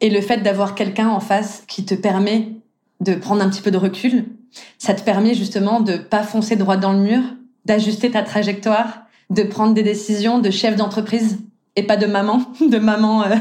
Et 0.00 0.08
le 0.08 0.20
fait 0.20 0.44
d'avoir 0.44 0.76
quelqu'un 0.76 1.08
en 1.08 1.18
face 1.18 1.64
qui 1.66 1.84
te 1.84 1.96
permet 1.96 2.52
de 3.00 3.16
prendre 3.16 3.42
un 3.42 3.50
petit 3.50 3.62
peu 3.62 3.72
de 3.72 3.78
recul, 3.78 4.26
ça 4.78 4.94
te 4.94 5.02
permet 5.02 5.34
justement 5.34 5.80
de 5.80 5.96
pas 5.96 6.22
foncer 6.22 6.56
droit 6.56 6.76
dans 6.76 6.92
le 6.92 7.00
mur, 7.00 7.20
d'ajuster 7.64 8.10
ta 8.10 8.22
trajectoire, 8.22 9.02
de 9.30 9.42
prendre 9.42 9.74
des 9.74 9.82
décisions 9.82 10.38
de 10.38 10.50
chef 10.50 10.76
d'entreprise 10.76 11.38
et 11.76 11.84
pas 11.84 11.96
de 11.96 12.06
maman, 12.06 12.42
de 12.60 12.78
maman. 12.78 13.22
Euh, 13.22 13.36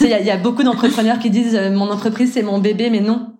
il 0.00 0.08
y, 0.08 0.30
a 0.30 0.36
beaucoup 0.36 0.62
d'entrepreneurs 0.62 1.18
qui 1.18 1.30
disent 1.30 1.56
euh, 1.56 1.70
mon 1.70 1.90
entreprise 1.90 2.32
c'est 2.32 2.42
mon 2.42 2.58
bébé, 2.58 2.90
mais 2.90 3.00
non, 3.00 3.30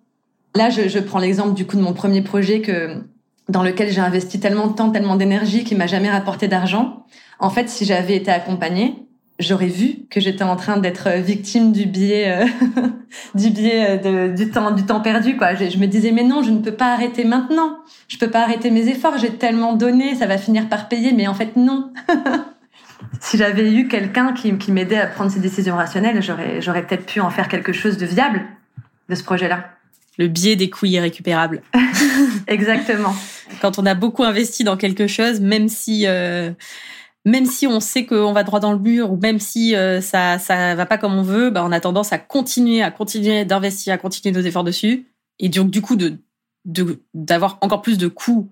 Là, 0.55 0.69
je, 0.69 0.89
je 0.89 0.99
prends 0.99 1.19
l'exemple 1.19 1.53
du 1.53 1.65
coup 1.65 1.77
de 1.77 1.81
mon 1.81 1.93
premier 1.93 2.21
projet 2.21 2.61
que 2.61 3.03
dans 3.47 3.63
lequel 3.63 3.89
j'ai 3.89 4.01
investi 4.01 4.39
tellement 4.39 4.67
de 4.67 4.73
temps, 4.73 4.89
tellement 4.89 5.15
d'énergie 5.15 5.63
qui 5.63 5.75
m'a 5.75 5.87
jamais 5.87 6.09
rapporté 6.09 6.47
d'argent. 6.47 7.05
En 7.39 7.49
fait, 7.49 7.69
si 7.69 7.85
j'avais 7.85 8.15
été 8.15 8.31
accompagnée, 8.31 8.95
j'aurais 9.41 9.67
vu 9.67 10.05
que 10.09 10.19
j'étais 10.19 10.43
en 10.43 10.55
train 10.55 10.77
d'être 10.77 11.09
victime 11.19 11.71
du 11.71 11.85
biais 11.85 12.31
euh, 12.31 12.45
du 13.35 13.49
biais 13.49 13.99
euh, 14.05 14.27
du 14.29 14.49
temps 14.49 14.71
du 14.71 14.85
temps 14.85 15.01
perdu 15.01 15.37
quoi. 15.37 15.55
Je, 15.55 15.69
je, 15.69 15.77
me 15.77 15.87
disais 15.87 16.11
mais 16.11 16.23
non, 16.23 16.43
je 16.43 16.51
ne 16.51 16.59
peux 16.59 16.73
pas 16.73 16.93
arrêter 16.93 17.23
maintenant. 17.23 17.79
Je 18.07 18.17
peux 18.17 18.29
pas 18.29 18.41
arrêter 18.43 18.71
mes 18.71 18.87
efforts, 18.87 19.17
j'ai 19.17 19.31
tellement 19.31 19.73
donné, 19.73 20.15
ça 20.15 20.27
va 20.27 20.37
finir 20.37 20.69
par 20.69 20.87
payer 20.87 21.11
mais 21.13 21.27
en 21.27 21.33
fait 21.33 21.55
non. 21.55 21.91
si 23.19 23.37
j'avais 23.37 23.71
eu 23.73 23.87
quelqu'un 23.87 24.33
qui, 24.33 24.57
qui 24.57 24.71
m'aidait 24.71 24.99
à 24.99 25.07
prendre 25.07 25.31
ces 25.31 25.39
décisions 25.39 25.75
rationnelles, 25.75 26.21
j'aurais 26.21 26.61
j'aurais 26.61 26.85
peut-être 26.85 27.05
pu 27.05 27.19
en 27.19 27.29
faire 27.29 27.47
quelque 27.47 27.73
chose 27.73 27.97
de 27.97 28.05
viable 28.05 28.41
de 29.09 29.15
ce 29.15 29.23
projet-là 29.23 29.65
le 30.17 30.27
biais 30.27 30.55
des 30.55 30.69
coûts 30.69 30.85
irrécupérables. 30.85 31.61
Exactement. 32.47 33.15
Quand 33.61 33.79
on 33.79 33.85
a 33.85 33.95
beaucoup 33.95 34.23
investi 34.23 34.63
dans 34.63 34.77
quelque 34.77 35.07
chose, 35.07 35.39
même 35.39 35.67
si 35.67 36.05
euh, 36.05 36.51
même 37.25 37.45
si 37.45 37.67
on 37.67 37.79
sait 37.79 38.05
qu'on 38.05 38.33
va 38.33 38.43
droit 38.43 38.59
dans 38.59 38.73
le 38.73 38.79
mur 38.79 39.11
ou 39.11 39.17
même 39.17 39.39
si 39.39 39.75
euh, 39.75 40.01
ça 40.01 40.39
ça 40.39 40.75
va 40.75 40.85
pas 40.85 40.97
comme 40.97 41.13
on 41.13 41.21
veut, 41.21 41.49
bah, 41.49 41.63
on 41.65 41.71
a 41.71 41.79
tendance 41.79 42.13
à 42.13 42.17
continuer 42.17 42.81
à 42.81 42.91
continuer 42.91 43.45
d'investir, 43.45 43.93
à 43.93 43.97
continuer 43.97 44.35
nos 44.35 44.41
efforts 44.41 44.63
dessus 44.63 45.07
et 45.39 45.49
donc 45.49 45.69
du 45.69 45.81
coup 45.81 45.95
de 45.95 46.17
d'avoir 47.13 47.57
encore 47.61 47.81
plus 47.81 47.97
de 47.97 48.07
coûts 48.07 48.49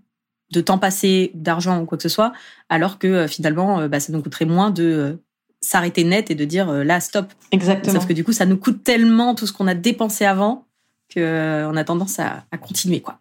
de 0.51 0.62
temps 0.62 0.79
passé, 0.79 1.32
d'argent 1.36 1.79
ou 1.79 1.86
quoi 1.86 1.97
que 1.97 2.01
ce 2.01 2.10
soit, 2.10 2.34
alors 2.69 2.97
que 2.97 3.08
euh, 3.08 3.27
finalement 3.27 3.88
bah, 3.88 3.99
ça 3.99 4.12
nous 4.12 4.21
coûterait 4.21 4.45
moins 4.45 4.71
de 4.71 5.19
s'arrêter 5.62 6.03
net 6.03 6.32
et 6.32 6.36
de 6.36 6.45
dire 6.45 6.71
là 6.71 6.99
stop. 6.99 7.27
Exactement. 7.51 7.93
Sauf 7.93 8.08
que 8.08 8.13
du 8.13 8.23
coup 8.23 8.34
ça 8.34 8.45
nous 8.45 8.58
coûte 8.58 8.84
tellement 8.84 9.36
tout 9.36 9.45
ce 9.45 9.53
qu'on 9.53 9.67
a 9.67 9.75
dépensé 9.75 10.25
avant 10.25 10.65
qu'on 11.13 11.21
euh, 11.21 11.73
a 11.73 11.84
tendance 11.84 12.19
à, 12.19 12.43
continuer, 12.62 13.01
quoi. 13.01 13.19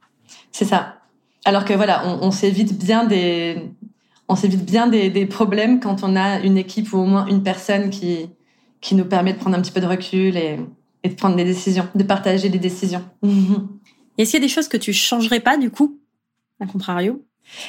C'est 0.53 0.65
ça. 0.65 0.97
Alors 1.45 1.65
que 1.65 1.73
voilà, 1.73 2.07
on, 2.07 2.31
s'évite 2.31 2.79
bien 2.79 3.05
des, 3.05 3.71
on 4.29 4.37
s'évite 4.37 4.65
bien 4.65 4.87
des, 4.87 5.27
problèmes 5.27 5.81
quand 5.81 6.03
on 6.03 6.15
a 6.15 6.39
une 6.41 6.59
équipe 6.59 6.93
ou 6.93 6.99
au 6.99 7.05
moins 7.05 7.27
une 7.27 7.43
personne 7.43 7.91
qui, 7.91 8.29
qui 8.81 8.95
nous 8.95 9.05
permet 9.05 9.33
de 9.33 9.39
prendre 9.39 9.57
un 9.57 9.63
petit 9.63 9.73
peu 9.73 9.81
de 9.81 9.87
recul 9.87 10.37
et, 10.37 10.59
de 11.05 11.15
prendre 11.15 11.37
des 11.37 11.45
décisions, 11.45 11.89
de 11.95 12.03
partager 12.03 12.51
des 12.51 12.59
décisions. 12.59 13.03
Est-ce 14.19 14.31
qu'il 14.31 14.41
y 14.41 14.43
a 14.43 14.47
des 14.47 14.53
choses 14.53 14.69
que 14.69 14.77
tu 14.77 14.93
changerais 14.93 15.41
pas 15.41 15.57
du 15.57 15.71
coup, 15.71 15.99
à 16.61 16.67
contrario? 16.67 17.25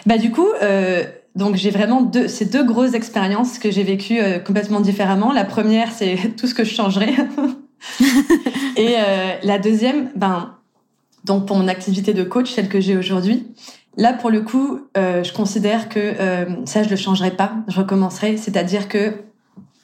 Bah 0.06 0.18
du 0.18 0.32
coup, 0.32 0.48
euh, 0.62 1.06
donc 1.36 1.56
j'ai 1.56 1.70
vraiment 1.70 2.02
deux, 2.02 2.28
ces 2.28 2.46
deux 2.46 2.66
grosses 2.66 2.94
expériences 2.94 3.60
que 3.60 3.72
j'ai 3.72 3.84
vécues 3.84 4.20
euh, 4.20 4.40
complètement 4.40 4.82
différemment. 4.82 5.32
La 5.32 5.46
première, 5.46 5.92
c'est 5.92 6.18
tout 6.38 6.48
ce 6.48 6.54
que 6.54 6.66
je 6.66 6.74
changerais. 6.74 7.14
et 8.76 8.96
euh, 8.98 9.34
la 9.44 9.58
deuxième, 9.58 10.12
ben, 10.16 10.56
donc 11.24 11.46
pour 11.46 11.56
mon 11.56 11.68
activité 11.68 12.14
de 12.14 12.24
coach, 12.24 12.52
celle 12.52 12.68
que 12.68 12.82
j'ai 12.82 12.98
aujourd'hui, 12.98 13.48
là 13.98 14.14
pour 14.14 14.30
le 14.30 14.42
coup, 14.42 14.82
euh, 14.98 15.24
je 15.24 15.34
considère 15.34 15.90
que 15.90 16.00
euh, 16.00 16.66
ça 16.66 16.84
je 16.84 16.90
le 16.90 16.96
changerai 16.96 17.32
pas, 17.32 17.54
je 17.68 17.80
recommencerai. 17.80 18.38
C'est-à-dire 18.38 18.88
que 18.88 19.14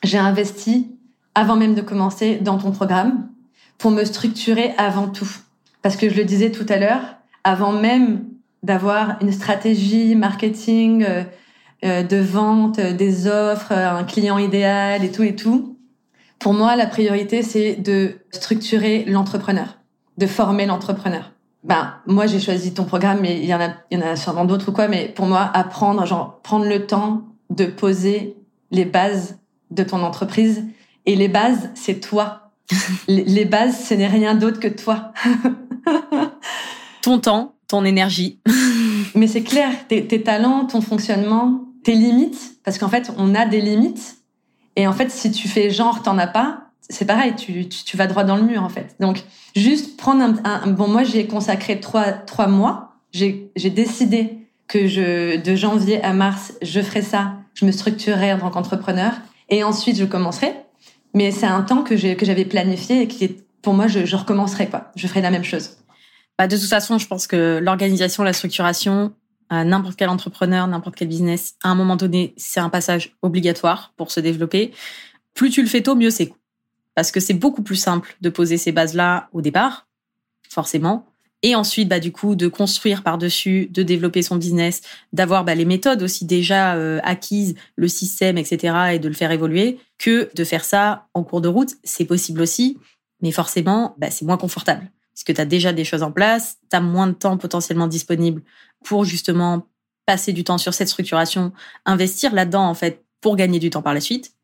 j'ai 0.03 0.17
investi 0.17 0.91
avant 1.33 1.55
même 1.55 1.75
de 1.75 1.81
commencer 1.81 2.35
dans 2.35 2.57
ton 2.57 2.71
programme 2.71 3.27
pour 3.77 3.91
me 3.91 4.03
structurer 4.03 4.73
avant 4.77 5.07
tout. 5.07 5.29
Parce 5.81 5.97
que 5.97 6.09
je 6.09 6.15
le 6.15 6.23
disais 6.23 6.51
tout 6.51 6.65
à 6.69 6.77
l'heure, 6.77 7.17
avant 7.43 7.71
même 7.71 8.23
d'avoir 8.63 9.17
une 9.21 9.31
stratégie 9.31 10.15
marketing 10.15 11.05
de 11.83 12.17
vente, 12.17 12.79
des 12.79 13.27
offres, 13.27 13.71
un 13.73 14.03
client 14.05 14.39
idéal 14.39 15.03
et 15.03 15.11
tout 15.11 15.21
et 15.21 15.35
tout, 15.35 15.75
pour 16.39 16.53
moi, 16.53 16.75
la 16.75 16.85
priorité, 16.85 17.41
c'est 17.41 17.75
de 17.75 18.19
structurer 18.31 19.05
l'entrepreneur, 19.05 19.79
de 20.17 20.27
former 20.27 20.65
l'entrepreneur. 20.65 21.31
Ben, 21.65 21.95
moi, 22.05 22.27
j'ai 22.27 22.39
choisi 22.39 22.73
ton 22.73 22.85
programme, 22.85 23.19
mais 23.21 23.39
il 23.39 23.45
y 23.45 23.53
en 23.53 23.59
a, 23.59 23.69
il 23.89 23.99
y 23.99 24.01
en 24.01 24.05
a 24.05 24.15
sûrement 24.15 24.45
d'autres 24.45 24.69
ou 24.69 24.71
quoi, 24.71 24.87
mais 24.87 25.09
pour 25.09 25.25
moi, 25.25 25.49
apprendre, 25.53 26.05
genre, 26.05 26.39
prendre 26.43 26.65
le 26.65 26.85
temps 26.85 27.23
de 27.49 27.65
poser 27.65 28.37
les 28.71 28.85
bases 28.85 29.39
de 29.71 29.83
ton 29.83 30.03
entreprise. 30.03 30.63
Et 31.07 31.15
les 31.15 31.27
bases, 31.27 31.71
c'est 31.73 31.99
toi. 31.99 32.51
les 33.07 33.45
bases, 33.45 33.85
ce 33.85 33.93
n'est 33.95 34.07
rien 34.07 34.35
d'autre 34.35 34.59
que 34.59 34.67
toi. 34.67 35.11
ton 37.01 37.19
temps, 37.19 37.55
ton 37.67 37.83
énergie. 37.83 38.39
mais 39.15 39.27
c'est 39.27 39.43
clair, 39.43 39.71
tes, 39.87 40.05
tes 40.07 40.21
talents, 40.21 40.65
ton 40.65 40.81
fonctionnement, 40.81 41.65
tes 41.83 41.93
limites, 41.95 42.59
parce 42.63 42.77
qu'en 42.77 42.89
fait, 42.89 43.11
on 43.17 43.35
a 43.35 43.45
des 43.45 43.61
limites 43.61 44.17
et 44.75 44.87
en 44.87 44.93
fait, 44.93 45.09
si 45.09 45.31
tu 45.31 45.47
fais 45.47 45.69
genre 45.69 46.01
t'en 46.03 46.17
as 46.17 46.27
pas, 46.27 46.64
c'est 46.89 47.05
pareil, 47.05 47.33
tu, 47.35 47.67
tu, 47.67 47.97
vas 47.97 48.07
droit 48.07 48.23
dans 48.23 48.35
le 48.35 48.43
mur 48.43 48.63
en 48.63 48.69
fait. 48.69 48.95
Donc 48.99 49.23
juste 49.55 49.97
prendre 49.97 50.39
un, 50.43 50.67
bon, 50.67 50.87
moi 50.87 51.03
j'ai 51.03 51.27
consacré 51.27 51.79
trois 51.79 52.11
trois 52.11 52.47
mois. 52.47 52.91
J'ai 53.11 53.49
décidé 53.55 54.37
que 54.67 54.87
je 54.87 55.41
de 55.41 55.55
janvier 55.55 56.03
à 56.03 56.13
mars 56.13 56.53
je 56.61 56.81
ferai 56.81 57.01
ça. 57.01 57.33
Je 57.53 57.65
me 57.65 57.71
structurerai 57.71 58.33
en 58.33 58.39
tant 58.39 58.49
qu'entrepreneur 58.49 59.13
et 59.49 59.63
ensuite 59.63 59.97
je 59.97 60.05
commencerai. 60.05 60.53
Mais 61.13 61.31
c'est 61.31 61.45
un 61.45 61.61
temps 61.61 61.83
que 61.83 61.95
j'avais 61.95 62.45
planifié 62.45 63.01
et 63.01 63.07
qui 63.07 63.23
est 63.23 63.45
pour 63.61 63.73
moi 63.73 63.87
je, 63.87 64.15
recommencerai 64.15 64.67
pas. 64.67 64.91
Je 64.95 65.07
ferai 65.07 65.21
la 65.21 65.31
même 65.31 65.43
chose. 65.43 65.77
Bah, 66.37 66.47
de 66.47 66.57
toute 66.57 66.67
façon, 66.67 66.97
je 66.97 67.07
pense 67.07 67.25
que 67.25 67.59
l'organisation, 67.63 68.23
la 68.23 68.33
structuration, 68.33 69.13
n'importe 69.49 69.95
quel 69.95 70.09
entrepreneur, 70.09 70.67
n'importe 70.67 70.95
quel 70.95 71.07
business, 71.07 71.55
à 71.63 71.69
un 71.69 71.75
moment 71.75 71.95
donné, 71.95 72.33
c'est 72.37 72.59
un 72.59 72.69
passage 72.69 73.15
obligatoire 73.21 73.93
pour 73.95 74.11
se 74.11 74.19
développer. 74.19 74.71
Plus 75.33 75.49
tu 75.49 75.61
le 75.61 75.67
fais 75.67 75.81
tôt, 75.81 75.95
mieux 75.95 76.09
c'est. 76.09 76.33
Parce 76.95 77.11
que 77.11 77.19
c'est 77.19 77.33
beaucoup 77.33 77.61
plus 77.61 77.75
simple 77.75 78.15
de 78.21 78.29
poser 78.29 78.57
ces 78.57 78.71
bases-là 78.71 79.29
au 79.33 79.41
départ, 79.41 79.87
forcément. 80.49 81.05
Et 81.43 81.53
ensuite, 81.53 81.89
bah, 81.89 81.99
du 81.99 82.11
coup, 82.11 82.35
de 82.35 82.47
construire 82.47 83.03
par-dessus, 83.03 83.67
de 83.69 83.83
développer 83.83 84.23
son 84.23 84.37
business, 84.37 84.81
d'avoir 85.13 85.43
bah, 85.45 85.53
les 85.53 85.65
méthodes 85.65 86.01
aussi 86.01 86.25
déjà 86.25 86.75
euh, 86.75 86.99
acquises, 87.03 87.55
le 87.75 87.87
système, 87.87 88.37
etc., 88.37 88.93
et 88.93 88.99
de 88.99 89.07
le 89.07 89.13
faire 89.13 89.31
évoluer, 89.31 89.77
que 89.99 90.29
de 90.33 90.43
faire 90.43 90.65
ça 90.65 91.07
en 91.13 91.23
cours 91.23 91.41
de 91.41 91.47
route. 91.47 91.75
C'est 91.83 92.05
possible 92.05 92.41
aussi, 92.41 92.79
mais 93.21 93.31
forcément, 93.31 93.93
bah, 93.99 94.09
c'est 94.09 94.25
moins 94.25 94.37
confortable. 94.37 94.89
Parce 95.13 95.23
que 95.23 95.33
tu 95.33 95.41
as 95.41 95.45
déjà 95.45 95.71
des 95.71 95.83
choses 95.83 96.03
en 96.03 96.11
place, 96.11 96.57
tu 96.69 96.75
as 96.75 96.81
moins 96.81 97.07
de 97.07 97.13
temps 97.13 97.37
potentiellement 97.37 97.87
disponible 97.87 98.41
pour 98.83 99.05
justement 99.05 99.67
passer 100.05 100.33
du 100.33 100.43
temps 100.43 100.57
sur 100.57 100.73
cette 100.73 100.89
structuration, 100.89 101.51
investir 101.85 102.33
là-dedans 102.33 102.67
en 102.67 102.73
fait 102.73 103.03
pour 103.21 103.35
gagner 103.35 103.59
du 103.59 103.69
temps 103.69 103.81
par 103.81 103.93
la 103.93 104.01
suite. 104.01 104.34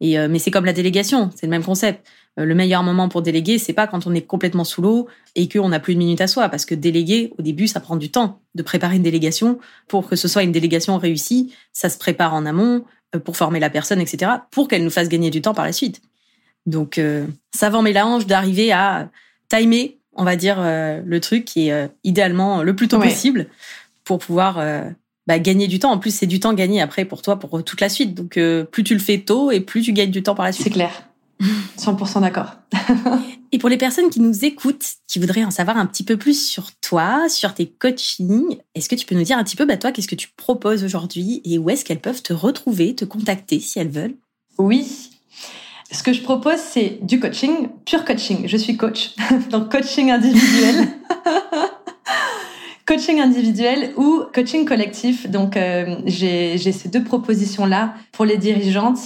Et 0.00 0.16
mais 0.28 0.38
c'est 0.38 0.52
comme 0.52 0.64
la 0.64 0.72
délégation, 0.72 1.30
c'est 1.34 1.46
le 1.46 1.50
même 1.50 1.64
concept. 1.64 2.06
le 2.36 2.54
meilleur 2.54 2.84
moment 2.84 3.08
pour 3.08 3.20
déléguer, 3.20 3.58
c'est 3.58 3.72
pas 3.72 3.88
quand 3.88 4.06
on 4.06 4.14
est 4.14 4.22
complètement 4.22 4.62
sous 4.62 4.80
l'eau 4.80 5.08
et 5.34 5.48
qu'on 5.48 5.70
n'a 5.70 5.80
plus 5.80 5.94
de 5.94 5.98
minutes 5.98 6.20
à 6.20 6.28
soi, 6.28 6.48
parce 6.48 6.64
que 6.64 6.76
déléguer 6.76 7.32
au 7.36 7.42
début, 7.42 7.66
ça 7.66 7.80
prend 7.80 7.96
du 7.96 8.10
temps 8.10 8.40
de 8.54 8.62
préparer 8.62 8.94
une 8.94 9.02
délégation 9.02 9.58
pour 9.88 10.08
que 10.08 10.14
ce 10.14 10.28
soit 10.28 10.44
une 10.44 10.52
délégation 10.52 10.98
réussie. 10.98 11.52
Ça 11.72 11.88
se 11.88 11.98
prépare 11.98 12.32
en 12.32 12.46
amont 12.46 12.84
pour 13.24 13.36
former 13.36 13.60
la 13.60 13.70
personne, 13.70 14.00
etc., 14.00 14.30
pour 14.50 14.68
qu'elle 14.68 14.84
nous 14.84 14.90
fasse 14.90 15.08
gagner 15.08 15.30
du 15.30 15.42
temps 15.42 15.54
par 15.54 15.64
la 15.64 15.72
suite. 15.72 16.00
Donc, 16.66 16.98
euh, 16.98 17.26
savant 17.54 17.82
mélange 17.82 18.26
d'arriver 18.26 18.72
à 18.72 19.10
timer, 19.48 19.98
on 20.12 20.24
va 20.24 20.36
dire, 20.36 20.56
euh, 20.60 21.00
le 21.04 21.20
truc 21.20 21.44
qui 21.44 21.68
est 21.68 21.72
euh, 21.72 21.88
idéalement 22.04 22.62
le 22.62 22.76
plus 22.76 22.88
tôt 22.88 22.98
possible 22.98 23.46
pour 24.04 24.18
pouvoir 24.18 24.62
bah, 25.28 25.38
gagner 25.38 25.68
du 25.68 25.78
temps. 25.78 25.92
En 25.92 25.98
plus, 25.98 26.12
c'est 26.12 26.26
du 26.26 26.40
temps 26.40 26.54
gagné 26.54 26.80
après 26.80 27.04
pour 27.04 27.22
toi 27.22 27.38
pour 27.38 27.62
toute 27.62 27.80
la 27.80 27.88
suite. 27.88 28.14
Donc, 28.14 28.40
plus 28.72 28.82
tu 28.82 28.94
le 28.94 29.00
fais 29.00 29.18
tôt 29.18 29.52
et 29.52 29.60
plus 29.60 29.82
tu 29.82 29.92
gagnes 29.92 30.10
du 30.10 30.22
temps 30.24 30.34
par 30.34 30.46
la 30.46 30.52
suite. 30.52 30.64
C'est 30.64 30.72
clair. 30.72 31.08
100% 31.78 32.20
d'accord. 32.20 32.54
et 33.52 33.58
pour 33.58 33.68
les 33.68 33.76
personnes 33.76 34.10
qui 34.10 34.20
nous 34.20 34.44
écoutent, 34.44 34.94
qui 35.06 35.18
voudraient 35.18 35.44
en 35.44 35.50
savoir 35.50 35.76
un 35.76 35.86
petit 35.86 36.02
peu 36.02 36.16
plus 36.16 36.48
sur 36.48 36.72
toi, 36.80 37.28
sur 37.28 37.54
tes 37.54 37.66
coachings, 37.66 38.58
est-ce 38.74 38.88
que 38.88 38.94
tu 38.94 39.06
peux 39.06 39.14
nous 39.14 39.22
dire 39.22 39.38
un 39.38 39.44
petit 39.44 39.54
peu, 39.54 39.64
bah, 39.64 39.76
toi, 39.76 39.92
qu'est-ce 39.92 40.08
que 40.08 40.16
tu 40.16 40.28
proposes 40.36 40.82
aujourd'hui 40.82 41.40
et 41.44 41.58
où 41.58 41.70
est-ce 41.70 41.84
qu'elles 41.84 42.00
peuvent 42.00 42.22
te 42.22 42.32
retrouver, 42.32 42.94
te 42.94 43.04
contacter 43.04 43.60
si 43.60 43.78
elles 43.78 43.90
veulent? 43.90 44.16
Oui, 44.58 44.88
ce 45.90 46.02
que 46.02 46.12
je 46.12 46.20
propose, 46.20 46.58
c'est 46.58 46.98
du 47.02 47.18
coaching, 47.18 47.68
pur 47.86 48.04
coaching. 48.04 48.46
Je 48.46 48.56
suis 48.58 48.76
coach, 48.76 49.14
donc 49.50 49.70
coaching 49.72 50.10
individuel. 50.10 50.88
Coaching 52.98 53.20
individuel 53.20 53.92
ou 53.96 54.24
coaching 54.34 54.64
collectif. 54.64 55.30
Donc, 55.30 55.56
euh, 55.56 55.98
j'ai 56.06 56.58
ces 56.58 56.88
deux 56.88 57.04
propositions-là 57.04 57.94
pour 58.10 58.24
les 58.24 58.38
dirigeantes. 58.38 58.98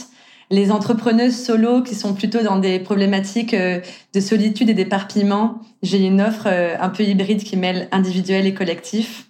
Les 0.51 0.71
entrepreneuses 0.71 1.37
solo 1.37 1.83
qui 1.83 1.95
sont 1.95 2.15
plutôt 2.15 2.43
dans 2.43 2.59
des 2.59 2.79
problématiques 2.79 3.53
euh, 3.53 3.81
de 4.15 4.21
solitude 4.21 4.71
et 4.71 4.75
d'éparpillement, 4.75 5.61
j'ai 5.83 5.99
une 5.99 6.23
offre 6.23 6.47
euh, 6.47 6.75
un 6.81 6.89
peu 6.89 7.03
hybride 7.03 7.43
qui 7.45 7.59
mêle 7.59 7.89
individuel 7.93 8.47
et 8.47 8.55
collectif. 8.55 9.27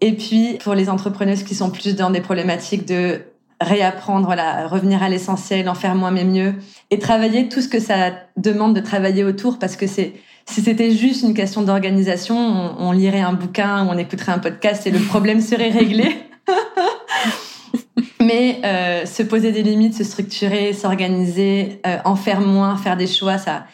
Et 0.00 0.14
puis, 0.14 0.56
pour 0.64 0.74
les 0.74 0.88
entrepreneuses 0.88 1.42
qui 1.42 1.54
sont 1.54 1.70
plus 1.70 1.94
dans 1.94 2.08
des 2.08 2.22
problématiques 2.22 2.86
de 2.86 3.20
réapprendre, 3.60 4.24
voilà, 4.24 4.66
revenir 4.66 5.02
à 5.02 5.10
l'essentiel, 5.10 5.68
en 5.68 5.74
faire 5.74 5.94
moins 5.94 6.10
mais 6.10 6.24
mieux, 6.24 6.54
et 6.90 6.98
travailler 6.98 7.50
tout 7.50 7.60
ce 7.60 7.68
que 7.68 7.80
ça 7.80 8.12
demande 8.38 8.74
de 8.74 8.80
travailler 8.80 9.24
autour, 9.24 9.58
parce 9.58 9.76
que 9.76 9.86
c'est 9.86 10.14
si 10.46 10.62
c'était 10.62 10.90
juste 10.90 11.22
une 11.22 11.34
question 11.34 11.62
d'organisation, 11.62 12.36
on, 12.36 12.92
lirait 12.92 13.20
un 13.20 13.32
bouquin 13.32 13.86
ou 13.86 13.90
on 13.90 13.98
écouterait 13.98 14.32
un 14.32 14.38
podcast 14.38 14.86
et 14.86 14.90
le 14.90 14.98
problème 15.08 15.40
serait 15.40 15.70
réglé. 15.70 16.16
mais 18.20 18.60
euh, 18.64 19.06
se 19.06 19.22
poser 19.22 19.52
des 19.52 19.62
limites, 19.62 19.94
se 19.94 20.04
structurer, 20.04 20.72
s'organiser, 20.72 21.80
euh, 21.86 21.98
en 22.04 22.16
faire 22.16 22.40
moins, 22.40 22.76
faire 22.76 22.96
des 22.96 23.06
choix, 23.06 23.38
ça, 23.38 23.66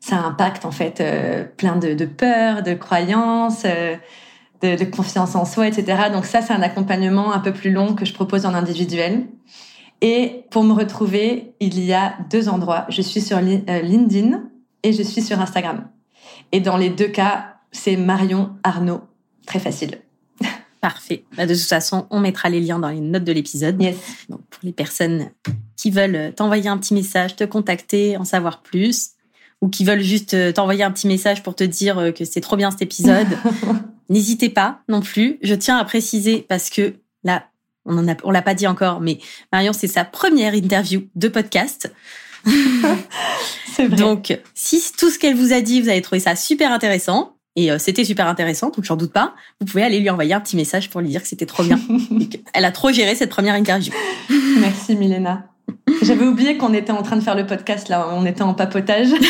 ça 0.00 0.16
impacte 0.16 0.64
en 0.64 0.72
fait 0.72 1.00
euh, 1.00 1.44
plein 1.44 1.76
de, 1.76 1.94
de 1.94 2.04
peurs, 2.04 2.62
de 2.62 2.74
croyances 2.74 3.64
de, 4.62 4.84
confiance 4.84 5.34
en 5.34 5.44
soi, 5.44 5.66
etc. 5.66 6.10
Donc 6.12 6.24
ça, 6.24 6.40
c'est 6.40 6.52
un 6.52 6.62
accompagnement 6.62 7.32
un 7.32 7.40
peu 7.40 7.52
plus 7.52 7.70
long 7.70 7.94
que 7.94 8.04
je 8.04 8.14
propose 8.14 8.46
en 8.46 8.54
individuel. 8.54 9.26
Et 10.00 10.44
pour 10.50 10.64
me 10.64 10.72
retrouver, 10.72 11.54
il 11.60 11.82
y 11.82 11.92
a 11.92 12.14
deux 12.30 12.48
endroits. 12.48 12.86
Je 12.88 13.02
suis 13.02 13.20
sur 13.20 13.38
euh, 13.38 13.80
LinkedIn 13.82 14.42
et 14.82 14.92
je 14.92 15.02
suis 15.02 15.22
sur 15.22 15.40
Instagram. 15.40 15.88
Et 16.52 16.60
dans 16.60 16.76
les 16.76 16.90
deux 16.90 17.08
cas, 17.08 17.56
c'est 17.70 17.96
Marion 17.96 18.50
Arnaud. 18.62 19.00
Très 19.46 19.58
facile. 19.58 19.98
Parfait. 20.80 21.24
Bah, 21.36 21.46
de 21.46 21.54
toute 21.54 21.62
façon, 21.62 22.06
on 22.10 22.20
mettra 22.20 22.48
les 22.48 22.60
liens 22.60 22.78
dans 22.78 22.88
les 22.88 23.00
notes 23.00 23.24
de 23.24 23.32
l'épisode. 23.32 23.80
Yes. 23.80 23.96
Donc, 24.28 24.40
pour 24.50 24.60
les 24.62 24.72
personnes 24.72 25.30
qui 25.76 25.90
veulent 25.90 26.32
t'envoyer 26.34 26.68
un 26.68 26.76
petit 26.78 26.94
message, 26.94 27.36
te 27.36 27.44
contacter, 27.44 28.16
en 28.16 28.24
savoir 28.24 28.62
plus, 28.62 29.12
ou 29.60 29.68
qui 29.68 29.84
veulent 29.84 30.02
juste 30.02 30.34
euh, 30.34 30.52
t'envoyer 30.52 30.82
un 30.82 30.90
petit 30.90 31.06
message 31.06 31.42
pour 31.42 31.54
te 31.54 31.62
dire 31.64 31.98
euh, 31.98 32.10
que 32.10 32.24
c'est 32.24 32.40
trop 32.40 32.56
bien 32.56 32.70
cet 32.70 32.82
épisode, 32.82 33.28
N'hésitez 34.12 34.50
pas 34.50 34.82
non 34.88 35.00
plus. 35.00 35.38
Je 35.42 35.54
tiens 35.54 35.78
à 35.78 35.84
préciser 35.84 36.44
parce 36.46 36.68
que 36.68 36.96
là, 37.24 37.46
on 37.86 37.96
en 37.96 38.06
a, 38.08 38.14
on 38.24 38.30
l'a 38.30 38.42
pas 38.42 38.52
dit 38.52 38.66
encore, 38.66 39.00
mais 39.00 39.18
Marion, 39.52 39.72
c'est 39.72 39.86
sa 39.86 40.04
première 40.04 40.54
interview 40.54 41.04
de 41.14 41.28
podcast. 41.28 41.90
c'est 43.74 43.86
vrai. 43.86 43.96
Donc, 43.96 44.38
si 44.54 44.82
tout 44.98 45.10
ce 45.10 45.18
qu'elle 45.18 45.34
vous 45.34 45.52
a 45.52 45.60
dit, 45.60 45.80
vous 45.80 45.88
avez 45.88 46.02
trouvé 46.02 46.20
ça 46.20 46.36
super 46.36 46.72
intéressant, 46.72 47.36
et 47.54 47.70
euh, 47.70 47.78
c'était 47.78 48.04
super 48.04 48.26
intéressant, 48.28 48.70
donc 48.70 48.84
j'en 48.84 48.96
doute 48.96 49.12
pas, 49.12 49.34
vous 49.60 49.66
pouvez 49.66 49.82
aller 49.82 50.00
lui 50.00 50.08
envoyer 50.08 50.32
un 50.32 50.40
petit 50.40 50.56
message 50.56 50.88
pour 50.88 51.02
lui 51.02 51.08
dire 51.08 51.20
que 51.22 51.28
c'était 51.28 51.46
trop 51.46 51.62
bien. 51.62 51.78
Elle 52.54 52.64
a 52.64 52.72
trop 52.72 52.90
géré 52.92 53.14
cette 53.14 53.30
première 53.30 53.54
interview. 53.54 53.92
Merci 54.58 54.96
Milena. 54.96 55.46
J'avais 56.02 56.26
oublié 56.26 56.56
qu'on 56.56 56.72
était 56.72 56.92
en 56.92 57.02
train 57.02 57.16
de 57.16 57.20
faire 57.20 57.34
le 57.34 57.46
podcast 57.46 57.88
là, 57.88 58.08
on 58.12 58.24
était 58.24 58.42
en 58.42 58.54
papotage. 58.54 59.08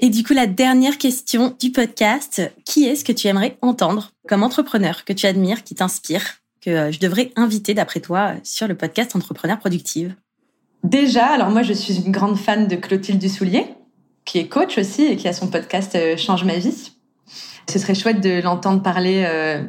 Et 0.00 0.08
du 0.08 0.24
coup, 0.24 0.32
la 0.32 0.48
dernière 0.48 0.98
question 0.98 1.54
du 1.60 1.70
podcast, 1.70 2.42
qui 2.64 2.86
est-ce 2.86 3.04
que 3.04 3.12
tu 3.12 3.28
aimerais 3.28 3.56
entendre 3.62 4.10
comme 4.28 4.42
entrepreneur 4.42 5.04
que 5.04 5.12
tu 5.12 5.26
admires, 5.26 5.62
qui 5.62 5.76
t'inspire, 5.76 6.41
que 6.62 6.70
euh, 6.70 6.92
je 6.92 7.00
devrais 7.00 7.32
inviter 7.36 7.74
d'après 7.74 8.00
toi 8.00 8.32
sur 8.42 8.66
le 8.68 8.74
podcast 8.74 9.14
Entrepreneur 9.14 9.58
Productive 9.58 10.14
Déjà, 10.84 11.26
alors 11.26 11.50
moi 11.50 11.62
je 11.62 11.72
suis 11.72 11.98
une 11.98 12.10
grande 12.10 12.36
fan 12.36 12.66
de 12.66 12.74
Clotilde 12.74 13.18
Dussoulier, 13.18 13.66
qui 14.24 14.38
est 14.38 14.48
coach 14.48 14.78
aussi 14.78 15.04
et 15.04 15.16
qui 15.16 15.28
a 15.28 15.32
son 15.32 15.48
podcast 15.48 15.94
euh, 15.94 16.16
Change 16.16 16.44
ma 16.44 16.56
vie. 16.56 16.92
Ce 17.70 17.78
serait 17.78 17.94
chouette 17.94 18.20
de 18.20 18.42
l'entendre 18.42 18.82
parler, 18.82 19.24
euh, 19.26 19.62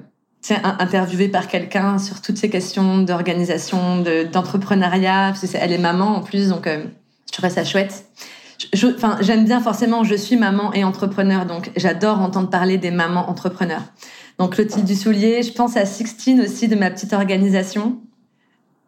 interviewé 0.49 1.27
par 1.27 1.47
quelqu'un 1.47 1.99
sur 1.99 2.21
toutes 2.21 2.37
ces 2.37 2.49
questions 2.49 2.99
d'organisation, 2.99 4.03
d'entrepreneuriat, 4.31 5.33
parce 5.33 5.53
elle 5.53 5.71
est 5.71 5.77
maman 5.77 6.17
en 6.17 6.21
plus, 6.21 6.49
donc 6.49 6.65
euh, 6.65 6.83
je 7.27 7.33
trouverais 7.33 7.51
ça 7.51 7.63
chouette 7.63 8.05
j'aime 9.21 9.45
bien 9.45 9.61
forcément, 9.61 10.03
je 10.03 10.15
suis 10.15 10.35
maman 10.35 10.73
et 10.73 10.83
entrepreneur, 10.83 11.45
donc 11.45 11.71
j'adore 11.75 12.19
entendre 12.19 12.49
parler 12.49 12.77
des 12.77 12.91
mamans 12.91 13.29
entrepreneurs. 13.29 13.83
Donc 14.39 14.55
Clotilde 14.55 14.86
Dussoulier, 14.86 15.43
je 15.43 15.53
pense 15.53 15.77
à 15.77 15.86
Sixtine 15.86 16.41
aussi 16.41 16.67
de 16.67 16.75
ma 16.75 16.89
petite 16.89 17.13
organisation. 17.13 18.01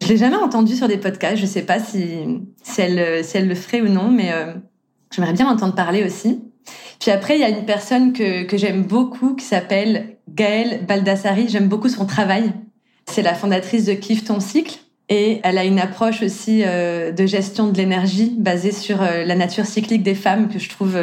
Je 0.01 0.07
l'ai 0.07 0.17
jamais 0.17 0.35
entendue 0.35 0.75
sur 0.75 0.87
des 0.87 0.97
podcasts, 0.97 1.37
je 1.37 1.45
sais 1.45 1.61
pas 1.61 1.79
si, 1.79 2.41
si, 2.63 2.81
elle, 2.81 3.23
si 3.23 3.37
elle 3.37 3.47
le 3.47 3.55
ferait 3.55 3.81
ou 3.81 3.87
non, 3.87 4.09
mais 4.09 4.31
euh, 4.33 4.53
j'aimerais 5.11 5.33
bien 5.33 5.47
entendre 5.47 5.75
parler 5.75 6.03
aussi. 6.03 6.41
Puis 6.99 7.11
après, 7.11 7.35
il 7.35 7.41
y 7.41 7.43
a 7.43 7.49
une 7.49 7.65
personne 7.65 8.13
que, 8.13 8.43
que 8.43 8.57
j'aime 8.57 8.83
beaucoup 8.83 9.35
qui 9.35 9.45
s'appelle 9.45 10.17
Gaëlle 10.29 10.85
Baldassari. 10.85 11.47
J'aime 11.47 11.67
beaucoup 11.67 11.89
son 11.89 12.05
travail. 12.05 12.51
C'est 13.05 13.21
la 13.21 13.33
fondatrice 13.33 13.85
de 13.85 13.93
Kiffe 13.93 14.25
ton 14.25 14.39
cycle. 14.39 14.79
Et 15.07 15.39
elle 15.43 15.59
a 15.59 15.65
une 15.65 15.79
approche 15.79 16.23
aussi 16.23 16.63
euh, 16.65 17.11
de 17.11 17.27
gestion 17.27 17.67
de 17.67 17.77
l'énergie 17.77 18.35
basée 18.39 18.71
sur 18.71 19.03
euh, 19.03 19.23
la 19.23 19.35
nature 19.35 19.65
cyclique 19.65 20.01
des 20.01 20.15
femmes 20.15 20.49
que 20.49 20.57
je 20.57 20.67
trouve 20.67 20.97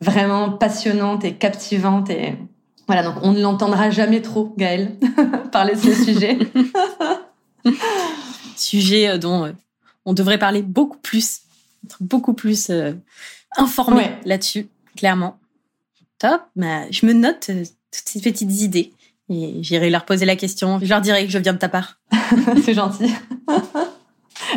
vraiment 0.00 0.50
passionnante 0.50 1.24
et 1.24 1.34
captivante. 1.34 2.10
Et 2.10 2.34
voilà, 2.86 3.02
donc 3.02 3.16
on 3.22 3.32
ne 3.32 3.40
l'entendra 3.40 3.90
jamais 3.90 4.22
trop, 4.22 4.54
Gaëlle, 4.56 4.96
parler 5.52 5.74
de 5.74 5.80
ce 5.80 6.04
sujet. 6.04 6.38
sujet 8.56 9.18
dont 9.18 9.52
on 10.04 10.12
devrait 10.12 10.38
parler 10.38 10.62
beaucoup 10.62 10.98
plus, 10.98 11.40
être 11.84 11.98
beaucoup 12.00 12.34
plus 12.34 12.70
informé 13.56 14.10
là-dessus, 14.24 14.68
clairement. 14.96 15.38
Top, 16.18 16.42
bah, 16.56 16.90
je 16.90 17.06
me 17.06 17.12
note 17.12 17.46
toutes 17.46 18.08
ces 18.08 18.20
petites 18.20 18.60
idées. 18.60 18.92
Et 19.30 19.62
j'irai 19.62 19.90
leur 19.90 20.04
poser 20.04 20.26
la 20.26 20.36
question. 20.36 20.78
Je 20.82 20.88
leur 20.88 21.00
dirai 21.00 21.24
que 21.24 21.32
je 21.32 21.38
viens 21.38 21.54
de 21.54 21.58
ta 21.58 21.68
part. 21.68 21.98
c'est 22.64 22.74
gentil. 22.74 23.10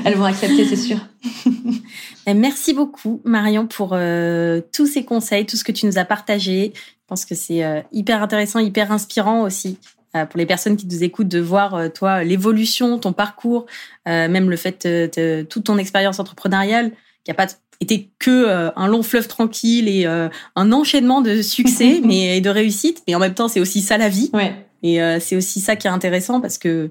Elles 0.06 0.16
vont 0.16 0.26
accepter, 0.26 0.66
c'est 0.66 0.76
sûr. 0.76 0.98
Merci 2.36 2.74
beaucoup, 2.74 3.22
Marion, 3.24 3.68
pour 3.68 3.92
euh, 3.94 4.62
tous 4.74 4.86
ces 4.86 5.06
conseils, 5.06 5.46
tout 5.46 5.56
ce 5.56 5.64
que 5.64 5.72
tu 5.72 5.86
nous 5.86 5.98
as 5.98 6.06
partagé. 6.06 6.74
Je 6.76 7.08
pense 7.08 7.26
que 7.26 7.36
c'est 7.36 7.64
euh, 7.64 7.82
hyper 7.92 8.22
intéressant, 8.22 8.60
hyper 8.60 8.92
inspirant 8.92 9.44
aussi 9.44 9.78
euh, 10.16 10.26
pour 10.26 10.38
les 10.38 10.46
personnes 10.46 10.76
qui 10.76 10.88
nous 10.88 11.04
écoutent 11.04 11.30
de 11.30 11.40
voir, 11.40 11.92
toi, 11.94 12.24
l'évolution, 12.24 13.00
ton 13.00 13.14
parcours, 13.14 13.66
même 14.06 14.50
le 14.50 14.58
fait 14.58 14.86
de, 14.86 15.44
toute 15.44 15.66
ton 15.66 15.78
expérience 15.78 16.20
entrepreneuriale, 16.20 16.92
qui 17.24 17.32
n'a 17.32 17.36
pas 17.36 17.48
été 17.80 18.10
que 18.20 18.72
un 18.76 18.88
long 18.88 19.04
fleuve 19.04 19.28
tranquille 19.28 19.88
et 19.88 20.06
un 20.06 20.72
enchaînement 20.72 21.22
de 21.22 21.42
succès 21.42 22.02
mais 22.04 22.38
et 22.38 22.42
de 22.42 22.50
réussite. 22.50 23.04
Mais 23.08 23.16
en 23.16 23.20
même 23.20 23.34
temps, 23.34 23.48
c'est 23.48 23.60
aussi 23.60 23.82
ça 23.82 23.98
la 23.98 24.10
vie. 24.10 24.30
Ouais. 24.34 24.54
Et 24.84 25.00
c'est 25.20 25.36
aussi 25.36 25.60
ça 25.60 25.76
qui 25.76 25.88
est 25.88 25.92
intéressant 25.92 26.42
parce 26.42 26.58
que 26.58 26.90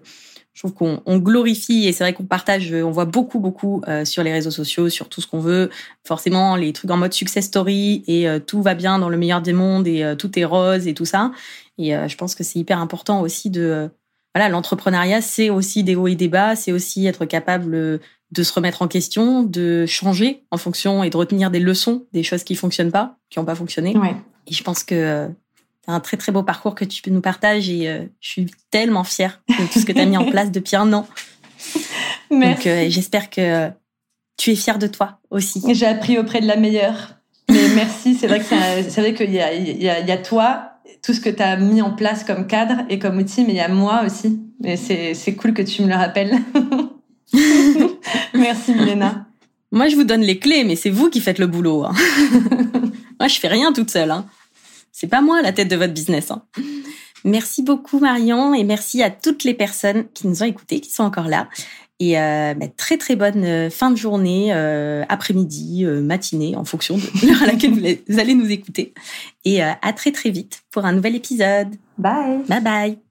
je 0.56 0.62
trouve 0.62 0.72
qu'on 0.72 1.02
on 1.04 1.18
glorifie 1.18 1.86
et 1.86 1.92
c'est 1.92 2.02
vrai 2.02 2.14
qu'on 2.14 2.24
partage, 2.24 2.72
on 2.72 2.90
voit 2.90 3.04
beaucoup 3.04 3.40
beaucoup 3.40 3.82
euh, 3.88 4.06
sur 4.06 4.22
les 4.22 4.32
réseaux 4.32 4.50
sociaux, 4.50 4.88
sur 4.88 5.10
tout 5.10 5.20
ce 5.20 5.26
qu'on 5.26 5.38
veut. 5.38 5.68
Forcément, 6.02 6.56
les 6.56 6.72
trucs 6.72 6.90
en 6.90 6.96
mode 6.96 7.12
success 7.12 7.44
story 7.44 8.02
et 8.06 8.26
euh, 8.26 8.38
tout 8.38 8.62
va 8.62 8.74
bien 8.74 8.98
dans 8.98 9.10
le 9.10 9.18
meilleur 9.18 9.42
des 9.42 9.52
mondes 9.52 9.86
et 9.86 10.02
euh, 10.02 10.14
tout 10.14 10.38
est 10.38 10.46
rose 10.46 10.88
et 10.88 10.94
tout 10.94 11.04
ça. 11.04 11.30
Et 11.76 11.90
je 11.90 12.16
pense 12.16 12.34
que 12.34 12.42
c'est 12.42 12.58
hyper 12.58 12.78
important 12.78 13.20
aussi 13.20 13.50
de 13.50 13.90
voilà, 14.34 14.48
l'entrepreneuriat, 14.48 15.20
c'est 15.20 15.50
aussi 15.50 15.84
des 15.84 15.94
hauts 15.94 16.08
et 16.08 16.14
des 16.14 16.28
bas, 16.28 16.56
c'est 16.56 16.72
aussi 16.72 17.06
être 17.06 17.26
capable 17.26 18.00
de 18.32 18.42
se 18.42 18.50
remettre 18.54 18.80
en 18.80 18.88
question, 18.88 19.42
de 19.42 19.84
changer 19.84 20.44
en 20.50 20.56
fonction 20.56 21.04
et 21.04 21.10
de 21.10 21.16
retenir 21.18 21.50
des 21.50 21.60
leçons 21.60 22.06
des 22.14 22.22
choses 22.22 22.44
qui 22.44 22.54
fonctionnent 22.54 22.92
pas, 22.92 23.18
qui 23.28 23.38
n'ont 23.38 23.44
pas 23.44 23.54
fonctionné. 23.54 23.94
Ouais. 23.94 24.16
Et 24.46 24.54
je 24.54 24.62
pense 24.62 24.84
que 24.84 25.28
un 25.86 26.00
très 26.00 26.16
très 26.16 26.32
beau 26.32 26.42
parcours 26.42 26.74
que 26.74 26.84
tu 26.84 27.02
nous 27.10 27.20
partages 27.20 27.68
et 27.68 27.88
euh, 27.88 28.04
je 28.20 28.28
suis 28.28 28.46
tellement 28.70 29.04
fière 29.04 29.40
de 29.48 29.72
tout 29.72 29.80
ce 29.80 29.86
que 29.86 29.92
tu 29.92 30.00
as 30.00 30.06
mis 30.06 30.16
en 30.16 30.24
place 30.30 30.50
depuis 30.50 30.76
un 30.76 30.92
an. 30.92 31.06
Merci. 32.30 32.68
Donc 32.68 32.90
j'espère 32.90 33.30
que 33.30 33.70
tu 34.36 34.50
es 34.50 34.56
fière 34.56 34.78
de 34.78 34.86
toi 34.86 35.20
aussi. 35.30 35.62
J'ai 35.72 35.86
appris 35.86 36.18
auprès 36.18 36.40
de 36.40 36.46
la 36.46 36.56
meilleure. 36.56 37.14
Mais 37.48 37.68
merci, 37.74 38.14
c'est 38.14 38.26
vrai 38.26 38.40
que 38.40 38.44
c'est 38.44 39.00
vrai 39.00 39.14
qu'il 39.14 39.32
y 39.32 39.40
a, 39.40 39.54
il 39.54 39.80
y, 39.80 39.88
a, 39.88 40.00
il 40.00 40.08
y 40.08 40.10
a 40.10 40.16
toi, 40.16 40.72
tout 41.02 41.12
ce 41.14 41.20
que 41.20 41.30
tu 41.30 41.42
as 41.42 41.56
mis 41.56 41.80
en 41.80 41.92
place 41.92 42.24
comme 42.24 42.46
cadre 42.48 42.82
et 42.88 42.98
comme 42.98 43.18
outil, 43.18 43.44
mais 43.44 43.52
il 43.52 43.56
y 43.56 43.60
a 43.60 43.68
moi 43.68 44.02
aussi. 44.04 44.40
Et 44.64 44.76
c'est 44.76 45.34
cool 45.36 45.54
que 45.54 45.62
tu 45.62 45.82
me 45.82 45.88
le 45.88 45.94
rappelles. 45.94 46.36
merci 48.34 48.74
Milena. 48.74 49.26
Moi, 49.72 49.88
je 49.88 49.96
vous 49.96 50.04
donne 50.04 50.22
les 50.22 50.38
clés, 50.38 50.64
mais 50.64 50.76
c'est 50.76 50.90
vous 50.90 51.10
qui 51.10 51.20
faites 51.20 51.38
le 51.38 51.46
boulot. 51.46 51.84
Hein. 51.84 51.92
moi, 53.20 53.28
je 53.28 53.38
fais 53.38 53.48
rien 53.48 53.72
toute 53.72 53.90
seule. 53.90 54.10
Hein. 54.10 54.26
C'est 54.98 55.08
pas 55.08 55.20
moi 55.20 55.42
la 55.42 55.52
tête 55.52 55.68
de 55.68 55.76
votre 55.76 55.92
business. 55.92 56.30
Hein. 56.30 56.42
Merci 57.22 57.62
beaucoup 57.62 57.98
Marion 57.98 58.54
et 58.54 58.64
merci 58.64 59.02
à 59.02 59.10
toutes 59.10 59.44
les 59.44 59.52
personnes 59.52 60.06
qui 60.14 60.26
nous 60.26 60.42
ont 60.42 60.46
écoutés, 60.46 60.80
qui 60.80 60.90
sont 60.90 61.02
encore 61.02 61.28
là. 61.28 61.50
Et 62.00 62.18
euh, 62.18 62.54
bah, 62.54 62.66
très 62.74 62.96
très 62.96 63.14
bonne 63.14 63.44
euh, 63.44 63.68
fin 63.68 63.90
de 63.90 63.96
journée, 63.96 64.54
euh, 64.54 65.04
après-midi, 65.10 65.84
euh, 65.84 66.00
matinée, 66.00 66.56
en 66.56 66.64
fonction 66.64 66.96
de 66.96 67.26
l'heure 67.26 67.42
à 67.42 67.46
laquelle 67.46 67.98
vous 68.08 68.18
allez 68.18 68.34
nous 68.34 68.50
écouter. 68.50 68.94
Et 69.44 69.62
à 69.62 69.92
très 69.94 70.12
très 70.12 70.30
vite 70.30 70.62
pour 70.70 70.86
un 70.86 70.92
nouvel 70.92 71.14
épisode. 71.14 71.76
Bye. 71.98 72.40
Bye 72.48 72.62
bye. 72.62 73.05